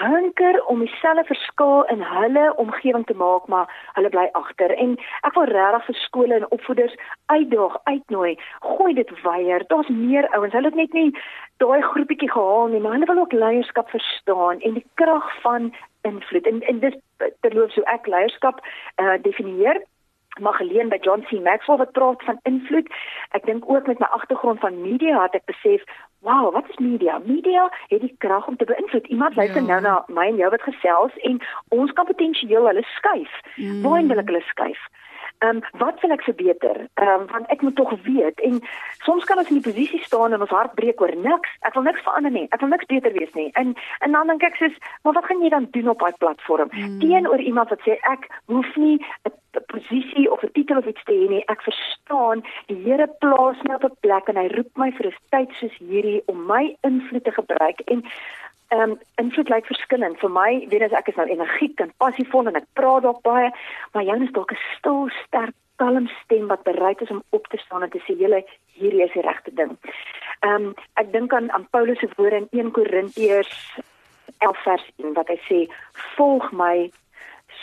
hunker 0.00 0.60
om 0.66 0.84
dieselfde 0.84 1.24
verskil 1.24 1.82
in 1.92 2.02
hulle 2.04 2.44
omgewing 2.56 3.06
te 3.06 3.16
maak, 3.16 3.46
maar 3.46 3.68
hulle 3.96 4.08
bly 4.12 4.26
agter. 4.38 4.72
En 4.76 4.96
ek 5.26 5.36
wil 5.36 5.48
regtig 5.50 5.86
vir 5.88 5.98
skole 6.04 6.38
en 6.38 6.48
opvoeders 6.56 6.96
uitdaag, 7.32 7.76
uitnooi, 7.88 8.34
gooi 8.64 8.94
dit 9.00 9.12
weier. 9.24 9.64
Daar's 9.72 9.88
meer 9.88 10.28
ouens. 10.36 10.52
Hulle 10.52 10.72
het 10.72 10.80
net 10.80 10.96
nie 10.96 11.10
daai 11.62 11.80
groepietjie 11.84 12.30
gehaal 12.32 12.72
nie, 12.72 12.80
maar 12.80 12.96
hulle 12.96 13.08
wil 13.10 13.24
ook 13.24 13.36
leierskap 13.36 13.90
verstaan 13.92 14.60
en 14.60 14.78
die 14.78 14.86
krag 15.00 15.28
van 15.44 15.72
invloed. 16.02 16.46
En 16.46 16.60
en 16.60 16.78
dis 16.78 16.98
terloops 17.40 17.74
hoe 17.74 17.84
ek 17.84 18.06
leierskap 18.06 18.60
uh, 18.96 19.16
definieer 19.22 19.82
mag 20.38 20.56
geleen 20.56 20.88
by 20.88 20.98
John 21.00 21.24
C 21.26 21.40
Maxwell 21.42 21.76
wat 21.76 21.92
praat 21.92 22.22
van 22.22 22.38
invloed. 22.42 22.88
Ek 23.36 23.44
dink 23.44 23.66
ook 23.66 23.86
met 23.86 23.98
my 23.98 24.06
agtergrond 24.06 24.60
van 24.60 24.82
media 24.82 25.22
het 25.22 25.34
ek 25.34 25.44
besef, 25.50 25.82
wow, 26.26 26.52
wat 26.54 26.68
is 26.70 26.78
media? 26.78 27.18
Media 27.24 27.66
het 27.88 28.00
die 28.00 28.14
krag 28.18 28.46
om 28.46 28.56
te 28.56 28.64
beïnvloed. 28.64 29.06
Iemand 29.06 29.36
luister 29.36 29.62
ja. 29.62 29.66
nou 29.66 29.80
na 29.80 29.94
my 30.08 30.28
en 30.30 30.40
jou 30.40 30.50
wat 30.50 30.62
gesels 30.62 31.16
en 31.26 31.40
ons 31.68 31.92
kan 31.92 32.06
potensieel 32.06 32.66
hulle 32.66 32.86
skuif. 32.96 33.32
Mm. 33.56 33.82
Waar 33.82 34.06
wil 34.06 34.22
ek 34.22 34.32
hulle 34.32 34.44
skuif? 34.52 34.86
Ehm 35.40 35.56
um, 35.56 35.60
wat 35.80 36.00
wil 36.00 36.10
ek 36.10 36.22
verbeter? 36.22 36.76
Ehm 36.94 37.08
um, 37.08 37.26
want 37.32 37.46
ek 37.48 37.62
moet 37.62 37.76
tog 37.76 37.92
weet 38.04 38.40
en 38.40 38.60
soms 39.06 39.24
kan 39.24 39.38
ons 39.40 39.48
in 39.48 39.60
die 39.60 39.68
posisie 39.72 40.02
staan 40.04 40.32
en 40.36 40.40
ons 40.44 40.52
hart 40.52 40.74
breek 40.74 41.00
oor 41.00 41.14
niks. 41.16 41.54
Ek 41.60 41.74
wil 41.74 41.86
niks 41.88 42.04
verander 42.04 42.34
nie. 42.34 42.46
Ek 42.50 42.60
wil 42.60 42.68
niks 42.68 42.88
beter 42.92 43.12
wees 43.16 43.32
nie. 43.38 43.48
En 43.60 43.72
en 44.04 44.12
dan 44.12 44.32
dink 44.32 44.44
ek 44.44 44.60
soos, 44.60 44.76
maar 45.02 45.16
wat 45.16 45.28
gaan 45.30 45.40
jy 45.40 45.48
dan 45.48 45.68
doen 45.76 45.88
op 45.88 46.04
daai 46.04 46.12
platform? 46.24 46.68
Hmm. 46.76 46.98
Teenoor 47.00 47.40
iemand 47.40 47.72
wat 47.72 47.80
sê 47.88 47.96
ek 48.12 48.28
hoef 48.52 48.76
nie 48.76 48.98
'n 49.56 49.64
posisie 49.72 50.30
of 50.32 50.42
'n 50.42 50.52
titel 50.52 50.76
of 50.76 50.86
iets 50.86 51.04
te 51.04 51.12
hê 51.12 51.28
nie. 51.28 51.44
Ek 51.46 51.62
verstaan 51.62 52.44
die 52.66 52.76
Here 52.84 53.08
plaas 53.24 53.62
my 53.62 53.74
op 53.74 53.84
'n 53.84 53.96
plek 54.00 54.28
en 54.28 54.36
hy 54.36 54.46
roep 54.56 54.76
my 54.76 54.90
vir 54.92 55.06
'n 55.06 55.16
tyd 55.30 55.50
soos 55.60 55.76
hierdie 55.78 56.22
om 56.26 56.46
my 56.46 56.76
invloed 56.82 57.24
te 57.24 57.32
gebruik 57.32 57.80
en 57.80 58.04
Ehm 58.70 58.90
um, 58.90 58.98
invloed 59.18 59.48
lyk 59.50 59.66
verskillend. 59.66 60.18
Vir 60.22 60.30
my, 60.30 60.50
weet 60.70 60.84
as 60.86 60.92
ek 60.94 61.08
is 61.10 61.16
nou 61.18 61.26
energiek 61.26 61.80
en 61.82 61.90
passievol 61.98 62.46
en 62.46 62.58
ek 62.60 62.68
praat 62.78 63.02
dalk 63.02 63.22
baie, 63.26 63.48
maar 63.92 64.06
jou 64.06 64.18
is 64.22 64.30
dalk 64.36 64.52
'n 64.54 64.60
stil, 64.76 65.08
sterk, 65.24 65.56
kalm 65.82 66.06
stem 66.22 66.46
wat 66.52 66.62
bereid 66.62 67.00
is 67.00 67.10
om 67.10 67.22
op 67.30 67.48
te 67.50 67.58
staan 67.58 67.82
en 67.82 67.90
te 67.90 68.02
sê, 68.06 68.14
"Julle, 68.14 68.44
hierdie 68.78 69.02
is 69.02 69.12
die 69.12 69.26
regte 69.26 69.54
ding." 69.54 69.72
Ehm 70.46 70.54
um, 70.54 70.74
ek 70.94 71.12
dink 71.12 71.32
aan 71.32 71.50
aan 71.52 71.66
Paulus 71.70 71.98
se 71.98 72.08
woorde 72.16 72.36
in 72.36 72.48
1 72.50 72.70
Korintiërs 72.70 73.54
11 74.38 74.62
vers 74.62 74.86
1 74.96 75.12
wat 75.12 75.28
hy 75.28 75.38
sê, 75.48 75.58
"Volg 76.16 76.52
my 76.52 76.90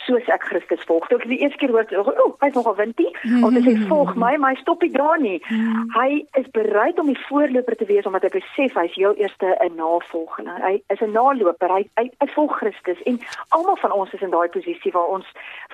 soos 0.08 0.28
ek 0.32 0.46
Christus 0.48 0.84
volg. 0.88 1.06
Toe 1.08 1.18
ek 1.20 1.28
die 1.28 1.40
eerste 1.42 1.60
keer 1.60 1.74
hoor, 1.74 1.88
o, 1.92 2.14
oh, 2.24 2.32
hy's 2.42 2.56
nogal 2.56 2.76
wintie, 2.78 3.08
mm. 3.22 3.44
of 3.44 3.56
hy 3.56 3.62
sê 3.66 3.74
volg 3.90 4.14
my, 4.18 4.32
maar 4.40 4.56
hy 4.56 4.60
stop 4.62 4.82
nie 4.84 4.92
daar 4.94 5.20
nie. 5.22 5.36
Mm. 5.52 5.84
Hy 5.96 6.08
is 6.40 6.48
bereid 6.56 7.00
om 7.02 7.10
die 7.12 7.18
voorloper 7.26 7.76
te 7.78 7.88
wees 7.90 8.08
omdat 8.08 8.26
hy 8.26 8.32
besef 8.38 8.78
hy's 8.80 8.96
jou 8.98 9.12
eerste 9.20 9.54
'n 9.64 9.76
navolgeling. 9.76 10.62
Hy 10.64 10.74
is 10.94 11.00
'n 11.04 11.12
naloper. 11.12 11.74
Hy, 11.76 11.84
hy 12.00 12.06
hy 12.18 12.28
volg 12.34 12.56
Christus 12.60 13.02
en 13.04 13.20
almal 13.54 13.76
van 13.76 13.92
ons 13.92 14.12
is 14.12 14.24
in 14.24 14.34
daai 14.34 14.48
posisie 14.48 14.92
waar 14.92 15.12
ons 15.18 15.26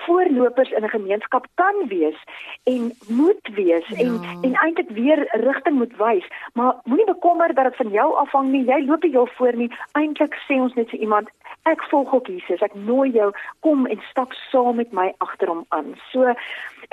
voorlopers 0.05 0.71
in 0.71 0.83
'n 0.83 0.95
gemeenskap 0.97 1.47
kan 1.55 1.87
wees 1.87 2.19
en 2.63 2.91
moet 3.07 3.45
wees 3.55 3.87
ja. 3.87 3.97
en 4.03 4.19
en 4.43 4.53
eintlik 4.53 4.89
weer 4.89 5.27
rigting 5.31 5.75
moet 5.77 5.95
wys. 5.97 6.27
Maar 6.53 6.75
moenie 6.83 7.05
bekommer 7.05 7.53
dat 7.53 7.65
dit 7.65 7.75
van 7.75 7.89
jou 7.89 8.15
afhang 8.15 8.51
nie. 8.51 8.65
Jy 8.65 8.85
loop 8.85 9.03
nie 9.03 9.11
jou 9.11 9.27
voor 9.37 9.55
nie. 9.55 9.71
Eintlik 9.91 10.35
sê 10.47 10.59
ons 10.59 10.73
net 10.73 10.89
vir 10.89 10.99
iemand 10.99 11.29
ek 11.63 11.83
volg 11.89 12.13
ook 12.13 12.27
Jesus. 12.27 12.61
Ek 12.61 12.73
nooi 12.73 13.11
jou 13.11 13.31
kom 13.59 13.85
en 13.85 14.01
stap 14.09 14.24
saam 14.33 14.75
met 14.75 14.91
my 14.91 15.13
agter 15.17 15.47
hom 15.47 15.65
aan. 15.69 15.95
So 16.11 16.33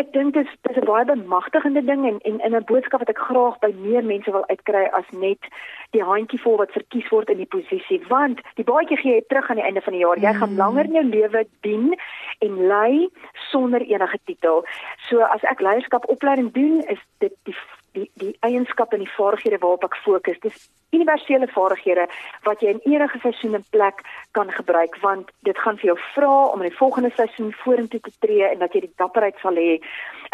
ek 0.00 0.12
dink 0.12 0.34
dit 0.34 0.46
is 0.46 0.52
dis 0.62 0.76
'n 0.76 0.86
baie 0.88 1.04
bemagtigende 1.04 1.84
ding 1.84 2.06
en 2.06 2.18
en 2.20 2.40
in 2.40 2.56
'n 2.56 2.64
boodskap 2.64 3.00
wat 3.00 3.08
ek 3.08 3.18
graag 3.18 3.58
by 3.58 3.72
meer 3.76 4.04
mense 4.04 4.30
wil 4.30 4.46
uitkry 4.48 4.84
as 4.92 5.08
net 5.10 5.42
die 5.90 6.02
handjievol 6.02 6.56
wat 6.56 6.72
verkies 6.72 7.08
word 7.08 7.30
in 7.30 7.36
die 7.36 7.52
posisie 7.56 8.00
want 8.08 8.40
die 8.56 8.64
baadjie 8.64 8.96
gee 8.96 9.14
jy 9.14 9.24
terug 9.28 9.50
aan 9.50 9.60
die 9.60 9.64
einde 9.64 9.80
van 9.80 9.92
die 9.92 10.04
jaar. 10.04 10.18
Jy 10.18 10.32
gaan 10.34 10.52
mm. 10.52 10.56
langer 10.56 10.84
in 10.84 10.92
jou 10.92 11.04
lewe 11.04 11.46
dien 11.60 11.98
en 12.38 12.66
lei 12.66 13.08
sonder 13.50 13.80
enige 13.80 14.18
titel. 14.24 14.64
So 15.08 15.20
as 15.20 15.42
ek 15.42 15.60
leierskapopleiding 15.60 16.52
doen, 16.52 16.82
is 16.88 17.00
dit 17.18 17.34
die 17.44 17.56
die 17.92 18.10
die 18.14 18.36
eienskappe 18.40 18.96
en 18.96 19.04
die 19.04 19.16
vaardighede 19.16 19.58
waarop 19.62 19.84
ek 19.84 19.96
fokus. 20.04 20.38
Dis 20.40 20.68
universele 20.92 21.48
vaardighede 21.48 22.06
wat 22.46 22.60
jy 22.60 22.74
in 22.74 22.82
enige 22.84 23.18
seisoen 23.22 23.56
en 23.58 23.64
plek 23.74 24.02
kan 24.36 24.50
gebruik 24.52 24.96
want 25.04 25.30
dit 25.48 25.58
gaan 25.64 25.78
vir 25.80 25.92
jou 25.92 25.98
vra 26.14 26.32
om 26.52 26.62
in 26.62 26.68
die 26.68 26.78
volgende 26.78 27.10
seisoen 27.16 27.52
vorentoe 27.62 28.00
te 28.00 28.12
tree 28.24 28.48
en 28.48 28.60
dat 28.64 28.74
jy 28.76 28.84
die 28.86 28.94
dapperheid 29.00 29.38
sal 29.40 29.56
hê. 29.56 29.78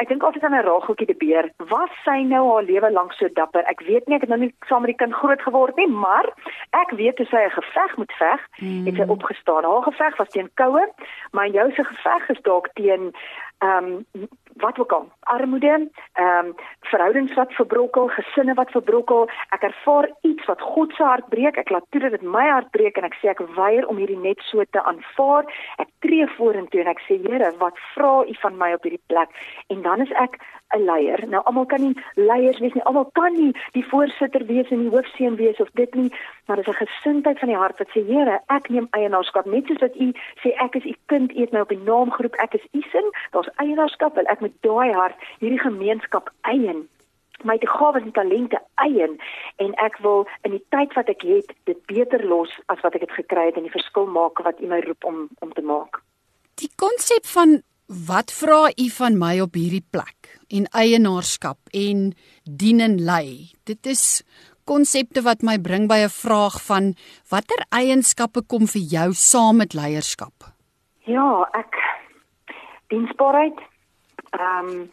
Ek 0.02 0.11
dink 0.11 0.22
altyd 0.22 0.44
aan 0.46 0.54
'n 0.59 0.66
rageltjie 0.66 1.06
die 1.11 1.20
beer. 1.24 1.50
Was 1.70 1.94
sy 2.04 2.22
nou 2.22 2.42
haar 2.52 2.62
lewe 2.62 2.90
lank 2.90 3.12
so 3.12 3.28
dapper? 3.34 3.64
Ek 3.66 3.80
weet 3.86 4.06
nie, 4.06 4.16
ek 4.16 4.26
het 4.26 4.30
nou 4.30 4.40
nie 4.40 4.54
saam 4.68 4.82
met 4.82 4.94
die 4.94 5.02
kind 5.04 5.14
groot 5.14 5.42
geword 5.42 5.76
nie, 5.76 5.88
maar 5.88 6.26
ek 6.70 6.90
weet 6.90 7.18
hoe 7.18 7.26
sy 7.26 7.42
'n 7.46 7.59
geveg 7.59 7.96
moet 7.96 8.12
veg, 8.12 8.40
mm. 8.59 8.86
het 8.86 8.94
sy 8.94 9.02
hmm. 9.02 9.11
opgestaan. 9.11 9.64
Haar 9.64 9.82
geveg 9.82 10.16
was 10.16 10.28
teen 10.28 10.50
koue, 10.54 10.84
maar 11.32 11.48
jou 11.48 11.72
se 11.72 11.84
geveg 11.84 12.28
is 12.30 12.42
dalk 12.42 12.68
teen 12.74 13.12
ehm 13.59 14.04
um, 14.14 14.28
wat 14.61 14.78
ook 14.78 14.92
al 14.92 15.09
armoede, 15.20 15.90
ehm 16.12 16.46
um, 16.46 16.54
verhoudings 16.80 17.34
wat 17.34 17.52
verbrokkel, 17.52 18.09
gesinne 18.09 18.54
wat 18.54 18.70
verbrokkel. 18.70 19.28
Ek 19.56 19.62
ervaar 19.62 20.11
iets 20.22 20.44
wat 20.44 20.61
God 20.61 20.92
se 20.96 21.02
hart 21.02 21.28
breek. 21.28 21.56
Ek 21.56 21.70
laat 21.70 21.86
toe 21.90 22.00
dat 22.00 22.11
dit 22.11 22.22
my 22.22 22.46
hart 22.48 22.70
breek 22.70 22.96
en 22.96 23.04
ek 23.09 23.18
sê 23.20 23.32
ek 23.32 23.42
weier 23.56 23.86
om 23.86 23.96
hierdie 24.00 24.20
net 24.20 24.40
so 24.50 24.64
te 24.70 24.82
aanvaar. 24.82 25.48
Ek 25.78 25.90
tree 26.04 26.26
vorentoe 26.36 26.80
en 26.80 26.92
ek 26.94 27.02
sê 27.06 27.18
Here, 27.18 27.52
wat 27.59 27.76
vra 27.94 28.22
U 28.24 28.34
van 28.42 28.56
my 28.56 28.72
op 28.72 28.86
hierdie 28.86 29.04
plek? 29.06 29.28
En 29.68 29.82
dan 29.82 30.00
is 30.00 30.12
ek 30.16 30.38
'n 30.76 30.84
leier. 30.84 31.28
Nou 31.28 31.42
almal 31.44 31.66
kan 31.66 31.80
nie 31.80 31.96
leiers 32.14 32.59
wees 32.59 32.74
nie. 32.74 32.84
Almal 32.84 33.11
kan 33.12 33.32
nie 33.32 33.52
die 33.72 33.84
voorsitter 33.90 34.44
wees 34.46 34.68
en 34.70 34.84
die 34.84 34.92
hoofseun 34.92 35.36
wees 35.36 35.61
of 35.61 35.70
dit 35.80 35.94
nie, 35.94 36.12
maar 36.49 36.57
dit 36.57 36.66
is 36.66 36.74
'n 36.74 36.84
gesindheid 36.86 37.38
van 37.38 37.49
die 37.49 37.57
hart 37.57 37.78
wat 37.78 37.88
sê 37.88 38.01
Here, 38.07 38.40
ek 38.46 38.68
neem 38.68 38.88
eienaarskap 38.90 39.46
net 39.46 39.66
soos 39.66 39.84
wat 39.84 39.96
U 39.96 40.12
sê 40.42 40.49
ek 40.57 40.74
is 40.74 40.84
U 40.84 40.94
kind, 41.07 41.32
U 41.32 41.40
het 41.40 41.53
my 41.53 41.61
op 41.61 41.68
die 41.68 41.84
naam 41.84 42.11
geroep, 42.11 42.34
ek 42.34 42.55
is 42.55 42.66
U 42.72 42.80
sin. 42.80 43.11
Daar's 43.30 43.55
eienaarskap 43.57 44.16
en 44.16 44.26
ek 44.26 44.40
met 44.40 44.53
daai 44.61 44.92
hart 44.92 45.16
hierdie 45.38 45.61
gemeenskap 45.68 46.30
eien 46.40 46.88
my 47.44 47.59
gawes 47.62 48.03
en 48.03 48.12
talente 48.12 48.59
eien 48.74 49.18
en 49.57 49.74
ek 49.84 49.99
wil 50.03 50.26
in 50.42 50.57
die 50.57 50.64
tyd 50.74 50.94
wat 50.99 51.11
ek 51.12 51.22
het 51.22 51.55
dit 51.70 51.80
beter 51.86 52.24
los 52.26 52.51
as 52.66 52.80
wat 52.82 52.94
ek 52.99 53.07
het 53.07 53.16
gekry 53.20 53.49
het 53.51 53.57
en 53.57 53.66
die 53.68 53.74
verskil 53.74 54.07
maak 54.07 54.42
wat 54.46 54.61
U 54.61 54.66
my 54.70 54.80
roep 54.86 55.05
om 55.05 55.28
om 55.44 55.53
te 55.53 55.62
maak. 55.62 56.03
Die 56.59 56.70
konsep 56.76 57.26
van 57.26 57.61
wat 58.09 58.32
vra 58.34 58.68
U 58.74 58.88
van 58.99 59.18
my 59.18 59.38
op 59.40 59.55
hierdie 59.57 59.84
plek 59.90 60.34
en 60.53 60.66
eienaarskap 60.76 61.59
en 61.72 62.12
dien 62.44 62.80
en 62.80 62.99
lei. 63.05 63.53
Dit 63.64 63.86
is 63.86 64.22
konsepte 64.68 65.24
wat 65.24 65.42
my 65.42 65.56
bring 65.58 65.88
by 65.88 66.04
'n 66.04 66.12
vraag 66.12 66.60
van 66.68 66.94
watter 67.32 67.64
eienskappe 67.72 68.42
kom 68.46 68.66
vir 68.66 68.82
jou 68.82 69.08
saam 69.12 69.56
met 69.56 69.74
leierskap? 69.74 70.52
Ja, 71.08 71.48
ek 71.52 71.72
diensbaarheid. 72.92 73.58
Ehm 74.36 74.68
um, 74.68 74.90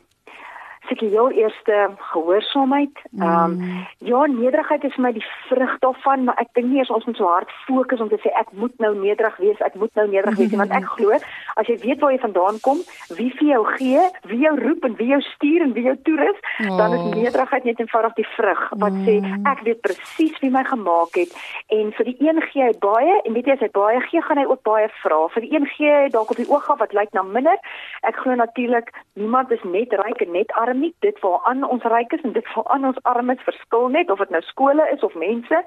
seker 0.90 1.10
jou 1.14 1.28
eerste 1.34 1.90
gehoorsaamheid. 2.12 3.02
Ehm 3.20 3.44
um, 3.44 3.58
mm. 3.58 3.88
ja, 4.10 4.26
nederigheid 4.26 4.84
is 4.84 4.94
vir 4.96 5.06
my 5.08 5.12
die 5.16 5.26
vrug 5.50 5.78
daarvan, 5.80 6.24
maar 6.30 6.40
ek 6.44 6.54
dink 6.58 6.72
nie 6.72 6.82
eens 6.84 6.94
ons 6.94 7.06
moet 7.06 7.18
so 7.20 7.28
hard 7.30 7.52
fokus 7.66 8.02
om 8.04 8.10
te 8.10 8.20
sê 8.24 8.34
ek 8.40 8.52
moet 8.52 8.74
nou 8.84 8.94
nederig 9.00 9.38
wees, 9.44 9.60
ek 9.66 9.76
moet 9.76 9.94
nou 9.96 10.08
nederig 10.08 10.38
wees, 10.38 10.56
want 10.56 10.72
ek 10.72 10.88
glo 10.98 11.18
as 11.56 11.68
jy 11.72 11.78
weet 11.84 12.02
waar 12.04 12.12
jy 12.12 12.20
vandaan 12.20 12.60
kom, 12.62 12.82
wie 13.18 13.32
vir 13.40 13.48
jou 13.48 13.62
gee, 13.78 14.02
wie 14.32 14.42
jou 14.44 14.56
roep 14.60 14.86
en 14.88 14.96
wie 15.00 15.12
jou 15.14 15.22
stuur 15.22 15.68
en 15.68 15.74
wie 15.78 15.86
jou 15.88 15.96
toerus, 16.08 16.40
oh. 16.66 16.78
dan 16.78 16.98
is 16.98 17.06
oh. 17.06 17.14
nederigheid 17.16 17.64
net 17.70 17.80
eenvoudig 17.80 18.18
die 18.20 18.28
vrug 18.36 18.64
wat 18.76 18.96
mm. 18.96 19.06
sê 19.08 19.16
ek 19.52 19.64
weet 19.68 19.82
presies 19.86 20.40
wie 20.44 20.52
my 20.52 20.64
gemaak 20.68 21.16
het 21.20 21.32
en 21.74 21.92
vir 21.98 22.12
die 22.12 22.18
een 22.20 22.42
gee 22.52 22.66
hy 22.68 22.74
baie 22.84 23.16
en 23.24 23.34
weet 23.34 23.50
jy 23.50 23.56
as 23.56 23.64
hy 23.64 23.72
baie 23.76 24.02
gee, 24.10 24.22
gaan 24.26 24.40
hy 24.42 24.46
ook 24.50 24.62
baie 24.68 24.90
vra. 25.02 25.20
Vir 25.34 25.46
die 25.46 25.54
een 25.56 25.68
gee 25.76 25.92
hy 25.92 26.10
dalk 26.14 26.32
op 26.34 26.40
die 26.40 26.48
oog 26.52 26.68
af 26.72 26.82
wat 26.82 26.96
lyk 26.98 27.14
na 27.16 27.24
minder. 27.26 27.60
Ek 28.08 28.20
glo 28.22 28.36
natuurlik 28.38 28.92
niemand 29.20 29.52
is 29.56 29.64
net 29.64 29.94
ryk 30.02 30.22
en 30.26 30.34
net 30.36 30.54
arm 30.62 30.75
nie. 30.80 30.94
Dit 31.06 31.20
waaraan 31.24 31.64
ons 31.64 31.84
ryk 31.84 32.14
is 32.18 32.24
en 32.24 32.34
dit 32.36 32.54
waaraan 32.54 32.86
ons 32.92 33.02
arm 33.04 33.30
is 33.34 33.44
verskil 33.48 33.90
net 33.94 34.12
of 34.12 34.24
dit 34.24 34.30
nou 34.30 34.42
skole 34.42 34.88
is 34.94 35.04
of 35.04 35.16
mense. 35.16 35.64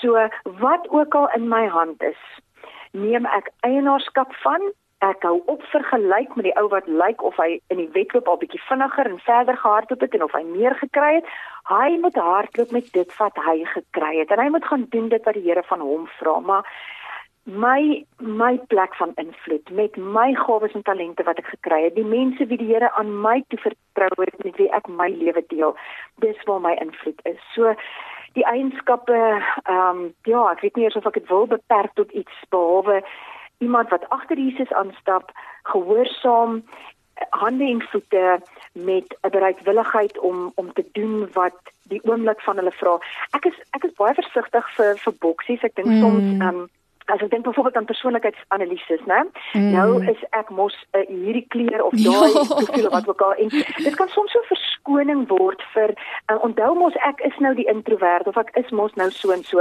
So 0.00 0.28
wat 0.62 0.88
ook 0.88 1.14
al 1.14 1.28
in 1.36 1.48
my 1.48 1.66
hand 1.68 2.02
is, 2.02 2.20
neem 2.92 3.26
ek 3.26 3.50
eienaarskap 3.66 4.34
van. 4.44 4.72
Ek 5.04 5.24
hou 5.26 5.42
op 5.52 5.62
vergelyk 5.68 6.36
met 6.36 6.46
die 6.46 6.56
ou 6.56 6.68
wat 6.72 6.86
lyk 6.88 7.22
of 7.22 7.36
hy 7.36 7.58
in 7.68 7.82
die 7.82 7.90
wedloop 7.92 8.28
al 8.30 8.38
bietjie 8.40 8.62
vinniger 8.68 9.10
en 9.10 9.18
verder 9.26 9.56
gehardloop 9.60 10.00
het 10.00 10.14
en 10.16 10.24
of 10.24 10.32
hy 10.32 10.44
meer 10.48 10.76
gekry 10.80 11.18
het. 11.18 11.32
Hy 11.68 11.96
moet 12.00 12.16
hardloop 12.16 12.72
met 12.72 12.88
dit 12.92 13.16
wat 13.18 13.40
hy 13.46 13.56
gekry 13.74 14.14
het 14.22 14.32
en 14.32 14.40
hy 14.40 14.48
moet 14.54 14.68
gaan 14.70 14.86
doen 14.94 15.10
dit 15.12 15.26
wat 15.28 15.36
die 15.36 15.44
Here 15.44 15.64
van 15.68 15.84
hom 15.84 16.06
vra. 16.18 16.38
Maar 16.40 16.70
my 17.44 18.04
my 18.18 18.56
plek 18.68 18.94
van 18.96 19.12
invloed 19.14 19.70
met 19.70 19.96
my 19.96 20.34
gawes 20.34 20.72
en 20.72 20.82
talente 20.82 21.22
wat 21.22 21.38
ek 21.38 21.52
gekry 21.52 21.82
het, 21.84 21.94
die 21.94 22.04
mense 22.04 22.46
wie 22.46 22.58
die 22.58 22.70
Here 22.72 22.90
aan 22.96 23.12
my 23.20 23.44
toe 23.48 23.58
vertrou 23.60 24.24
het 24.24 24.44
met 24.44 24.56
wie 24.56 24.70
ek 24.72 24.88
my 24.88 25.10
lewe 25.12 25.44
deel, 25.48 25.76
dis 26.24 26.40
waar 26.48 26.60
my 26.60 26.72
invloed 26.80 27.20
is. 27.28 27.40
So 27.54 27.74
die 28.34 28.46
eienskappe 28.48 29.20
ehm 29.20 29.88
um, 29.88 30.02
ja, 30.24 30.48
ek 30.50 30.64
weet 30.64 30.76
nie 30.76 30.88
eers 30.88 30.96
of 30.96 31.06
ek 31.06 31.20
dit 31.20 31.28
wil 31.28 31.46
beperk 31.46 31.92
tot 31.94 32.10
iets 32.10 32.40
behalwe 32.50 33.02
iemand 33.62 33.92
wat 33.92 34.08
agter 34.08 34.40
Jesus 34.40 34.72
aanstap, 34.72 35.30
gehoorsaam 35.62 36.62
hande 37.30 37.64
en 37.64 37.82
voete 37.82 38.40
met 38.72 39.16
'n 39.20 39.30
bereidwilligheid 39.30 40.18
om 40.18 40.52
om 40.54 40.72
te 40.72 40.84
doen 40.92 41.28
wat 41.32 41.60
die 41.88 42.00
oomblik 42.04 42.40
van 42.40 42.56
hulle 42.56 42.72
vra. 42.72 42.98
Ek 43.30 43.44
is 43.44 43.56
ek 43.70 43.84
is 43.84 43.92
baie 44.00 44.14
versigtig 44.14 44.70
vir 44.76 44.96
vir 44.96 45.14
boksies. 45.20 45.62
Ek 45.62 45.74
dink 45.74 45.86
mm. 45.86 46.00
soms 46.00 46.24
ehm 46.40 46.48
um, 46.48 46.68
as 47.12 47.20
ek 47.20 47.30
dink 47.30 47.44
byvoorbeeld 47.44 47.76
aan 47.76 47.84
persoonlikheidsanalises, 47.84 49.02
né? 49.04 49.20
Mm. 49.52 49.70
Nou 49.70 50.04
is 50.10 50.20
ek 50.30 50.50
mos 50.50 50.76
uh, 50.96 51.02
hierdie 51.08 51.44
kleur 51.48 51.84
of 51.84 51.92
daai 52.06 52.32
profiel 52.32 52.88
wat 52.90 53.08
ook 53.08 53.20
al 53.20 53.34
en 53.44 53.48
dit 53.48 53.94
kan 53.94 54.08
soms 54.08 54.32
so 54.32 54.40
verskoning 54.48 55.26
word 55.28 55.62
vir 55.74 55.92
uh, 56.32 56.38
onthou 56.46 56.72
mos 56.78 56.96
ek 57.08 57.20
is 57.28 57.36
nou 57.44 57.52
die 57.58 57.68
introwert 57.68 58.28
of 58.30 58.38
ek 58.40 58.54
is 58.60 58.70
mos 58.70 58.94
nou 59.00 59.10
so 59.10 59.34
en 59.36 59.44
so. 59.44 59.60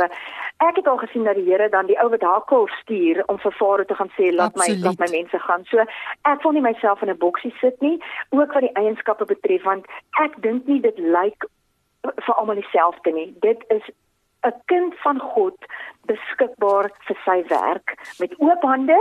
Ek 0.63 0.79
het 0.79 0.87
al 0.87 1.01
gesien 1.03 1.27
dat 1.27 1.35
die 1.35 1.47
Here 1.49 1.67
dan 1.69 1.89
die 1.91 1.99
ou 1.99 2.07
wat 2.13 2.23
hakel 2.23 2.69
stuur 2.79 3.23
om 3.27 3.39
vir 3.43 3.57
Farao 3.59 3.87
te 3.89 3.97
gaan 3.99 4.11
sê 4.19 4.31
laat 4.31 4.55
Absoluut. 4.55 4.79
my 4.79 4.85
laat 4.87 5.03
my 5.03 5.09
mense 5.17 5.39
gaan. 5.47 5.67
So 5.71 5.83
ek 6.31 6.45
wil 6.45 6.55
nie 6.55 6.63
myself 6.63 7.01
in 7.01 7.11
'n 7.11 7.17
boksie 7.17 7.53
sit 7.59 7.81
nie, 7.81 7.99
ook 8.29 8.53
wat 8.53 8.63
die 8.63 8.75
eienskappe 8.79 9.25
betref 9.25 9.63
want 9.63 9.85
ek 10.23 10.39
dink 10.41 10.67
nie 10.67 10.79
dit 10.79 10.97
lyk 10.97 11.43
vir 12.03 12.35
almal 12.35 12.55
dieselfde 12.55 13.11
nie. 13.11 13.33
Dit 13.41 13.63
is 13.67 13.83
'n 14.43 14.53
kind 14.71 14.95
van 15.03 15.19
God 15.33 15.57
beskikbaar 16.09 16.89
vir 17.07 17.19
sy 17.25 17.39
werk 17.51 17.95
met 18.19 18.33
oop 18.39 18.63
hande 18.71 18.99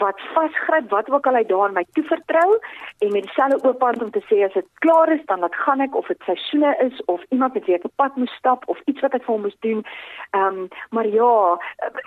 wat 0.00 0.20
vasgryp 0.34 0.90
wat 0.90 1.10
ook 1.10 1.26
al 1.26 1.34
hy 1.34 1.44
daarin 1.44 1.74
my 1.74 1.84
toevertrou 1.92 2.58
en 2.98 3.12
met 3.12 3.22
dieselfde 3.28 3.60
oop 3.68 3.82
hand 3.82 4.02
om 4.02 4.10
te 4.10 4.24
sê 4.28 4.42
as 4.46 4.52
dit 4.52 4.68
klaar 4.84 5.12
is 5.12 5.24
dan 5.26 5.40
laat 5.44 5.54
gaan 5.64 5.80
ek 5.80 5.94
of 5.94 6.06
dit 6.06 6.28
seisoene 6.28 6.74
is 6.86 7.04
of 7.04 7.20
iemand 7.28 7.54
met 7.54 7.66
wie 7.66 7.74
ek 7.74 7.84
op 7.84 7.96
pad 7.96 8.16
moet 8.16 8.32
stap 8.38 8.68
of 8.68 8.80
iets 8.84 9.00
wat 9.00 9.14
ek 9.14 9.24
vir 9.26 9.34
hom 9.34 9.46
moet 9.48 9.60
doen. 9.60 9.84
Ehm 10.30 10.62
um, 10.62 10.68
maar 10.90 11.06
ja, 11.06 11.58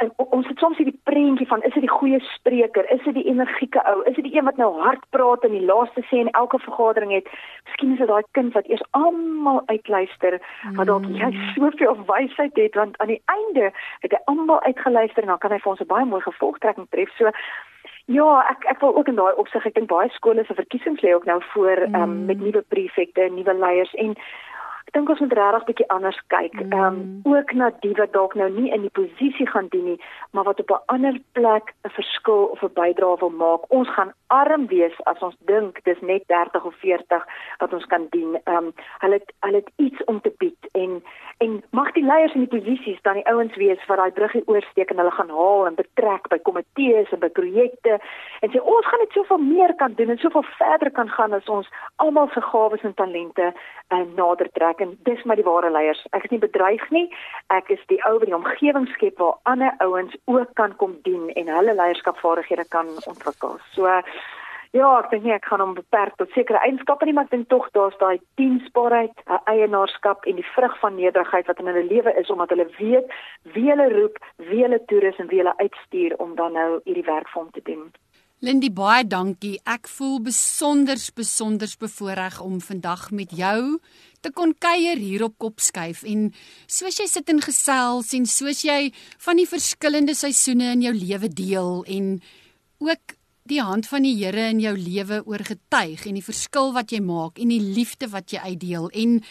en, 0.04 0.12
ons 0.16 0.48
het 0.48 0.60
soms 0.60 0.78
hierdie 0.78 1.00
prentjie 1.04 1.48
van 1.48 1.62
is 1.62 1.74
dit 1.74 1.86
die 1.86 1.92
goeie 1.98 2.20
spreker, 2.20 2.90
is 2.92 3.04
dit 3.04 3.14
die 3.14 3.28
energieke 3.30 3.84
ou, 3.92 4.02
is 4.10 4.16
dit 4.16 4.26
die 4.28 4.36
een 4.38 4.48
wat 4.50 4.58
nou 4.62 4.72
hard 4.82 5.04
praat 5.10 5.44
en 5.44 5.56
die 5.56 5.66
laaste 5.66 6.04
sê 6.10 6.22
in 6.24 6.32
elke 6.32 6.60
vergadering 6.60 7.14
het. 7.14 7.30
Miskien 7.66 7.94
is 7.94 8.02
dit 8.04 8.12
daai 8.12 8.24
kind 8.38 8.54
wat 8.54 8.68
eers 8.72 8.84
almal 8.92 9.62
uitluister 9.66 10.40
wat 10.78 10.88
dalk 10.88 11.08
jy 11.10 11.30
mm. 11.32 11.54
soveel 11.56 11.98
wysheid 12.10 12.58
het 12.60 12.76
want 12.76 12.98
aan 13.04 13.14
die 13.14 13.22
einde 13.32 13.72
het 14.04 14.12
hy 14.12 14.22
almal 14.32 14.62
uitgeluister 14.62 15.24
en 15.24 15.34
dan 15.34 15.42
kan 15.44 15.52
hy 15.56 15.60
vir 15.64 15.72
ons 15.72 15.82
'n 15.82 15.92
baie 15.94 16.06
mooi 16.06 16.22
gevolgtrekking 16.22 16.88
tref. 16.90 17.12
So 17.18 17.32
Ja, 18.06 18.46
ek 18.50 18.66
ek 18.70 18.82
wil 18.84 18.96
ook 18.96 19.08
in 19.10 19.18
daai 19.18 19.34
opsig, 19.42 19.66
ek 19.66 19.74
dink 19.74 19.90
baie 19.90 20.10
skole 20.14 20.44
se 20.46 20.54
verkiesings 20.54 21.02
lê 21.02 21.16
ook 21.16 21.26
nou 21.26 21.40
voor 21.54 21.88
mm. 21.88 21.96
um, 22.02 22.18
met 22.26 22.40
nuwe 22.40 22.62
prefekte, 22.70 23.30
nuwe 23.34 23.54
leiers 23.58 23.94
en 23.94 24.14
dink 24.96 25.10
ons 25.12 25.22
moet 25.24 25.34
regtig 25.38 25.66
bietjie 25.70 25.88
anders 25.94 26.20
kyk. 26.34 26.56
Ehm 26.64 26.84
um, 26.86 27.00
ook 27.36 27.54
na 27.60 27.72
die 27.84 27.94
wat 28.00 28.14
dalk 28.14 28.36
nou 28.40 28.50
nie 28.50 28.72
in 28.72 28.86
die 28.88 28.94
posisie 29.00 29.48
gaan 29.52 29.68
dien 29.74 29.86
nie, 29.92 30.00
maar 30.32 30.48
wat 30.48 30.60
op 30.64 30.72
'n 30.72 30.84
ander 30.96 31.20
plek 31.38 31.74
'n 31.84 31.96
verskil 32.00 32.44
of 32.56 32.64
'n 32.64 32.74
bydrae 32.80 33.20
wil 33.20 33.34
maak. 33.44 33.62
Ons 33.70 33.90
gaan 33.96 34.14
arm 34.28 34.68
wees 34.68 34.96
as 35.04 35.20
ons 35.20 35.36
dink 35.46 35.84
dis 35.84 36.02
net 36.02 36.24
30 36.28 36.66
of 36.66 36.76
40 36.76 37.28
wat 37.60 37.74
ons 37.74 37.86
kan 37.86 38.08
dien. 38.10 38.40
Ehm 38.44 38.58
um, 38.58 38.74
hulle 39.04 39.20
hulle 39.40 39.62
het 39.64 39.72
iets 39.76 40.04
om 40.04 40.22
te 40.22 40.34
bied 40.38 40.62
en 40.72 41.04
en 41.38 41.64
mag 41.70 41.92
die 41.92 42.04
leiers 42.04 42.34
in 42.34 42.46
die 42.46 42.60
posisies 42.60 43.02
dan 43.02 43.14
die 43.20 43.28
ouens 43.28 43.56
wees 43.56 43.86
wat 43.88 43.98
daai 43.98 44.12
bruggie 44.12 44.44
oorsteek 44.46 44.92
en 44.92 44.98
hulle 44.98 45.12
gaan 45.12 45.30
haal 45.30 45.68
en 45.68 45.76
betrek 45.76 46.30
by 46.32 46.40
komitees 46.48 47.12
en 47.12 47.20
by 47.20 47.30
projekte 47.30 47.98
en 48.40 48.52
sê 48.54 48.62
ons 48.62 48.88
gaan 48.88 49.04
net 49.04 49.18
soveel 49.18 49.42
meer 49.44 49.76
kan 49.82 49.94
doen 50.00 50.10
en 50.10 50.22
soveel 50.24 50.46
verder 50.60 50.92
kan 50.92 51.10
gaan 51.10 51.34
as 51.34 51.50
ons 51.58 51.68
almal 51.96 52.30
se 52.34 52.42
gawes 52.42 52.84
en 52.88 52.94
talente 52.94 53.52
uh, 53.52 54.04
nader 54.16 54.50
trek 54.58 54.85
en 54.86 54.96
dis 55.10 55.26
maar 55.26 55.40
die 55.40 55.48
ware 55.48 55.72
leiers. 55.74 56.06
Ek 56.14 56.30
is 56.30 56.34
nie 56.36 56.42
bedreig 56.44 56.86
nie. 56.94 57.10
Ek 57.54 57.70
is 57.74 57.84
die 57.92 58.00
ou 58.08 58.16
wat 58.20 58.30
die 58.30 58.38
omgewing 58.38 58.88
skep 58.94 59.20
waar 59.22 59.38
ander 59.52 59.74
ouens 59.84 60.16
ook 60.26 60.56
kan 60.62 60.78
kom 60.82 60.98
dien 61.08 61.30
en 61.34 61.54
hulle 61.58 61.76
leierskapvaardighede 61.82 62.70
kan 62.70 62.92
ontwikkel. 63.10 63.60
So 63.74 64.02
Ja, 64.76 64.90
ek 65.00 65.06
dink 65.14 65.24
nie 65.24 65.32
ek 65.32 65.46
gaan 65.48 65.62
hom 65.64 65.76
beperk 65.78 66.18
tot 66.20 66.34
sekere 66.36 66.60
eienskappe 66.66 67.08
nie, 67.08 67.14
maar 67.16 67.30
ek 67.30 67.32
dink 67.32 67.46
tog 67.48 67.70
daar's 67.78 67.96
daai 68.02 68.18
diensbaarheid, 68.42 69.22
eienaarskap 69.48 70.28
en 70.28 70.36
die 70.36 70.48
vrug 70.50 70.76
van 70.82 70.98
nederigheid 71.00 71.48
wat 71.48 71.62
in 71.64 71.70
hulle 71.72 71.86
lewe 71.88 72.12
is 72.20 72.32
omdat 72.34 72.52
hulle 72.52 72.66
weet 72.76 73.14
wie 73.56 73.70
hulle 73.70 73.88
roep, 73.94 74.20
wie 74.50 74.66
hulle 74.66 74.82
toerus 74.92 75.22
en 75.24 75.32
wie 75.32 75.40
hulle 75.40 75.56
uitstuur 75.62 76.18
om 76.26 76.36
dan 76.36 76.60
nou 76.60 76.82
hierdie 76.84 77.08
werk 77.08 77.32
vir 77.32 77.42
hom 77.46 77.54
te 77.56 77.64
doen. 77.70 77.88
Lindy 78.44 78.68
baie 78.68 79.06
dankie. 79.08 79.62
Ek 79.64 79.88
voel 79.88 80.18
besonder 80.26 81.00
besonder 81.16 81.72
bevoorreg 81.80 82.42
om 82.44 82.60
vandag 82.60 83.08
met 83.16 83.32
jou 83.32 83.80
te 84.20 84.32
kon 84.36 84.52
kuier 84.60 85.00
hier 85.00 85.24
op 85.24 85.38
Kopskuif 85.40 86.04
en 86.04 86.34
soos 86.68 87.00
jy 87.00 87.08
sit 87.08 87.30
en 87.32 87.40
gesels 87.40 88.12
en 88.18 88.26
soos 88.28 88.66
jy 88.68 88.92
van 89.24 89.40
die 89.40 89.48
verskillende 89.48 90.16
seisoene 90.18 90.74
in 90.76 90.84
jou 90.84 90.94
lewe 90.98 91.30
deel 91.32 91.84
en 91.88 92.10
ook 92.84 93.16
die 93.48 93.62
hand 93.62 93.88
van 93.88 94.04
die 94.04 94.16
Here 94.20 94.50
in 94.52 94.60
jou 94.60 94.74
lewe 94.76 95.22
oorgetuig 95.24 96.04
en 96.10 96.18
die 96.20 96.26
verskil 96.26 96.74
wat 96.76 96.92
jy 96.92 97.00
maak 97.06 97.40
en 97.40 97.54
die 97.54 97.62
liefde 97.62 98.10
wat 98.12 98.34
jy 98.34 98.42
uitdeel 98.42 98.90
en 98.92 99.22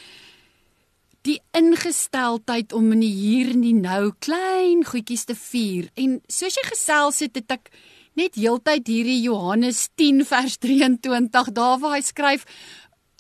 die 1.29 1.41
ingesteldheid 1.57 2.73
om 2.73 2.93
in 2.95 3.05
die 3.05 3.17
hier 3.19 3.53
en 3.53 3.67
die 3.67 3.77
nou 3.77 4.15
klein 4.25 4.87
goedjies 4.87 5.29
te 5.29 5.37
vier 5.37 5.91
en 5.93 6.23
soos 6.25 6.57
jy 6.57 6.65
gesels 6.71 7.21
het 7.27 7.43
het 7.43 7.59
ek 7.59 7.75
net 8.15 8.37
heeltyd 8.39 8.87
hierdie 8.87 9.21
Johannes 9.25 9.89
10 9.99 10.23
vers 10.29 10.59
23 10.63 11.51
daar 11.57 11.81
waar 11.83 11.97
hy 11.97 12.05
skryf 12.07 12.45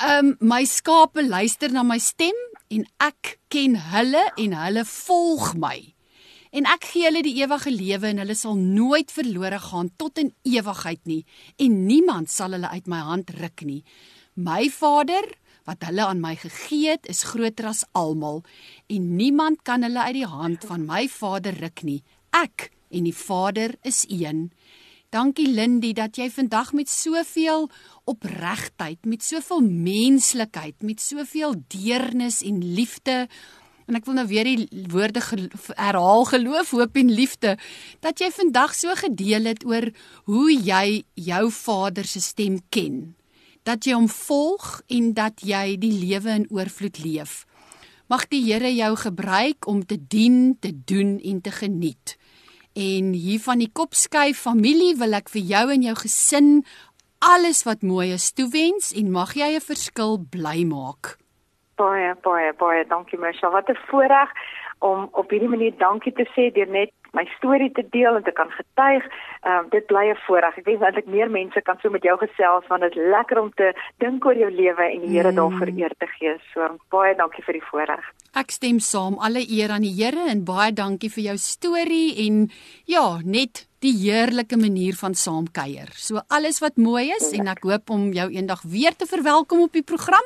um 0.02 0.34
my 0.40 0.62
skape 0.66 1.22
luister 1.26 1.72
na 1.74 1.82
my 1.86 1.98
stem 1.98 2.38
en 2.74 2.86
ek 3.02 3.38
ken 3.50 3.74
hulle 3.90 4.22
en 4.38 4.54
hulle 4.58 4.84
volg 4.90 5.52
my 5.58 5.76
en 6.54 6.68
ek 6.70 6.86
gee 6.92 7.08
hulle 7.08 7.24
die 7.26 7.34
ewige 7.42 7.72
lewe 7.74 8.12
en 8.12 8.22
hulle 8.22 8.36
sal 8.38 8.54
nooit 8.58 9.10
verlore 9.10 9.58
gaan 9.64 9.90
tot 9.98 10.20
in 10.22 10.30
ewigheid 10.46 11.02
nie 11.10 11.24
en 11.58 11.80
niemand 11.88 12.30
sal 12.30 12.54
hulle 12.54 12.70
uit 12.70 12.86
my 12.90 13.00
hand 13.08 13.32
ruk 13.40 13.64
nie. 13.66 13.82
My 14.38 14.68
Vader 14.70 15.26
wat 15.66 15.82
hulle 15.88 16.06
aan 16.06 16.22
my 16.22 16.36
gegee 16.38 16.92
het 16.92 17.08
is 17.10 17.24
groter 17.26 17.72
as 17.72 17.82
almal 17.98 18.44
en 18.86 19.10
niemand 19.18 19.64
kan 19.66 19.82
hulle 19.82 20.06
uit 20.06 20.20
die 20.20 20.30
hand 20.30 20.66
van 20.70 20.86
my 20.86 21.08
Vader 21.10 21.58
ruk 21.58 21.82
nie. 21.82 22.02
Ek 22.30 22.70
en 22.94 23.08
die 23.08 23.16
Vader 23.16 23.74
is 23.82 24.04
een. 24.06 24.52
Dankie 25.14 25.46
Lindy 25.46 25.92
dat 25.94 26.16
jy 26.18 26.26
vandag 26.26 26.72
met 26.74 26.88
soveel 26.90 27.68
opregtheid, 28.10 29.04
met 29.06 29.22
soveel 29.22 29.60
menslikheid, 29.62 30.74
met 30.82 30.98
soveel 31.00 31.54
deernis 31.70 32.40
en 32.42 32.58
liefde 32.74 33.28
En 33.84 33.98
ek 33.98 34.06
wil 34.08 34.16
nou 34.16 34.24
weer 34.30 34.48
die 34.48 34.84
woorde 34.88 35.20
herhaal 35.76 36.24
geloof, 36.24 36.70
hoop 36.72 36.94
en 36.96 37.10
liefde 37.12 37.50
dat 38.00 38.22
jy 38.22 38.30
vandag 38.32 38.72
so 38.72 38.94
gedeel 38.96 39.44
het 39.50 39.60
oor 39.68 39.90
hoe 40.24 40.54
jy 40.56 41.02
jou 41.20 41.50
Vader 41.52 42.08
se 42.08 42.22
stem 42.24 42.62
ken. 42.72 43.12
Dat 43.68 43.84
jy 43.84 43.92
hom 43.92 44.08
volg 44.08 44.80
en 44.88 45.12
dat 45.12 45.44
jy 45.44 45.76
die 45.80 45.92
lewe 45.92 46.32
in 46.40 46.48
oorvloed 46.48 47.02
leef. 47.04 47.42
Mag 48.08 48.24
die 48.32 48.40
Here 48.48 48.72
jou 48.72 48.94
gebruik 49.04 49.68
om 49.68 49.84
te 49.84 50.00
dien, 50.00 50.56
te 50.60 50.72
doen 50.72 51.18
en 51.20 51.44
te 51.44 51.52
geniet. 51.52 52.16
En 52.74 53.12
hier 53.12 53.38
van 53.38 53.58
die 53.58 53.70
Kopskyf 53.70 54.40
familie 54.42 54.96
wil 54.98 55.14
ek 55.14 55.28
vir 55.30 55.44
jou 55.46 55.66
en 55.70 55.82
jou 55.86 55.94
gesin 55.94 56.48
alles 57.22 57.62
wat 57.62 57.86
mooi 57.86 58.10
is 58.12 58.32
toewens 58.34 58.90
en 58.98 59.12
mag 59.14 59.34
jy 59.38 59.54
'n 59.54 59.62
verskil 59.62 60.18
bly 60.30 60.64
maak. 60.66 61.16
Baie 61.78 62.14
baie 62.22 62.52
baie 62.58 62.84
dankie 62.86 63.18
Michelle. 63.18 63.52
Wat 63.52 63.68
'n 63.70 63.78
voorreg 63.86 64.30
om 64.78 65.08
op 65.12 65.30
hierdie 65.30 65.48
manier 65.48 65.74
dankie 65.78 66.12
te 66.12 66.26
sê 66.34 66.52
deur 66.52 66.68
net 66.68 66.90
my 67.14 67.24
storie 67.36 67.70
te 67.72 67.84
deel 67.90 68.16
en 68.18 68.22
te 68.26 68.32
kan 68.32 68.50
getuig. 68.50 69.04
Ehm 69.42 69.64
um, 69.64 69.68
dit 69.70 69.86
bly 69.86 70.04
'n 70.10 70.20
voorreg. 70.26 70.58
Ek 70.58 70.64
wens 70.64 70.82
eintlik 70.82 71.06
meer 71.06 71.30
mense 71.30 71.60
kan 71.62 71.78
so 71.80 71.90
met 71.90 72.02
jou 72.02 72.16
gesels 72.18 72.66
want 72.68 72.82
dit 72.82 72.96
is 72.96 73.10
lekker 73.16 73.40
om 73.40 73.50
te 73.54 73.72
dink 73.98 74.24
oor 74.26 74.36
jou 74.36 74.50
lewe 74.50 74.84
en 74.90 75.00
die 75.00 75.12
Here 75.14 75.30
mm. 75.30 75.36
daarvoor 75.36 75.70
eer 75.76 75.94
te 75.98 76.06
gee. 76.06 76.36
So 76.52 76.78
baie 76.90 77.14
dankie 77.14 77.44
vir 77.44 77.52
die 77.52 77.68
voorreg. 77.70 78.04
Ek 78.34 78.50
stem 78.50 78.80
saam. 78.80 79.18
Alle 79.18 79.44
eer 79.48 79.70
aan 79.70 79.86
die 79.86 79.94
Here 79.94 80.30
en 80.30 80.44
baie 80.44 80.72
dankie 80.72 81.10
vir 81.10 81.24
jou 81.24 81.36
storie 81.36 82.26
en 82.26 82.50
ja, 82.84 83.18
net 83.24 83.66
die 83.84 83.92
heerlike 83.92 84.56
manier 84.56 84.96
van 84.96 85.14
saamkuier. 85.14 85.92
So 85.92 86.20
alles 86.28 86.60
wat 86.64 86.76
mooi 86.80 87.10
is 87.12 87.32
en 87.36 87.50
ek 87.52 87.64
hoop 87.68 87.90
om 87.90 88.12
jou 88.16 88.28
eendag 88.32 88.62
weer 88.62 88.96
te 88.96 89.06
verwelkom 89.06 89.66
op 89.66 89.72
die 89.76 89.84
program 89.84 90.24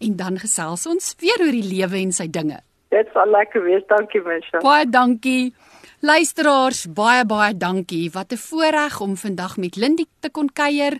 en 0.00 0.16
dan 0.16 0.38
gesels 0.38 0.86
ons 0.86 1.14
weer 1.22 1.42
oor 1.42 1.56
die 1.56 1.66
lewe 1.66 1.98
en 2.04 2.12
sy 2.12 2.28
dinge. 2.30 2.60
Dit 2.90 3.10
sal 3.14 3.30
lekker 3.30 3.62
wees. 3.62 3.82
Dankie, 3.90 4.22
Misha. 4.26 4.62
Baie 4.62 4.86
dankie. 4.86 5.52
Luisteraars, 6.00 6.86
baie 6.96 7.26
baie 7.28 7.52
dankie. 7.52 8.08
Wat 8.10 8.32
'n 8.32 8.36
voorreg 8.36 9.00
om 9.00 9.16
vandag 9.16 9.56
met 9.56 9.76
Lindy 9.76 10.06
te 10.20 10.30
kon 10.30 10.48
kuier 10.48 10.98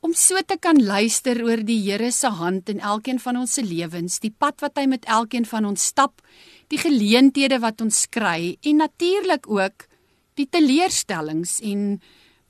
om 0.00 0.14
so 0.14 0.36
te 0.46 0.56
kan 0.58 0.84
luister 0.84 1.44
oor 1.44 1.64
die 1.64 1.90
Here 1.90 2.10
se 2.10 2.28
hand 2.28 2.68
in 2.68 2.80
elkeen 2.80 3.20
van 3.20 3.36
ons 3.36 3.52
se 3.52 3.62
lewens, 3.62 4.20
die 4.20 4.34
pad 4.38 4.60
wat 4.60 4.76
hy 4.76 4.86
met 4.86 5.04
elkeen 5.04 5.44
van 5.44 5.64
ons 5.64 5.84
stap, 5.84 6.22
die 6.68 6.78
geleenthede 6.78 7.58
wat 7.58 7.80
ons 7.80 8.06
kry 8.08 8.56
en 8.62 8.76
natuurlik 8.76 9.46
ook 9.46 9.88
die 10.34 10.48
teleurstellings 10.48 11.60
en 11.60 12.00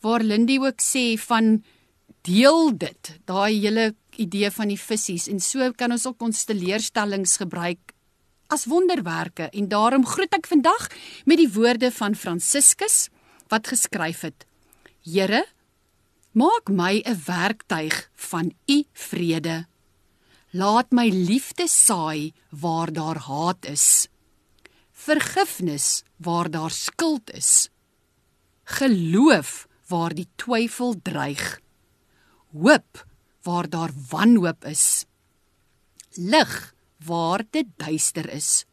waar 0.00 0.22
Lindy 0.22 0.58
ook 0.58 0.80
sê 0.80 1.18
van 1.18 1.64
deel 2.22 2.78
dit, 2.78 3.18
daai 3.24 3.60
hele 3.60 3.94
idee 4.16 4.50
van 4.50 4.68
die 4.68 4.78
visse 4.78 5.30
en 5.30 5.40
so 5.40 5.72
kan 5.72 5.90
ons 5.90 6.06
ook 6.06 6.22
ons 6.22 6.44
teleurstellings 6.44 7.36
gebruik 7.36 7.93
as 8.46 8.64
wonderwerke 8.64 9.48
en 9.50 9.68
daarom 9.68 10.06
groet 10.06 10.34
ek 10.36 10.46
vandag 10.46 10.88
met 11.24 11.40
die 11.40 11.50
woorde 11.52 11.90
van 11.92 12.14
Franciscus 12.14 13.08
wat 13.52 13.68
geskryf 13.68 14.24
het: 14.26 14.46
Here, 15.04 15.44
maak 16.32 16.68
my 16.68 17.02
'n 17.04 17.20
werktuig 17.26 18.10
van 18.14 18.52
u 18.66 18.84
vrede. 18.92 19.66
Laat 20.50 20.90
my 20.90 21.08
liefde 21.08 21.68
saai 21.68 22.32
waar 22.50 22.92
daar 22.92 23.18
haat 23.18 23.64
is. 23.66 24.08
Vergifnis 24.92 26.02
waar 26.16 26.50
daar 26.50 26.70
skuld 26.70 27.30
is. 27.30 27.70
Geloof 28.64 29.66
waar 29.88 30.14
die 30.14 30.28
twyfel 30.36 30.94
dreig. 31.02 31.60
Hoop 32.52 33.06
waar 33.42 33.68
daar 33.68 33.90
wanhoop 34.10 34.64
is. 34.64 35.04
Lig 36.14 36.73
waar 37.06 37.44
dit 37.50 37.66
duister 37.76 38.30
is. 38.30 38.64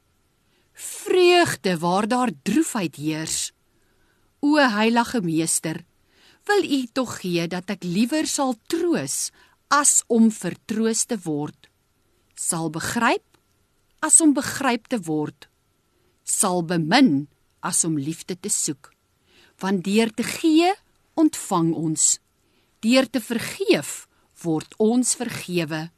Vreugde 0.74 1.78
waar 1.78 2.08
daar 2.08 2.32
droefheid 2.44 2.96
heers. 2.96 3.52
O 4.40 4.58
heilige 4.58 5.22
meester, 5.22 5.86
wil 6.44 6.64
U 6.64 6.88
tog 6.94 7.20
gee 7.22 7.48
dat 7.48 7.70
ek 7.70 7.84
liewer 7.86 8.26
sal 8.28 8.56
troos 8.72 9.30
as 9.70 10.02
om 10.08 10.32
vertroos 10.34 11.06
te 11.06 11.18
word. 11.24 11.70
Sal 12.36 12.72
begryp 12.74 13.26
as 14.02 14.18
om 14.22 14.34
begryp 14.34 14.90
te 14.90 14.98
word. 15.06 15.48
Sal 16.26 16.66
bemin 16.66 17.28
as 17.62 17.84
om 17.86 18.00
liefde 18.00 18.36
te 18.40 18.50
soek. 18.50 18.90
Want 19.62 19.86
deur 19.86 20.10
te 20.10 20.26
gee, 20.26 20.74
ontvang 21.14 21.74
ons. 21.78 22.18
Deur 22.82 23.06
te 23.06 23.22
vergeef, 23.22 24.08
word 24.42 24.74
ons 24.82 25.14
vergewe. 25.20 25.92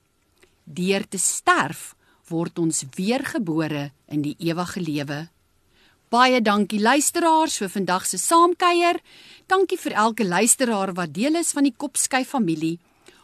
Deur 0.67 1.07
te 1.07 1.17
sterf, 1.17 1.93
word 2.29 2.59
ons 2.59 2.83
weergebore 2.95 3.91
in 4.07 4.23
die 4.23 4.35
ewige 4.39 4.81
lewe. 4.81 5.19
Baie 6.13 6.43
dankie 6.45 6.77
luisteraars 6.77 7.57
vir 7.57 7.71
vandag 7.73 8.03
se 8.05 8.19
saamkuier. 8.21 8.99
Dankie 9.49 9.79
vir 9.81 9.95
elke 9.97 10.25
luisteraar 10.27 10.93
wat 10.93 11.13
deel 11.15 11.39
is 11.39 11.51
van 11.57 11.65
die 11.65 11.73
Kopskyf 11.73 12.35
familie. 12.35 12.77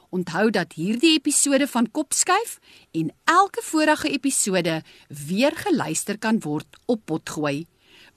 Onthou 0.09 0.49
dat 0.49 0.73
hierdie 0.73 1.13
episode 1.19 1.67
van 1.69 1.91
Kopskyf 1.93 2.57
en 2.97 3.11
elke 3.29 3.61
vorige 3.61 4.09
episode 4.09 4.79
weer 5.29 5.53
geluister 5.55 6.17
kan 6.17 6.41
word 6.41 6.81
op 6.89 7.05
Potgooi. 7.05 7.67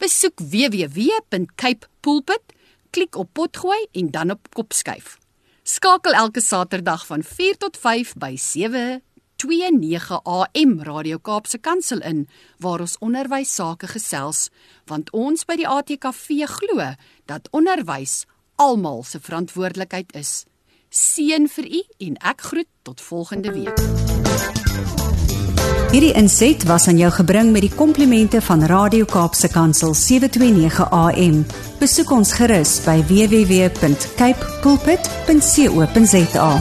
Besoek 0.00 0.40
www.cape 0.40 1.86
pulpit, 2.00 2.56
klik 2.90 3.16
op 3.20 3.28
Potgooi 3.36 3.86
en 3.92 4.10
dan 4.10 4.32
op 4.32 4.48
Kopskyf. 4.56 5.18
Skakel 5.62 6.16
elke 6.16 6.40
Saterdag 6.40 7.06
van 7.06 7.22
4 7.22 7.60
tot 7.60 7.76
5 7.76 8.16
by 8.16 8.36
7 8.40 9.02
29 9.42 10.20
AM 10.22 10.82
Radio 10.82 11.18
Kaapse 11.18 11.58
Kansel 11.58 11.98
in 11.98 12.28
waar 12.58 12.80
ons 12.80 12.96
onderwys 13.02 13.54
sake 13.54 13.86
gesels 13.90 14.50
want 14.86 15.10
ons 15.10 15.42
by 15.48 15.56
die 15.58 15.66
ATKV 15.66 16.46
glo 16.46 16.94
dat 17.26 17.48
onderwys 17.50 18.22
almal 18.62 19.02
se 19.02 19.18
verantwoordelikheid 19.18 20.14
is. 20.14 20.44
Seën 20.90 21.48
vir 21.50 21.66
u 21.66 21.82
en 22.06 22.14
ek 22.22 22.40
groet 22.52 22.70
tot 22.86 23.00
volgende 23.02 23.50
week. 23.56 23.82
Hierdie 25.90 26.14
inset 26.16 26.62
was 26.70 26.86
aan 26.88 27.02
jou 27.02 27.10
gebring 27.12 27.50
met 27.52 27.66
die 27.66 27.74
komplimente 27.74 28.40
van 28.46 28.62
Radio 28.70 29.04
Kaapse 29.10 29.50
Kansel 29.50 29.94
729 29.98 30.86
AM. 30.86 31.42
Besoek 31.82 32.14
ons 32.14 32.32
gerus 32.38 32.78
by 32.86 33.02
www.cape 33.10 34.40
pulpit.co.za. 34.62 36.52